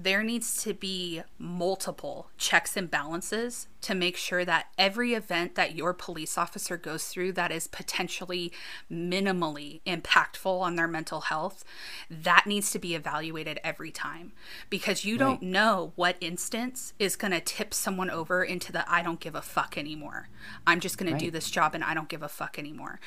there 0.02 0.24
needs 0.24 0.64
to 0.64 0.74
be 0.74 1.22
multiple 1.38 2.30
checks 2.38 2.78
and 2.78 2.90
balances 2.90 3.68
to 3.82 3.94
make 3.94 4.16
sure 4.16 4.46
that 4.46 4.68
every 4.78 5.14
event 5.14 5.56
that 5.56 5.76
your 5.76 5.94
police 5.94 6.38
officer 6.38 6.78
goes 6.78 7.08
through 7.08 7.34
that 7.34 7.52
is 7.52 7.68
potentially 7.68 8.50
minimally 8.90 9.82
impactful 9.86 10.62
on 10.62 10.78
their 10.78 10.88
mental 10.88 11.22
health 11.22 11.66
that 12.10 12.46
needs 12.48 12.72
to 12.72 12.80
be 12.80 12.96
evaluated 12.96 13.60
every 13.62 13.92
time 13.92 14.32
because 14.70 15.04
you 15.04 15.18
don't 15.18 15.42
know 15.42 15.92
what 15.98 16.16
instance 16.22 16.94
is 16.98 17.18
going 17.18 17.32
to 17.32 17.42
tip 17.42 17.74
someone 17.74 18.10
over 18.10 18.42
into 18.42 18.72
the 18.72 18.90
I 18.90 19.04
don't 19.04 19.20
give 19.20 19.36
a 19.36 19.42
fuck 19.42 19.78
anymore. 19.78 20.30
I'm 20.66 20.80
just 20.80 20.98
going 20.98 21.12
to 21.12 21.20
do 21.20 21.30
this 21.30 21.52
job 21.52 21.76
and 21.76 21.84
I 21.84 21.94
don't 21.94 22.10
give 22.10 22.24
a 22.24 22.30
fuck 22.30 22.58
anymore. 22.58 23.02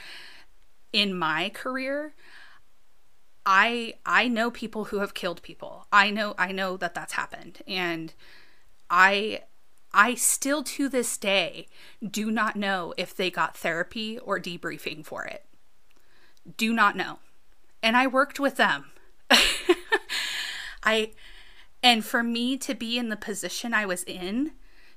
In 0.92 1.16
my 1.16 1.48
career, 1.48 2.12
I 3.44 3.94
I 4.06 4.28
know 4.28 4.50
people 4.50 4.84
who 4.84 4.98
have 4.98 5.14
killed 5.14 5.42
people. 5.42 5.86
I 5.92 6.10
know 6.10 6.34
I 6.38 6.52
know 6.52 6.76
that 6.76 6.94
that's 6.94 7.14
happened 7.14 7.62
and 7.66 8.12
I 8.88 9.42
I 9.92 10.14
still 10.14 10.62
to 10.64 10.88
this 10.88 11.18
day 11.18 11.66
do 12.08 12.30
not 12.30 12.56
know 12.56 12.94
if 12.96 13.14
they 13.14 13.30
got 13.30 13.56
therapy 13.56 14.18
or 14.18 14.38
debriefing 14.38 15.04
for 15.04 15.24
it. 15.24 15.44
Do 16.56 16.72
not 16.72 16.96
know. 16.96 17.18
And 17.82 17.96
I 17.96 18.06
worked 18.06 18.38
with 18.38 18.56
them. 18.56 18.86
I 20.82 21.10
and 21.82 22.04
for 22.04 22.22
me 22.22 22.56
to 22.58 22.74
be 22.74 22.96
in 22.96 23.08
the 23.08 23.16
position 23.16 23.74
I 23.74 23.86
was 23.86 24.04
in 24.04 24.52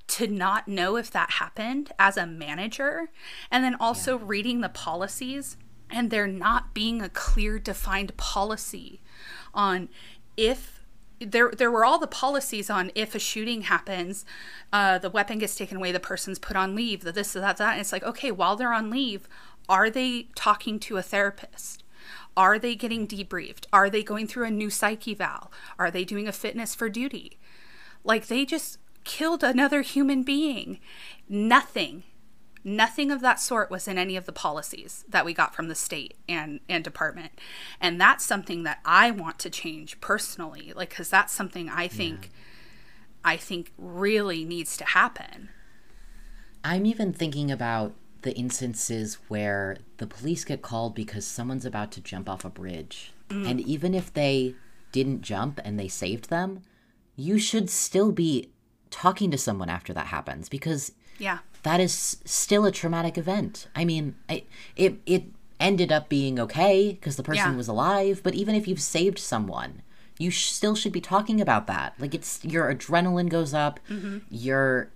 to 0.08 0.28
not 0.28 0.68
know 0.68 0.98
if 0.98 1.10
that 1.12 1.32
happened 1.32 1.91
as 1.98 2.16
a 2.16 2.28
manager 2.28 3.10
and 3.50 3.64
then 3.64 3.76
also 3.76 4.18
reading 4.18 4.62
the 4.62 4.70
policies 4.70 5.58
and 5.90 6.10
there 6.10 6.28
not 6.28 6.74
being 6.74 7.02
a 7.02 7.10
clear 7.10 7.60
defined 7.60 8.16
policy 8.18 9.02
on 9.54 9.90
if 10.36 10.82
there 11.20 11.52
there 11.52 11.72
were 11.72 11.86
all 11.86 11.98
the 11.98 12.08
policies 12.08 12.70
on 12.70 12.92
if 12.94 13.16
a 13.16 13.20
shooting 13.20 13.64
happens 13.64 14.26
uh, 14.74 14.98
the 14.98 15.10
weapon 15.10 15.38
gets 15.38 15.56
taken 15.56 15.78
away 15.78 15.92
the 15.92 16.00
person's 16.00 16.38
put 16.38 16.58
on 16.58 16.76
leave 16.76 17.02
the 17.02 17.12
this 17.12 17.32
that 17.34 17.58
that 17.58 17.72
and 17.72 17.82
it's 17.82 17.94
like 17.94 18.04
okay 18.04 18.32
while 18.32 18.58
they're 18.58 18.74
on 18.74 18.90
leave 18.90 19.30
are 19.68 19.90
they 19.90 20.28
talking 20.36 20.80
to 20.82 20.98
a 20.98 21.02
therapist? 21.02 21.84
Are 22.38 22.60
they 22.60 22.76
getting 22.76 23.08
debriefed? 23.08 23.66
Are 23.72 23.90
they 23.90 24.04
going 24.04 24.28
through 24.28 24.46
a 24.46 24.52
new 24.52 24.70
psych 24.70 25.08
eval 25.08 25.52
are 25.80 25.90
they 25.90 26.04
doing 26.04 26.28
a 26.28 26.32
fitness 26.32 26.76
for 26.76 26.90
duty? 26.90 27.40
Like 28.04 28.28
they 28.28 28.46
just 28.46 28.78
killed 29.04 29.44
another 29.44 29.82
human 29.82 30.24
being. 30.24 30.80
Nothing 31.28 32.04
nothing 32.66 33.11
of 33.11 33.22
that 33.22 33.39
sort 33.39 33.70
was 33.70 33.88
in 33.88 33.97
any 33.97 34.18
of 34.18 34.26
the 34.26 34.32
policies 34.34 35.05
that 35.07 35.24
we 35.24 35.34
got 35.34 35.55
from 35.55 35.68
the 35.70 35.76
state 35.76 36.16
and 36.28 36.59
and 36.68 36.84
department. 36.84 37.32
And 37.80 38.01
that's 38.01 38.26
something 38.26 38.63
that 38.63 38.80
i 38.84 39.11
want 39.11 39.39
to 39.39 39.49
change 39.49 40.01
personally 40.01 40.74
like 40.76 40.89
because 40.89 41.09
that's 41.09 41.32
something 41.32 41.70
i 41.70 41.88
think 41.88 42.32
i 43.24 43.38
think 43.38 43.72
really 43.78 44.43
needs 44.43 44.76
to 44.78 44.84
happen. 44.84 45.49
I'm 46.63 46.86
even 46.88 47.13
thinking 47.13 47.51
about 47.51 47.93
the 48.24 48.34
instances 48.36 49.20
where 49.28 49.78
the 49.97 50.07
police 50.07 50.43
get 50.43 50.63
called 50.63 50.95
because 50.95 51.28
someone's 51.28 51.66
about 51.66 51.91
to 51.91 52.01
jump 52.01 52.28
off 52.28 52.43
a 52.43 52.49
bridge. 52.49 53.13
Mm. 53.30 53.47
And 53.47 53.61
even 53.61 53.93
if 53.93 54.11
they 54.11 54.55
didn't 54.91 55.22
jump 55.22 55.59
and 55.63 55.80
they 55.80 55.88
saved 55.88 56.32
them, 56.32 56.61
you 57.16 57.38
should 57.38 57.70
still 57.70 58.11
be 58.11 58.49
talking 58.89 59.30
to 59.30 59.38
someone 59.38 59.70
after 59.70 59.93
that 59.93 60.07
happens 60.07 60.47
because 60.49 60.91
yeah 61.18 61.39
that 61.66 61.80
is 61.80 62.18
still 62.26 62.63
a 62.63 62.72
traumatic 62.72 63.18
event. 63.18 63.68
I 63.76 63.86
mean, 63.86 64.16
I, 64.30 64.43
it 64.76 64.99
it 65.07 65.24
ended 65.59 65.91
up 65.91 66.09
being 66.09 66.39
okay 66.39 66.91
because 66.91 67.16
the 67.16 67.24
person 67.24 67.51
Yeah. 67.51 67.57
was 67.57 67.68
alive, 67.68 68.22
but 68.24 68.36
even 68.36 68.53
if 68.53 68.68
you've 68.68 68.80
saved 68.80 69.18
someone, 69.18 69.82
you 70.20 70.30
sh- 70.30 70.51
still 70.51 70.76
should 70.76 70.91
be 70.91 71.01
talking 71.01 71.41
about 71.41 71.66
that. 71.66 71.95
Like 71.97 72.13
it's 72.13 72.45
your 72.45 72.72
adrenaline 72.72 73.30
goes 73.30 73.51
up. 73.55 73.80
Mm-hmm. 73.89 74.20
Your 74.30 74.91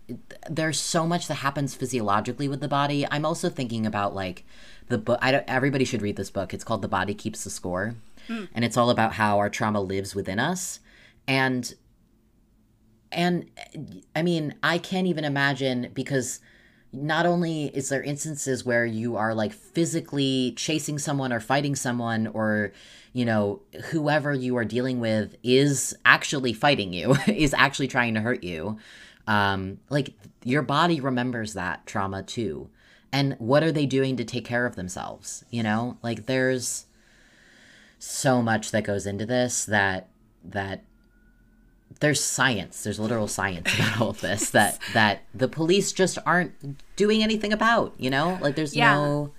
there's 0.47 0.79
so 0.79 1.07
much 1.07 1.27
that 1.27 1.35
happens 1.35 1.73
physiologically 1.73 2.47
with 2.47 2.61
the 2.61 2.67
body. 2.67 3.03
I'm 3.09 3.25
also 3.25 3.49
thinking 3.49 3.87
about 3.87 4.13
like 4.13 4.45
the 4.89 4.99
book. 4.99 5.17
I 5.23 5.31
don't, 5.31 5.45
everybody 5.47 5.85
should 5.85 6.03
read 6.03 6.17
this 6.17 6.29
book. 6.29 6.53
It's 6.53 6.63
called 6.63 6.83
The 6.83 6.87
Body 6.87 7.15
Keeps 7.15 7.43
the 7.43 7.49
Score, 7.49 7.95
hmm. 8.27 8.45
and 8.53 8.63
it's 8.63 8.77
all 8.77 8.91
about 8.91 9.13
how 9.13 9.39
our 9.39 9.49
trauma 9.49 9.81
lives 9.81 10.13
within 10.13 10.37
us. 10.37 10.81
And 11.27 11.73
and 13.11 13.49
I 14.15 14.21
mean, 14.21 14.53
I 14.61 14.77
can't 14.77 15.07
even 15.07 15.25
imagine 15.25 15.89
because 15.95 16.39
not 16.91 17.25
only 17.25 17.65
is 17.65 17.89
there 17.89 18.01
instances 18.01 18.65
where 18.65 18.85
you 18.85 19.15
are 19.15 19.33
like 19.35 19.53
physically 19.53 20.53
chasing 20.55 20.97
someone 20.97 21.31
or 21.31 21.39
fighting 21.39 21.75
someone 21.75 22.27
or 22.27 22.71
you 23.13 23.25
know 23.25 23.61
whoever 23.91 24.33
you 24.33 24.57
are 24.57 24.65
dealing 24.65 24.99
with 24.99 25.35
is 25.43 25.95
actually 26.05 26.53
fighting 26.53 26.91
you 26.93 27.15
is 27.27 27.53
actually 27.53 27.87
trying 27.87 28.13
to 28.15 28.21
hurt 28.21 28.43
you. 28.43 28.77
Um 29.27 29.79
like 29.89 30.13
your 30.43 30.61
body 30.63 30.99
remembers 30.99 31.53
that 31.53 31.85
trauma 31.85 32.23
too. 32.23 32.69
And 33.11 33.35
what 33.39 33.63
are 33.63 33.71
they 33.71 33.85
doing 33.85 34.17
to 34.17 34.23
take 34.23 34.45
care 34.45 34.65
of 34.65 34.75
themselves 34.75 35.45
you 35.51 35.61
know? 35.61 35.97
Like 36.01 36.25
there's 36.25 36.85
so 37.99 38.41
much 38.41 38.71
that 38.71 38.83
goes 38.83 39.05
into 39.05 39.25
this 39.25 39.65
that 39.65 40.09
that 40.43 40.83
there's 41.99 42.23
science 42.23 42.83
there's 42.83 42.99
literal 42.99 43.27
science 43.27 43.73
about 43.73 43.99
all 44.01 44.09
of 44.09 44.21
this 44.21 44.51
that 44.51 44.79
that 44.93 45.23
the 45.33 45.47
police 45.47 45.91
just 45.91 46.17
aren't 46.25 46.53
doing 46.95 47.21
anything 47.23 47.51
about 47.51 47.93
you 47.97 48.09
know 48.09 48.37
like 48.41 48.55
there's 48.55 48.75
Yeah. 48.75 48.93
no 48.93 49.31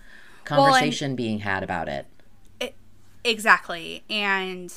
conversation 0.44 1.14
being 1.16 1.40
had 1.40 1.62
about 1.62 1.88
it 1.88 2.06
Exactly. 3.24 4.02
And 4.08 4.72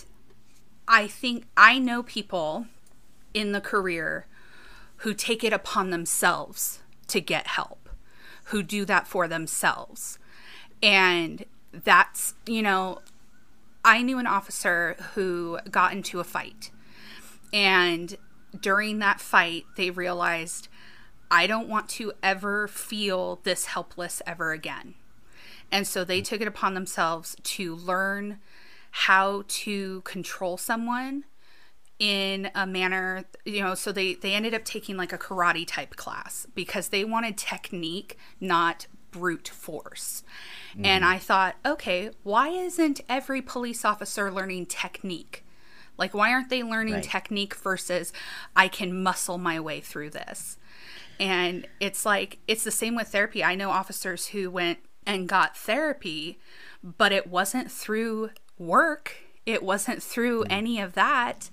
I 0.87 1.07
think 1.07 1.45
I 1.55 1.79
know 1.79 2.03
people 2.03 2.67
in 3.33 3.53
the 3.53 3.61
career 3.61 4.27
who 4.97 5.13
take 5.13 5.43
it 5.43 5.53
upon 5.53 5.89
themselves 5.89 6.79
to 7.07 7.21
get 7.21 7.47
help, 7.47 7.89
who 8.45 8.63
do 8.63 8.85
that 8.85 9.07
for 9.07 9.27
themselves. 9.27 10.19
And 10.81 11.45
that's, 11.71 12.33
you 12.45 12.61
know, 12.61 12.99
I 13.85 14.01
knew 14.01 14.19
an 14.19 14.27
officer 14.27 14.95
who 15.15 15.59
got 15.71 15.93
into 15.93 16.19
a 16.19 16.23
fight. 16.25 16.71
And 17.53 18.17
during 18.59 18.99
that 18.99 19.21
fight, 19.21 19.65
they 19.77 19.91
realized, 19.91 20.67
I 21.31 21.47
don't 21.47 21.69
want 21.69 21.87
to 21.89 22.11
ever 22.21 22.67
feel 22.67 23.39
this 23.43 23.65
helpless 23.65 24.21
ever 24.25 24.51
again. 24.51 24.95
And 25.71 25.87
so 25.87 26.03
they 26.03 26.21
took 26.21 26.41
it 26.41 26.47
upon 26.47 26.73
themselves 26.73 27.35
to 27.43 27.75
learn 27.75 28.39
how 28.91 29.43
to 29.47 30.01
control 30.01 30.57
someone 30.57 31.25
in 31.99 32.51
a 32.53 32.67
manner, 32.67 33.23
you 33.45 33.61
know, 33.61 33.75
so 33.75 33.91
they 33.91 34.13
they 34.15 34.33
ended 34.33 34.53
up 34.53 34.65
taking 34.65 34.97
like 34.97 35.13
a 35.13 35.17
karate 35.17 35.65
type 35.65 35.95
class 35.95 36.45
because 36.53 36.89
they 36.89 37.03
wanted 37.03 37.37
technique, 37.37 38.17
not 38.39 38.87
brute 39.09 39.47
force. 39.47 40.23
And 40.75 41.03
mm-hmm. 41.03 41.13
I 41.13 41.17
thought, 41.17 41.55
okay, 41.65 42.09
why 42.23 42.49
isn't 42.49 43.01
every 43.07 43.41
police 43.41 43.85
officer 43.85 44.31
learning 44.31 44.65
technique? 44.65 45.45
Like 45.97 46.13
why 46.13 46.31
aren't 46.31 46.49
they 46.49 46.63
learning 46.63 46.95
Right. 46.95 47.03
technique 47.03 47.55
versus 47.55 48.11
I 48.55 48.67
can 48.67 49.01
muscle 49.03 49.37
my 49.37 49.59
way 49.59 49.79
through 49.81 50.11
this? 50.11 50.57
And 51.19 51.67
it's 51.79 52.05
like, 52.05 52.39
it's 52.47 52.63
the 52.63 52.71
same 52.71 52.95
with 52.95 53.09
therapy. 53.09 53.43
I 53.43 53.55
know 53.55 53.69
officers 53.69 54.27
who 54.27 54.49
went 54.49 54.79
and 55.05 55.27
got 55.29 55.55
therapy, 55.55 56.39
but 56.83 57.11
it 57.11 57.27
wasn't 57.27 57.71
through 57.71 58.31
work, 58.57 59.17
it 59.45 59.61
wasn't 59.61 60.01
through 60.01 60.43
any 60.49 60.79
of 60.81 60.93
that. 60.93 61.49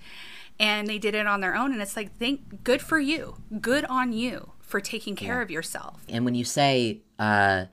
And 0.59 0.87
they 0.89 0.99
did 0.99 1.15
it 1.15 1.27
on 1.27 1.41
their 1.41 1.55
own. 1.57 1.73
And 1.73 1.81
it's 1.83 1.97
like, 1.97 2.17
thank, 2.19 2.65
good 2.65 2.81
for 2.83 2.99
you. 2.99 3.37
Good 3.61 3.85
on 3.87 4.13
you 4.13 4.53
for 4.61 4.81
taking 4.81 5.17
care 5.17 5.43
of 5.43 5.51
yourself. 5.51 6.01
and 6.09 6.25
when 6.25 6.35
you 6.37 6.45
say 6.45 7.01
uh 7.19 7.65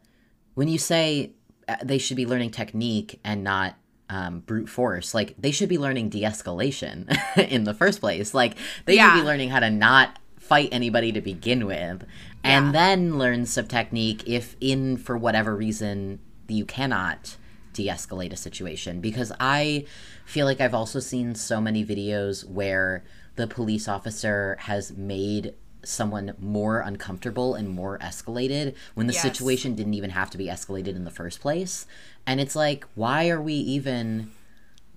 when 0.56 0.68
you 0.68 0.80
say 0.80 1.32
uh, 1.68 1.76
they 1.84 2.00
should 2.00 2.18
be 2.18 2.26
learning 2.26 2.50
technique 2.50 3.20
and 3.24 3.44
not 3.44 3.76
um, 4.10 4.40
brute 4.40 4.70
force 4.70 5.14
like 5.14 5.36
they 5.38 5.52
should 5.52 5.68
be 5.70 5.78
learning 5.78 6.10
de-escalation 6.10 7.14
in 7.50 7.64
the 7.66 7.74
first 7.74 8.00
place. 8.00 8.34
Like 8.34 8.56
they 8.86 8.98
should 8.98 9.14
be 9.22 9.22
learning 9.26 9.50
how 9.50 9.60
to 9.60 9.70
not 9.70 10.20
fight 10.38 10.70
anybody 10.72 11.12
to 11.12 11.20
begin 11.22 11.66
with 11.66 11.78
Yeah. 11.78 12.06
and 12.44 12.74
then 12.74 13.18
learn 13.18 13.46
some 13.46 13.68
technique 13.68 14.24
if 14.26 14.56
in 14.62 14.96
for 14.98 15.18
whatever 15.18 15.56
reason 15.56 16.20
you 16.48 16.64
cannot 16.66 17.36
de-escalate 17.74 18.32
a 18.32 18.38
situation. 18.38 19.02
Because 19.02 19.32
i 19.40 19.86
feel 20.26 20.46
like 20.46 20.60
i've 20.62 20.74
also 20.74 21.00
seen 21.00 21.36
so 21.36 21.60
many 21.62 21.86
videos 21.86 22.44
where 22.50 23.04
the 23.36 23.48
police 23.48 23.88
officer 23.88 24.56
has 24.62 24.92
made 24.98 25.54
someone 25.88 26.34
more 26.40 26.80
uncomfortable 26.82 27.56
and 27.56 27.70
more 27.70 27.98
escalated 28.00 28.76
when 28.96 29.08
the 29.08 29.14
Yes. 29.14 29.22
situation 29.22 29.76
didn't 29.76 29.94
even 29.94 30.10
have 30.12 30.30
to 30.30 30.38
be 30.38 30.46
escalated 30.48 30.96
in 30.96 31.06
the 31.06 31.12
first 31.12 31.40
place 31.42 31.86
and 32.26 32.40
it's 32.42 32.56
like 32.56 32.86
why 32.96 33.30
are 33.30 33.42
we 33.42 33.54
even 33.54 34.32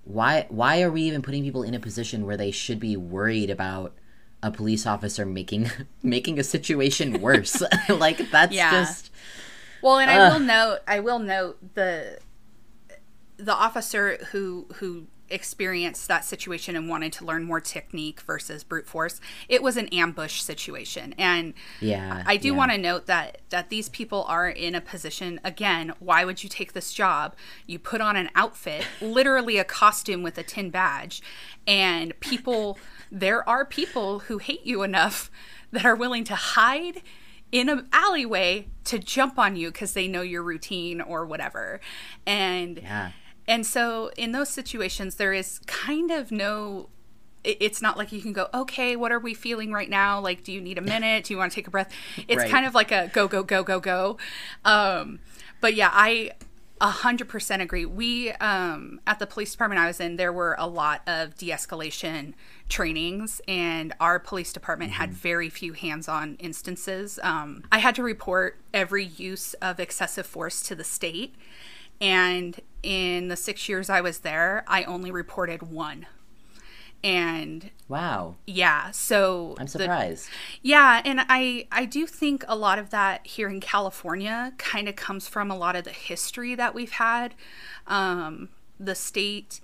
why 0.03 0.45
why 0.49 0.81
are 0.81 0.91
we 0.91 1.03
even 1.03 1.21
putting 1.21 1.43
people 1.43 1.63
in 1.63 1.73
a 1.73 1.79
position 1.79 2.25
where 2.25 2.37
they 2.37 2.51
should 2.51 2.79
be 2.79 2.97
worried 2.97 3.49
about 3.49 3.93
a 4.43 4.51
police 4.51 4.85
officer 4.87 5.25
making 5.25 5.69
making 6.03 6.39
a 6.39 6.43
situation 6.43 7.21
worse 7.21 7.61
like 7.89 8.29
that's 8.31 8.55
Yeah. 8.55 8.69
just 8.69 9.11
Well, 9.81 9.99
and 9.99 10.11
I 10.11 10.19
will 10.19 10.39
note, 10.39 10.79
I 10.87 10.99
will 10.99 11.19
note 11.19 11.75
the 11.75 12.19
the 13.37 13.53
officer 13.53 14.17
who 14.31 14.67
who 14.75 15.07
experienced 15.31 16.07
that 16.07 16.25
situation 16.25 16.75
and 16.75 16.89
wanted 16.89 17.13
to 17.13 17.25
learn 17.25 17.43
more 17.43 17.61
technique 17.61 18.21
versus 18.21 18.63
brute 18.63 18.87
force. 18.87 19.19
It 19.47 19.63
was 19.63 19.77
an 19.77 19.87
ambush 19.87 20.41
situation, 20.41 21.15
and 21.17 21.53
yeah 21.79 22.23
I 22.25 22.37
do 22.37 22.49
yeah. 22.49 22.55
want 22.55 22.71
to 22.71 22.77
note 22.77 23.05
that 23.07 23.39
that 23.49 23.69
these 23.69 23.89
people 23.89 24.25
are 24.27 24.49
in 24.49 24.75
a 24.75 24.81
position 24.81 25.39
again, 25.43 25.93
why 25.99 26.25
would 26.25 26.43
you 26.43 26.49
take 26.49 26.73
this 26.73 26.93
job? 26.93 27.35
You 27.65 27.79
put 27.79 28.01
on 28.01 28.15
an 28.15 28.29
outfit, 28.35 28.85
literally 29.01 29.57
a 29.57 29.63
costume 29.63 30.23
with 30.23 30.37
a 30.37 30.43
tin 30.43 30.69
badge, 30.69 31.21
and 31.65 32.19
people 32.19 32.77
there 33.11 33.47
are 33.47 33.65
people 33.65 34.19
who 34.19 34.37
hate 34.37 34.65
you 34.65 34.83
enough 34.83 35.31
that 35.71 35.85
are 35.85 35.95
willing 35.95 36.23
to 36.25 36.35
hide 36.35 37.01
in 37.51 37.67
an 37.67 37.87
alleyway 37.91 38.67
to 38.85 38.97
jump 38.97 39.37
on 39.37 39.55
you 39.55 39.71
because 39.71 39.93
they 39.93 40.07
know 40.07 40.21
your 40.21 40.43
routine 40.43 41.01
or 41.01 41.25
whatever. 41.25 41.81
And 42.25 42.79
yeah 42.81 43.11
and 43.51 43.65
so 43.65 44.09
in 44.17 44.31
those 44.31 44.49
situations, 44.49 45.15
there 45.15 45.33
is 45.33 45.59
kind 45.67 46.09
of 46.11 46.31
no. 46.31 46.89
It's 47.43 47.81
not 47.81 47.97
like 47.97 48.11
you 48.11 48.21
can 48.21 48.33
go, 48.33 48.45
okay, 48.53 48.95
what 48.95 49.11
are 49.11 49.17
we 49.27 49.33
feeling 49.33 49.71
right 49.71 49.89
now? 49.89 50.19
Like, 50.21 50.43
do 50.43 50.51
you 50.51 50.61
need 50.61 50.77
a 50.77 50.81
minute? 50.95 51.23
Do 51.25 51.33
you 51.33 51.39
want 51.39 51.51
to 51.51 51.55
take 51.55 51.67
a 51.67 51.71
breath? 51.71 51.91
It's 52.27 52.37
Right. 52.43 52.51
kind 52.51 52.65
of 52.67 52.75
like 52.75 52.91
a 52.91 53.09
go, 53.13 53.27
go, 53.27 53.41
go, 53.41 53.63
go, 53.63 53.79
go. 53.79 54.17
Um, 54.63 55.19
but 55.59 55.73
yeah, 55.73 55.89
I 55.91 56.33
a 56.79 56.91
hundred 57.05 57.29
percent 57.29 57.61
agree. 57.61 57.85
We 57.85 58.31
um, 58.33 59.01
at 59.07 59.17
the 59.19 59.27
police 59.27 59.51
department 59.51 59.81
I 59.81 59.87
was 59.87 59.99
in, 59.99 60.17
there 60.17 60.33
were 60.33 60.55
a 60.59 60.67
lot 60.67 61.01
of 61.07 61.35
de-escalation 61.35 62.33
trainings, 62.69 63.41
and 63.47 63.93
our 63.99 64.19
police 64.19 64.53
department 64.53 64.93
had 64.93 65.11
very 65.13 65.49
few 65.49 65.73
hands-on 65.73 66.35
instances. 66.39 67.19
Um, 67.23 67.63
I 67.71 67.79
had 67.79 67.95
to 67.95 68.03
report 68.03 68.59
every 68.73 69.05
use 69.05 69.53
of 69.55 69.79
excessive 69.79 70.25
force 70.25 70.61
to 70.63 70.75
the 70.75 70.83
state, 70.83 71.35
and 72.01 72.59
in 72.83 73.27
the 73.27 73.35
six 73.37 73.69
years 73.69 73.89
I 73.89 74.01
was 74.01 74.19
there, 74.19 74.63
I 74.67 74.83
only 74.83 75.11
reported 75.11 75.61
one. 75.61 76.07
And 77.03 77.71
wow 77.87 78.35
yeah, 78.45 78.91
so 78.91 79.55
i'm 79.57 79.65
the- 79.65 79.71
surprised 79.71 80.29
yeah, 80.61 81.01
and 81.03 81.21
I 81.29 81.65
I 81.71 81.85
do 81.85 82.05
think 82.05 82.43
a 82.47 82.55
lot 82.55 82.77
of 82.77 82.91
that 82.91 83.25
here 83.25 83.49
in 83.49 83.59
California 83.59 84.53
kind 84.59 84.87
of 84.87 84.95
comes 84.95 85.27
from 85.27 85.49
a 85.49 85.57
lot 85.57 85.75
of 85.75 85.83
the 85.83 85.91
history 85.91 86.53
that 86.55 86.75
we've 86.75 86.91
had. 86.91 87.33
Um, 87.87 88.49
the 88.79 88.93
state 88.93 89.61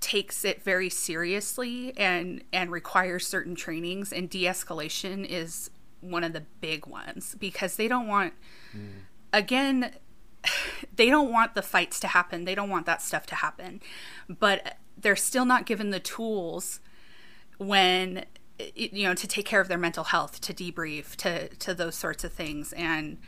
takes 0.00 0.44
it 0.44 0.62
very 0.62 0.90
seriously 0.90 1.96
and 1.96 2.42
and 2.52 2.70
requires 2.70 3.26
certain 3.26 3.54
trainings, 3.54 4.12
and 4.12 4.28
de-escalation 4.28 5.24
is 5.24 5.70
one 6.02 6.22
of 6.24 6.34
the 6.34 6.42
big 6.60 6.86
ones 6.86 7.36
because 7.40 7.76
they 7.76 7.88
don't 7.88 8.06
want 8.06 8.34
again 9.32 9.92
they 10.96 11.10
don't 11.10 11.30
want 11.30 11.54
the 11.54 11.62
fights 11.62 12.00
to 12.00 12.08
happen. 12.08 12.44
They 12.44 12.54
don't 12.54 12.70
want 12.70 12.86
that 12.86 13.02
stuff 13.02 13.26
to 13.26 13.34
happen. 13.36 13.80
But 14.28 14.76
they're 14.96 15.16
still 15.16 15.44
not 15.44 15.66
given 15.66 15.90
the 15.90 16.00
tools 16.00 16.80
when 17.58 18.24
you 18.74 19.04
know 19.04 19.14
to 19.14 19.28
take 19.28 19.44
care 19.44 19.60
of 19.60 19.68
their 19.68 19.78
mental 19.78 20.04
health, 20.04 20.40
to 20.42 20.54
debrief, 20.54 21.16
to 21.16 21.48
to 21.48 21.74
those 21.74 21.94
sorts 21.94 22.24
of 22.24 22.32
things 22.32 22.72
and 22.72 23.18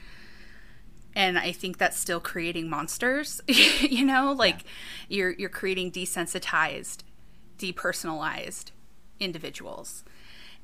and 1.14 1.38
I 1.38 1.52
think 1.52 1.78
that's 1.78 1.98
still 1.98 2.20
creating 2.20 2.70
monsters, 2.70 3.40
you 3.48 4.04
know, 4.04 4.32
like 4.32 4.64
you're 5.08 5.32
you're 5.32 5.48
creating 5.48 5.90
desensitized, 5.90 6.98
depersonalized 7.58 8.70
individuals. 9.18 10.04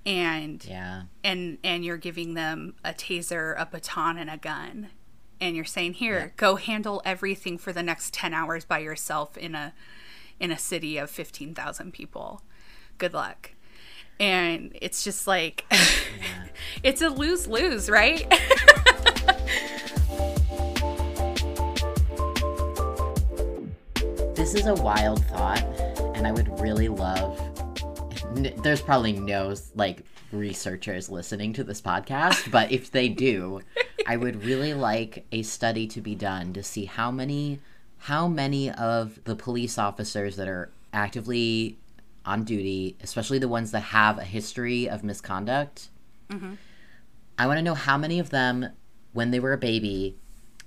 And 0.07 0.63
yeah 0.65 1.05
and 1.25 1.59
and 1.65 1.83
you're 1.85 1.97
giving 1.97 2.35
them 2.35 2.75
a 2.85 2.93
taser, 2.93 3.55
a 3.59 3.67
baton, 3.67 4.19
and 4.19 4.31
a 4.31 4.37
gun, 4.37 4.91
and 5.41 5.57
you're 5.57 5.65
saying, 5.65 5.95
"Here, 5.95 6.33
go 6.37 6.57
handle 6.57 7.03
everything 7.05 7.59
for 7.59 7.73
the 7.73 7.83
next 7.83 8.15
ten 8.15 8.35
hours 8.35 8.65
by 8.65 8.79
yourself 8.79 9.37
in 9.37 9.55
a 9.55 9.75
in 10.41 10.51
a 10.51 10.59
city 10.59 10.97
of 10.97 11.11
fifteen 11.11 11.55
thousand 11.55 11.93
people." 11.93 12.43
good 12.99 13.15
luck. 13.15 13.53
And 14.21 14.77
it's 14.81 15.03
just 15.03 15.27
like, 15.27 15.65
it's 16.83 17.03
a 17.03 17.09
lose 17.09 17.47
lose, 17.47 17.91
right? 17.91 18.29
this 24.35 24.55
is 24.55 24.67
a 24.67 24.75
wild 24.75 25.25
thought, 25.27 25.65
and 26.15 26.27
I 26.27 26.33
would 26.33 26.61
really 26.61 26.89
love. 26.89 27.41
There's 28.63 28.81
probably 28.81 29.13
no 29.13 29.55
like 29.75 30.03
researchers 30.33 31.09
listening 31.11 31.53
to 31.55 31.65
this 31.65 31.81
podcast, 31.81 32.51
but 32.51 32.71
if 32.71 32.91
they 32.93 33.09
do, 33.09 33.61
I 34.07 34.17
would 34.17 34.45
really 34.45 34.75
like 34.75 35.27
a 35.33 35.43
study 35.43 35.87
to 35.89 36.01
be 36.01 36.15
done 36.15 36.53
to 36.53 36.63
see 36.63 36.85
how 36.85 37.11
many 37.11 37.61
how 37.99 38.29
many 38.29 38.71
of 38.71 39.19
the 39.25 39.35
police 39.35 39.79
officers 39.79 40.37
that 40.37 40.47
are 40.47 40.71
actively 40.93 41.79
on 42.27 42.45
duty, 42.45 42.97
especially 43.03 43.39
the 43.39 43.49
ones 43.49 43.71
that 43.71 43.81
have 43.81 44.19
a 44.19 44.25
history 44.25 44.89
of 44.89 45.03
misconduct. 45.03 45.89
Mm-hmm. 46.29 46.55
I 47.39 47.47
want 47.47 47.59
to 47.59 47.63
know 47.63 47.75
how 47.75 47.97
many 47.99 48.19
of 48.19 48.31
them, 48.31 48.69
when 49.13 49.31
they 49.31 49.41
were 49.41 49.53
a 49.53 49.59
baby, 49.59 50.17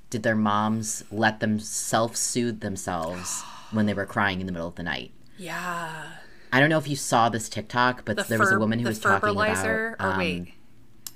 did 0.10 0.24
their 0.24 0.36
moms 0.36 1.04
let 1.12 1.40
them 1.40 1.60
self 1.60 2.16
soothe 2.16 2.62
themselves 2.62 3.44
when 3.72 3.86
they 3.86 3.94
were 3.94 4.06
crying 4.06 4.40
in 4.40 4.48
the 4.48 4.52
middle 4.52 4.68
of 4.68 4.76
the 4.76 4.84
night? 4.84 5.12
Yeah. 5.38 6.04
I 6.52 6.60
don't 6.60 6.70
know 6.70 6.78
if 6.78 6.88
you 6.88 6.96
saw 6.96 7.30
this 7.30 7.50
TikTok, 7.50 8.06
but 8.06 8.18
The 8.18 8.24
there 8.24 8.40
was 8.40 8.52
a 8.52 8.60
woman 8.60 8.80
who 8.80 8.88
was 8.88 9.00
talking 9.00 9.30
about. 9.30 9.66
Or 9.66 9.96
um, 10.00 10.18
wait, 10.18 10.54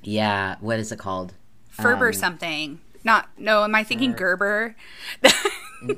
Yeah, 0.04 0.58
what 0.60 0.78
is 0.78 0.92
it 0.92 1.00
called? 1.00 1.34
Ferber 1.82 2.08
um, 2.08 2.14
something. 2.14 2.80
Not, 3.04 3.30
no, 3.38 3.64
am 3.64 3.76
I 3.76 3.84
thinking 3.84 4.14
Gerber? 4.14 4.76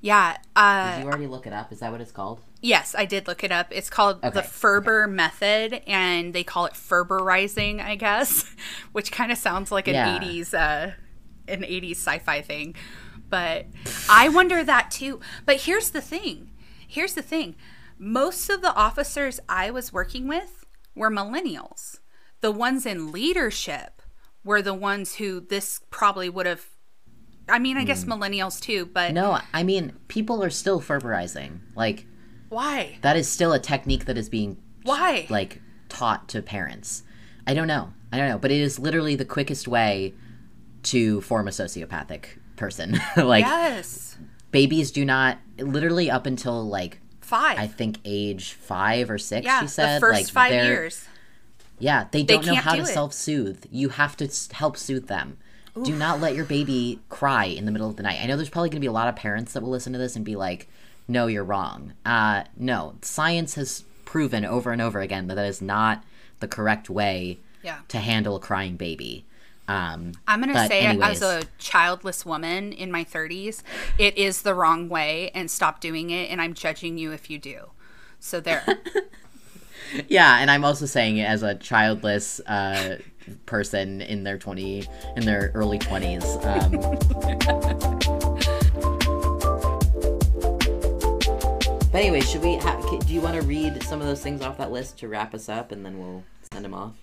yeah. 0.00 0.36
Uh, 0.54 0.96
Did 0.96 1.04
you 1.04 1.08
already 1.08 1.26
look 1.26 1.46
it 1.46 1.52
up? 1.52 1.72
Is 1.72 1.80
that 1.80 1.90
what 1.90 2.00
it's 2.00 2.12
called? 2.12 2.40
Yes, 2.60 2.94
I 2.96 3.04
did 3.04 3.26
look 3.26 3.44
it 3.44 3.52
up. 3.52 3.68
It's 3.70 3.90
called 3.90 4.22
the 4.22 4.28
Okay, 4.28 4.42
Ferber 4.42 5.06
method, 5.06 5.82
and 5.86 6.34
they 6.34 6.44
call 6.44 6.66
it 6.66 6.74
Ferberizing, 6.74 7.84
I 7.84 7.94
guess, 7.94 8.54
which 8.92 9.12
kind 9.12 9.30
of 9.32 9.38
sounds 9.38 9.70
like 9.70 9.88
an 9.88 9.94
Yeah. 9.94 10.18
'80s, 10.18 10.54
uh, 10.54 10.92
an 11.46 11.62
'80s 11.62 11.96
sci-fi 11.96 12.42
thing. 12.42 12.74
But 13.28 13.66
I 14.08 14.28
wonder 14.28 14.64
that 14.64 14.90
too. 14.90 15.20
But 15.44 15.62
here's 15.62 15.90
the 15.90 16.00
thing. 16.00 16.50
Here's 16.86 17.14
the 17.14 17.22
thing. 17.22 17.56
Most 17.98 18.48
of 18.48 18.62
the 18.62 18.74
officers 18.74 19.40
I 19.48 19.70
was 19.70 19.92
working 19.92 20.28
with 20.28 20.64
were 20.94 21.10
millennials. 21.10 21.98
The 22.40 22.52
ones 22.52 22.86
in 22.86 23.12
leadership 23.12 24.02
were 24.44 24.62
the 24.62 24.74
ones 24.74 25.16
who 25.16 25.40
this 25.40 25.80
probably 25.90 26.28
would 26.28 26.46
have. 26.46 26.66
I 27.48 27.58
mean, 27.58 27.76
I 27.76 27.84
guess 27.84 28.04
millennials 28.04 28.60
too, 28.60 28.86
but 28.86 29.10
Hmm. 29.10 29.14
No, 29.14 29.40
I 29.52 29.62
mean 29.62 29.94
people 30.08 30.42
are 30.42 30.50
still 30.50 30.80
ferberizing. 30.80 31.60
Like 31.74 32.06
why? 32.48 32.98
that 33.02 33.16
is 33.16 33.28
still 33.28 33.52
a 33.52 33.58
technique 33.58 34.04
that 34.06 34.16
is 34.18 34.28
being 34.28 34.56
Why? 34.82 35.26
like 35.28 35.60
taught 35.88 36.28
to 36.30 36.42
parents. 36.42 37.02
I 37.46 37.54
don't 37.54 37.66
know. 37.66 37.92
I 38.12 38.18
don't 38.18 38.28
know, 38.28 38.38
but 38.38 38.50
it 38.50 38.60
is 38.60 38.78
literally 38.78 39.16
the 39.16 39.24
quickest 39.24 39.68
way 39.68 40.14
to 40.84 41.20
form 41.22 41.48
a 41.48 41.50
sociopathic 41.50 42.24
person. 42.56 42.98
like 43.16 43.44
yes, 43.44 44.16
babies 44.50 44.90
do 44.90 45.04
not 45.04 45.38
literally 45.58 46.10
up 46.10 46.26
until 46.26 46.66
like 46.66 47.00
five. 47.20 47.58
I 47.58 47.66
think 47.66 47.98
age 48.04 48.52
5 48.52 49.10
or 49.10 49.18
6 49.18 49.44
Yeah, 49.44 49.60
she 49.60 49.66
said 49.66 49.96
the 49.96 50.00
first 50.00 50.14
like 50.14 50.28
five 50.28 50.52
years. 50.52 51.06
Yeah, 51.78 52.06
they 52.10 52.22
don't 52.22 52.44
know 52.46 52.54
how 52.54 52.74
do 52.74 52.80
to 52.80 52.86
self-soothe. 52.86 53.66
You 53.70 53.90
have 53.90 54.16
to 54.18 54.28
help 54.54 54.76
soothe 54.76 55.06
them. 55.06 55.38
Do 55.84 55.94
not 55.94 56.20
let 56.20 56.34
your 56.34 56.44
baby 56.44 56.98
cry 57.08 57.44
in 57.44 57.64
the 57.64 57.70
middle 57.70 57.88
of 57.88 57.94
the 57.96 58.02
night. 58.02 58.18
I 58.20 58.26
know 58.26 58.36
there's 58.36 58.48
probably 58.48 58.68
going 58.70 58.78
to 58.78 58.84
be 58.84 58.88
a 58.88 58.92
lot 58.92 59.06
of 59.06 59.14
parents 59.14 59.52
that 59.52 59.62
will 59.62 59.70
listen 59.70 59.92
to 59.92 59.98
this 59.98 60.16
and 60.16 60.24
be 60.24 60.34
like, 60.34 60.68
"No, 61.06 61.28
you're 61.28 61.44
wrong." 61.44 61.92
Uh, 62.04 62.44
no, 62.56 62.96
science 63.02 63.54
has 63.54 63.84
proven 64.04 64.44
over 64.44 64.72
and 64.72 64.82
over 64.82 65.00
again 65.00 65.28
that 65.28 65.36
that 65.36 65.46
is 65.46 65.62
not 65.62 66.02
the 66.40 66.48
correct 66.48 66.90
way 66.90 67.38
Yeah. 67.62 67.78
to 67.88 67.98
handle 67.98 68.34
a 68.34 68.40
crying 68.40 68.76
baby. 68.76 69.24
Um, 69.68 70.12
I'm 70.26 70.40
going 70.40 70.52
to 70.54 70.66
say, 70.66 70.80
anyways. 70.80 71.22
as 71.22 71.22
a 71.22 71.46
childless 71.58 72.24
woman 72.24 72.72
in 72.72 72.90
my 72.90 73.04
30s, 73.04 73.62
it 73.98 74.16
is 74.16 74.42
the 74.42 74.54
wrong 74.54 74.88
way 74.88 75.30
and 75.34 75.50
stop 75.50 75.78
doing 75.80 76.08
it. 76.10 76.30
And 76.30 76.40
I'm 76.40 76.54
judging 76.54 76.96
you 76.96 77.12
if 77.12 77.28
you 77.28 77.38
do. 77.38 77.70
So 78.18 78.40
there. 78.40 78.64
yeah, 80.08 80.38
and 80.38 80.50
I'm 80.50 80.64
also 80.64 80.86
saying 80.86 81.18
it 81.18 81.24
as 81.24 81.42
a 81.42 81.54
childless 81.54 82.40
uh, 82.40 82.98
person 83.46 84.00
in 84.00 84.24
their 84.24 84.38
20 84.38 84.86
in 85.16 85.24
their 85.24 85.50
early 85.54 85.78
20s. 85.78 86.24
Um, 86.44 86.72
but 91.92 91.98
anyway, 91.98 92.20
should 92.20 92.42
we? 92.42 92.56
Ha- 92.56 92.98
do 93.06 93.12
you 93.12 93.20
want 93.20 93.40
to 93.40 93.46
read 93.46 93.82
some 93.82 94.00
of 94.00 94.06
those 94.06 94.22
things 94.22 94.42
off 94.42 94.58
that 94.58 94.70
list 94.70 94.98
to 94.98 95.08
wrap 95.08 95.34
us 95.34 95.48
up, 95.48 95.72
and 95.72 95.84
then 95.84 95.98
we'll 95.98 96.24
send 96.52 96.64
them 96.64 96.74
off? 96.74 96.94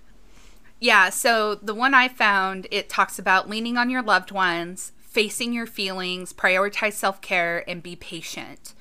yeah. 0.80 1.10
So 1.10 1.56
the 1.56 1.74
one 1.74 1.94
I 1.94 2.08
found, 2.08 2.68
it 2.72 2.90
talks 2.90 3.18
about 3.18 3.50
leaning 3.50 3.78
on 3.78 3.90
your 3.90 4.02
loved 4.02 4.32
ones, 4.32 4.92
facing 5.00 5.54
your 5.54 5.66
feelings, 5.66 6.34
prioritize 6.34 6.94
self 6.94 7.22
care, 7.22 7.64
and 7.68 7.82
be 7.82 7.96
patient. 7.96 8.74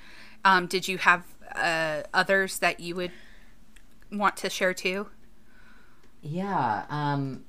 Um, 0.44 0.66
did 0.66 0.88
you 0.88 0.98
have 0.98 1.22
uh, 1.54 2.02
others 2.12 2.58
that 2.58 2.80
you 2.80 2.94
would 2.96 3.12
want 4.18 4.36
to 4.38 4.50
share 4.50 4.74
too? 4.74 5.08
Yeah. 6.22 6.84
Um, 6.88 7.44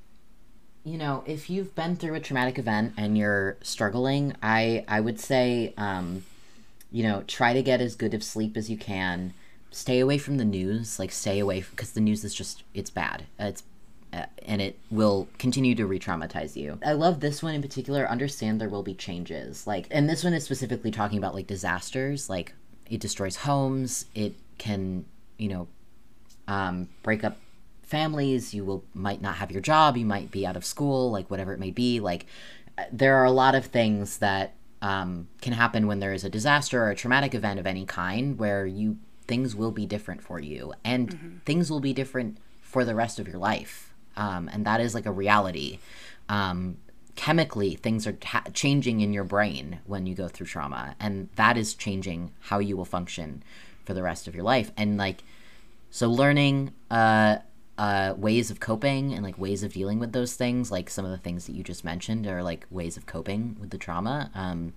you 0.84 0.98
know, 0.98 1.24
if 1.26 1.50
you've 1.50 1.74
been 1.74 1.96
through 1.96 2.14
a 2.14 2.20
traumatic 2.20 2.60
event 2.60 2.94
and 2.98 3.18
you're 3.18 3.58
struggling, 3.62 4.36
I 4.44 4.86
I 4.88 5.00
would 5.00 5.20
say, 5.20 5.74
um, 5.78 6.26
you 6.92 7.04
know, 7.04 7.24
try 7.28 7.54
to 7.54 7.64
get 7.64 7.82
as 7.82 7.96
good 7.96 8.14
of 8.14 8.24
sleep 8.24 8.56
as 8.56 8.70
you 8.70 8.78
can. 8.78 9.34
Stay 9.72 10.00
away 10.00 10.18
from 10.18 10.38
the 10.38 10.46
news. 10.46 11.00
Like, 11.00 11.12
stay 11.12 11.40
away 11.40 11.66
because 11.70 11.92
the 11.92 12.02
news 12.02 12.24
is 12.24 12.34
just 12.34 12.64
it's 12.74 12.90
bad. 12.90 13.26
It's 13.40 13.64
uh, 14.14 14.28
and 14.46 14.62
it 14.62 14.78
will 14.90 15.28
continue 15.38 15.76
to 15.76 15.86
re-traumatize 15.86 16.56
you. 16.56 16.80
I 16.86 16.94
love 16.94 17.20
this 17.20 17.44
one 17.44 17.56
in 17.56 17.62
particular. 17.62 18.08
Understand 18.08 18.62
there 18.62 18.70
will 18.70 18.84
be 18.84 18.94
changes. 18.94 19.68
Like, 19.68 19.88
and 19.92 20.08
this 20.08 20.24
one 20.24 20.34
is 20.34 20.46
specifically 20.46 20.92
talking 20.92 21.18
about 21.18 21.34
like 21.34 21.48
disasters. 21.48 22.30
Like, 22.30 22.54
it 22.90 23.02
destroys 23.02 23.38
homes. 23.38 24.06
It 24.14 24.36
can, 24.58 25.06
you 25.38 25.50
know, 25.50 25.68
um, 26.48 26.90
break 27.04 27.24
up 27.24 27.38
families 27.84 28.54
you 28.54 28.66
will 28.66 28.84
might 28.94 29.22
not 29.22 29.36
have 29.36 29.52
your 29.52 29.62
job 29.62 29.96
you 29.96 30.06
might 30.06 30.32
be 30.32 30.46
out 30.46 30.56
of 30.56 30.66
school 30.66 31.12
like 31.12 31.30
whatever 31.30 31.54
it 31.54 31.60
may 31.60 31.72
be 31.72 32.00
like 32.00 32.26
uh, 32.78 32.84
there 32.92 33.16
are 33.18 33.26
a 33.26 33.32
lot 33.32 33.54
of 33.54 33.66
things 33.66 34.18
that 34.18 34.56
um, 34.82 35.28
can 35.42 35.54
happen 35.54 35.88
when 35.88 36.00
there 36.00 36.14
is 36.14 36.24
a 36.24 36.30
disaster 36.30 36.84
or 36.84 36.90
a 36.92 36.96
traumatic 36.96 37.34
event 37.34 37.60
of 37.60 37.66
any 37.66 37.86
kind 37.86 38.38
where 38.38 38.66
you 38.66 38.98
things 39.28 39.56
will 39.56 39.72
be 39.72 39.86
different 39.86 40.22
for 40.22 40.40
you 40.40 40.74
and 40.84 41.42
things 41.46 41.72
will 41.72 41.80
be 41.80 41.94
different 41.94 42.38
for 42.62 42.86
the 42.86 42.94
rest 42.94 43.20
of 43.20 43.28
your 43.28 43.40
life. 43.40 43.94
Um, 44.16 44.50
and 44.54 44.66
that 44.66 44.80
is 44.80 44.94
like 44.94 45.06
a 45.06 45.12
reality. 45.12 45.80
Um, 46.30 46.78
chemically 47.16 47.76
things 47.76 48.06
are 48.06 48.18
changing 48.54 49.02
in 49.02 49.14
your 49.14 49.24
brain 49.24 49.80
when 49.86 50.06
you 50.06 50.14
go 50.14 50.28
through 50.28 50.46
trauma 50.46 50.96
and 51.00 51.30
that 51.36 51.58
is 51.58 51.74
changing 51.74 52.32
how 52.42 52.60
you 52.60 52.76
will 52.76 52.86
function 52.86 53.42
for 53.86 53.94
the 53.94 54.04
rest 54.04 54.28
of 54.28 54.36
your 54.36 54.44
life. 54.44 54.72
And 54.78 54.98
like 54.98 55.24
so 55.90 56.10
learning 56.10 56.74
uh, 56.92 57.38
uh, 57.78 58.14
ways 58.18 58.52
of 58.52 58.60
coping 58.60 59.14
and 59.14 59.24
like 59.24 59.38
ways 59.38 59.64
of 59.64 59.74
dealing 59.74 60.00
with 60.00 60.14
those 60.14 60.36
things, 60.36 60.72
like 60.72 60.90
some 60.90 61.06
of 61.06 61.12
the 61.12 61.18
things 61.18 61.46
that 61.46 61.54
you 61.54 61.64
just 61.64 61.84
mentioned, 61.84 62.28
are 62.28 62.44
like 62.44 62.66
ways 62.70 62.98
of 62.98 63.06
coping 63.06 63.58
with 63.60 63.70
the 63.70 63.78
trauma. 63.78 64.32
Um, 64.34 64.74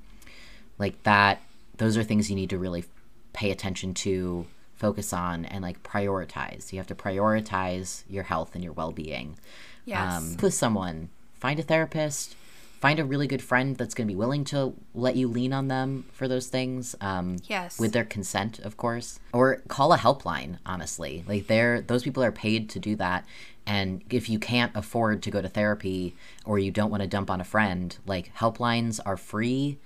like 0.79 1.03
that, 1.05 1.43
those 1.77 1.97
are 1.97 2.03
things 2.03 2.31
you 2.31 2.37
need 2.37 2.51
to 2.51 2.59
really 2.59 2.85
pay 3.33 3.51
attention 3.51 3.95
to, 3.95 4.47
focus 4.75 5.13
on, 5.13 5.45
and 5.45 5.63
like 5.63 5.83
prioritize. 5.83 6.73
You 6.73 6.79
have 6.79 6.87
to 6.89 6.95
prioritize 6.95 8.05
your 8.09 8.25
health 8.25 8.55
and 8.55 8.63
your 8.63 8.73
well 8.73 8.93
being. 8.93 9.39
Yes. 9.85 10.13
Um, 10.13 10.37
with 10.41 10.55
someone, 10.55 11.09
find 11.35 11.59
a 11.59 11.63
therapist, 11.63 12.37
find 12.81 12.99
a 13.01 13.05
really 13.05 13.27
good 13.27 13.43
friend 13.43 13.77
that's 13.77 13.95
going 13.95 14.07
to 14.07 14.13
be 14.13 14.17
willing 14.17 14.45
to 14.45 14.75
let 14.95 15.17
you 15.17 15.27
lean 15.29 15.53
on 15.53 15.69
them 15.69 16.05
for 16.13 16.29
those 16.29 16.47
things. 16.47 16.95
Um, 17.01 17.37
Yes. 17.45 17.79
with 17.79 17.93
their 17.93 18.05
consent, 18.05 18.59
of 18.61 18.77
course, 18.77 19.19
or 19.33 19.63
call 19.69 19.93
a 19.93 19.99
helpline. 19.99 20.59
Honestly, 20.65 21.25
like 21.27 21.47
they're 21.49 21.81
those 21.81 22.03
people 22.03 22.23
are 22.23 22.33
paid 22.33 22.69
to 22.71 22.79
do 22.79 22.97
that. 22.97 23.25
And 23.67 24.03
if 24.11 24.29
you 24.31 24.39
can't 24.39 24.73
afford 24.75 25.23
to 25.25 25.31
go 25.31 25.43
to 25.43 25.49
therapy 25.49 26.15
or 26.47 26.59
you 26.59 26.71
don't 26.71 26.91
want 26.91 27.03
to 27.03 27.07
dump 27.09 27.31
on 27.31 27.41
a 27.41 27.45
friend, 27.45 27.95
like 28.07 28.35
helplines 28.35 28.99
are 29.05 29.17
free. 29.19 29.79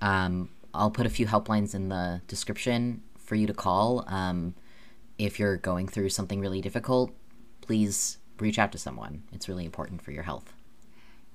Um, 0.00 0.48
I'll 0.72 0.90
put 0.90 1.04
a 1.06 1.10
few 1.10 1.26
helplines 1.26 1.74
in 1.74 1.88
the 1.90 2.22
description 2.28 3.02
for 3.18 3.34
you 3.34 3.46
to 3.46 3.52
call. 3.54 4.04
Um, 4.08 4.54
if 5.18 5.38
you're 5.38 5.56
going 5.56 5.86
through 5.88 6.10
something 6.10 6.40
really 6.40 6.60
difficult, 6.62 7.12
please 7.60 8.18
reach 8.38 8.58
out 8.58 8.72
to 8.72 8.78
someone. 8.78 9.22
It's 9.32 9.48
really 9.48 9.64
important 9.64 10.00
for 10.02 10.12
your 10.12 10.22
health. 10.22 10.52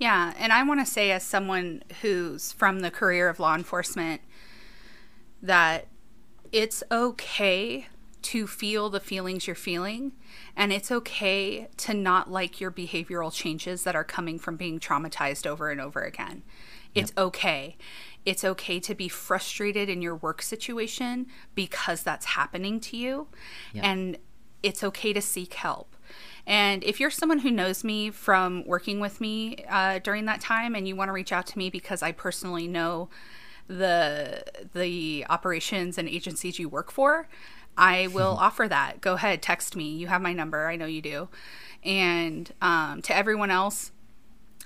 Yeah, 0.01 0.33
and 0.39 0.51
I 0.51 0.63
want 0.63 0.79
to 0.79 0.85
say, 0.91 1.11
as 1.11 1.21
someone 1.21 1.83
who's 2.01 2.51
from 2.51 2.79
the 2.79 2.89
career 2.89 3.29
of 3.29 3.39
law 3.39 3.53
enforcement, 3.53 4.21
that 5.43 5.85
it's 6.51 6.81
okay 6.91 7.85
to 8.23 8.47
feel 8.47 8.89
the 8.89 8.99
feelings 8.99 9.45
you're 9.45 9.55
feeling, 9.55 10.13
and 10.55 10.73
it's 10.73 10.91
okay 10.91 11.67
to 11.77 11.93
not 11.93 12.31
like 12.31 12.59
your 12.59 12.71
behavioral 12.71 13.31
changes 13.31 13.83
that 13.83 13.95
are 13.95 14.03
coming 14.03 14.39
from 14.39 14.57
being 14.57 14.79
traumatized 14.79 15.45
over 15.45 15.69
and 15.69 15.79
over 15.79 16.01
again. 16.01 16.41
It's 16.95 17.13
okay. 17.15 17.77
It's 18.25 18.43
okay 18.43 18.79
to 18.79 18.95
be 18.95 19.07
frustrated 19.07 19.87
in 19.87 20.01
your 20.01 20.15
work 20.15 20.41
situation 20.41 21.27
because 21.53 22.01
that's 22.01 22.25
happening 22.25 22.79
to 22.79 22.97
you. 22.97 23.27
And 23.83 24.17
it's 24.63 24.83
okay 24.83 25.13
to 25.13 25.21
seek 25.21 25.53
help. 25.53 25.90
And 26.47 26.83
if 26.83 26.99
you're 26.99 27.11
someone 27.11 27.39
who 27.39 27.51
knows 27.51 27.83
me 27.83 28.09
from 28.09 28.65
working 28.65 28.99
with 28.99 29.21
me 29.21 29.57
uh, 29.69 29.99
during 29.99 30.25
that 30.25 30.41
time 30.41 30.75
and 30.75 30.87
you 30.87 30.95
want 30.95 31.09
to 31.09 31.13
reach 31.13 31.31
out 31.31 31.45
to 31.47 31.57
me 31.57 31.69
because 31.69 32.01
I 32.01 32.11
personally 32.11 32.67
know 32.67 33.09
the 33.67 34.43
the 34.73 35.25
operations 35.29 35.97
and 35.97 36.09
agencies 36.09 36.59
you 36.59 36.67
work 36.67 36.91
for, 36.91 37.27
I 37.77 38.07
will 38.07 38.37
offer 38.39 38.67
that. 38.67 39.01
Go 39.01 39.13
ahead, 39.13 39.41
text 39.41 39.75
me. 39.75 39.89
You 39.89 40.07
have 40.07 40.21
my 40.21 40.33
number. 40.33 40.67
I 40.67 40.75
know 40.75 40.85
you 40.85 41.01
do. 41.01 41.29
And 41.83 42.51
um, 42.61 43.01
to 43.03 43.15
everyone 43.15 43.51
else, 43.51 43.91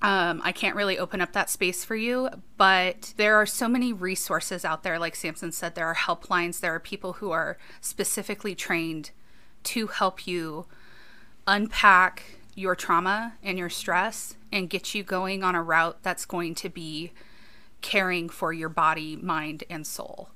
um, 0.02 0.42
I 0.44 0.52
can't 0.52 0.76
really 0.76 1.00
open 1.00 1.22
up 1.22 1.32
that 1.34 1.50
space 1.50 1.86
for 1.86 1.96
you, 1.96 2.30
but 2.58 3.14
there 3.16 3.38
are 3.38 3.46
so 3.46 3.70
many 3.70 3.94
resources 3.94 4.66
out 4.66 4.84
there. 4.84 5.00
Like 5.00 5.16
Samson 5.16 5.52
said, 5.52 5.76
there 5.76 5.88
are 5.88 5.96
helplines, 5.96 6.60
there 6.60 6.76
are 6.76 6.80
people 6.80 7.14
who 7.14 7.32
are 7.32 7.58
specifically 7.80 8.56
trained 8.56 9.12
to 9.64 9.88
help 9.88 10.28
you 10.28 10.66
unpack 11.48 12.24
your 12.56 12.76
trauma 12.76 13.34
and 13.44 13.58
your 13.58 13.70
stress 13.70 14.36
and 14.52 14.70
get 14.70 14.96
you 14.96 15.04
going 15.04 15.44
on 15.44 15.56
a 15.56 15.62
route 15.62 15.98
that's 16.02 16.26
going 16.26 16.56
to 16.56 16.70
be 16.70 17.12
caring 17.82 18.30
for 18.30 18.54
your 18.54 18.70
body, 18.70 19.16
mind, 19.16 19.64
and 19.70 19.86
soul. 19.86 20.30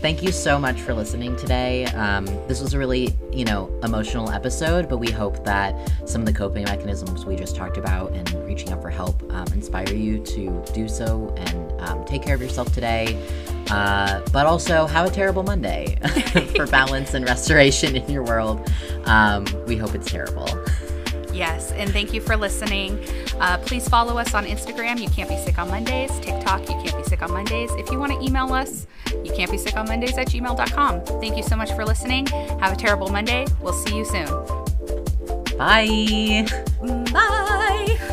Thank 0.00 0.22
you 0.22 0.32
so 0.32 0.58
much 0.58 0.80
for 0.80 0.94
listening 0.94 1.36
today. 1.36 1.84
Um, 1.84 2.24
this 2.48 2.62
was 2.62 2.72
a 2.72 2.78
really, 2.78 3.14
you 3.30 3.44
know, 3.44 3.70
emotional 3.82 4.30
episode, 4.30 4.88
but 4.88 4.96
we 4.96 5.10
hope 5.10 5.44
that 5.44 5.92
some 6.06 6.22
of 6.22 6.26
the 6.26 6.32
coping 6.32 6.64
mechanisms 6.64 7.26
we 7.26 7.36
just 7.36 7.54
talked 7.54 7.76
about 7.76 8.12
and 8.12 8.32
reaching 8.46 8.70
out 8.70 8.80
for 8.80 8.88
help 8.88 9.22
um, 9.30 9.46
inspire 9.52 9.92
you 9.92 10.24
to 10.24 10.64
do 10.72 10.88
so 10.88 11.34
and 11.36 11.80
um, 11.82 12.02
take 12.06 12.22
care 12.22 12.34
of 12.34 12.40
yourself 12.40 12.72
today. 12.72 13.22
Uh, 13.70 14.22
but 14.32 14.46
also 14.46 14.86
have 14.86 15.06
a 15.06 15.10
terrible 15.10 15.42
Monday 15.42 15.98
for 16.56 16.66
balance 16.66 17.12
and 17.12 17.26
restoration 17.26 17.94
in 17.94 18.10
your 18.10 18.22
world. 18.22 18.72
Um, 19.04 19.44
we 19.66 19.76
hope 19.76 19.94
it's 19.94 20.10
terrible. 20.10 20.48
Yes, 21.32 21.72
and 21.72 21.90
thank 21.90 22.12
you 22.12 22.20
for 22.20 22.36
listening. 22.36 22.98
Uh, 23.38 23.58
please 23.58 23.88
follow 23.88 24.18
us 24.18 24.34
on 24.34 24.46
Instagram. 24.46 24.98
You 24.98 25.08
can't 25.10 25.28
be 25.28 25.36
sick 25.36 25.58
on 25.58 25.68
Mondays. 25.68 26.10
TikTok. 26.20 26.62
You 26.62 26.74
can't 26.82 26.96
be 26.96 27.04
sick 27.04 27.22
on 27.22 27.32
Mondays. 27.32 27.70
If 27.72 27.90
you 27.90 27.98
want 27.98 28.12
to 28.12 28.20
email 28.20 28.52
us, 28.52 28.86
you 29.24 29.32
can't 29.34 29.50
be 29.50 29.58
sick 29.58 29.76
on 29.76 29.86
Mondays 29.86 30.16
at 30.18 30.28
gmail.com. 30.28 31.00
Thank 31.20 31.36
you 31.36 31.42
so 31.42 31.56
much 31.56 31.72
for 31.72 31.84
listening. 31.84 32.26
Have 32.26 32.72
a 32.72 32.76
terrible 32.76 33.08
Monday. 33.08 33.46
We'll 33.60 33.72
see 33.72 33.96
you 33.96 34.04
soon. 34.04 34.26
Bye. 35.58 36.46
Bye. 37.12 37.98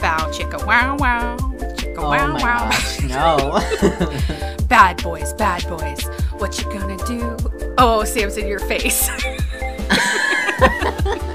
Bow 0.00 0.28
chicka 0.32 0.64
wow 0.66 0.96
wow. 0.98 1.36
Chicka 1.76 1.98
Oh 1.98 2.08
wow 2.10 2.32
my 2.32 2.42
wow. 2.42 2.70
gosh, 2.70 3.00
no. 3.02 3.60
Bad 4.66 5.02
boys, 5.02 5.32
bad 5.34 5.62
boys. 5.68 6.02
What 6.38 6.58
you 6.58 6.64
gonna 6.72 6.96
do? 7.06 7.36
Oh, 7.78 8.02
Sam's 8.04 8.36
in 8.38 8.46
your 8.48 8.58
face. 8.60 9.08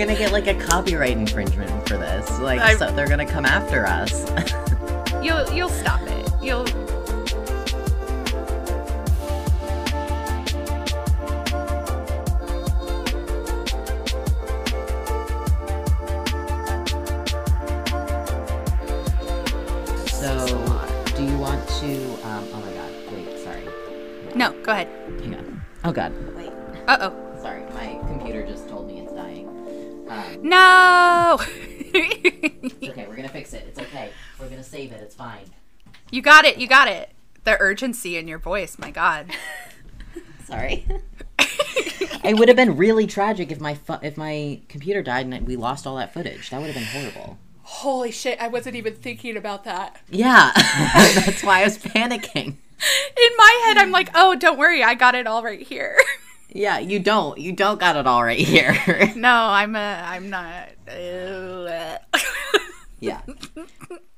gonna 0.00 0.18
get 0.18 0.32
like 0.32 0.46
a 0.46 0.54
copyright 0.54 1.12
infringement 1.16 1.86
for 1.86 1.98
this. 1.98 2.38
Like, 2.40 2.60
I- 2.60 2.74
so 2.74 2.90
they're 2.92 3.06
gonna 3.08 3.26
come 3.26 3.44
after 3.44 3.86
us. 3.86 4.24
you'll 5.22 5.46
you'll 5.52 5.68
stop 5.68 6.00
it. 6.02 6.26
You'll 6.40 6.64
so, 20.06 20.46
do 21.14 21.24
you 21.24 21.36
want 21.38 21.68
to? 21.68 22.12
Um, 22.24 22.48
oh 22.54 22.62
my 22.64 22.72
god! 22.72 22.92
Wait, 23.12 23.38
sorry. 23.40 23.64
No, 24.34 24.52
go 24.62 24.72
ahead. 24.72 24.88
Hang 25.20 25.34
on. 25.34 25.60
Oh 25.84 25.92
god. 25.92 26.12
Wait. 26.34 26.50
Uh 26.88 27.10
oh. 27.10 27.29
No. 30.50 31.38
it's 31.40 32.88
okay. 32.88 33.06
We're 33.08 33.14
gonna 33.14 33.28
fix 33.28 33.52
it. 33.54 33.64
It's 33.68 33.78
okay. 33.78 34.10
We're 34.38 34.48
gonna 34.48 34.64
save 34.64 34.90
it. 34.90 35.00
It's 35.00 35.14
fine. 35.14 35.44
you 36.10 36.22
got 36.22 36.44
it. 36.44 36.58
You 36.58 36.66
got 36.66 36.88
it. 36.88 37.10
The 37.44 37.56
urgency 37.60 38.16
in 38.16 38.26
your 38.26 38.38
voice. 38.38 38.76
My 38.76 38.90
God. 38.90 39.26
Sorry. 40.44 40.84
it 41.38 42.36
would 42.36 42.48
have 42.48 42.56
been 42.56 42.76
really 42.76 43.06
tragic 43.06 43.52
if 43.52 43.60
my 43.60 43.74
fu- 43.74 44.02
if 44.02 44.16
my 44.16 44.60
computer 44.68 45.02
died 45.02 45.26
and 45.26 45.46
we 45.46 45.54
lost 45.54 45.86
all 45.86 45.96
that 45.96 46.12
footage. 46.12 46.50
That 46.50 46.60
would 46.60 46.70
have 46.70 46.74
been 46.74 46.84
horrible. 46.84 47.38
Holy 47.62 48.10
shit! 48.10 48.40
I 48.40 48.48
wasn't 48.48 48.74
even 48.74 48.94
thinking 48.94 49.36
about 49.36 49.62
that. 49.62 50.00
Yeah, 50.10 50.50
that's 50.56 51.44
why 51.44 51.60
I 51.60 51.64
was 51.64 51.78
panicking. 51.78 52.46
In 52.46 53.36
my 53.36 53.62
head, 53.66 53.76
I'm 53.78 53.92
like, 53.92 54.10
oh, 54.14 54.34
don't 54.34 54.58
worry, 54.58 54.82
I 54.82 54.94
got 54.94 55.14
it 55.14 55.28
all 55.28 55.44
right 55.44 55.60
here. 55.60 55.96
Yeah, 56.52 56.78
you 56.78 56.98
don't. 56.98 57.38
You 57.38 57.52
don't 57.52 57.78
got 57.78 57.96
it 57.96 58.06
all 58.06 58.22
right 58.24 58.38
here. 58.38 58.76
no, 59.16 59.32
I'm 59.32 59.76
a, 59.76 60.02
I'm 60.04 60.30
not. 60.30 60.68
yeah. 63.00 63.22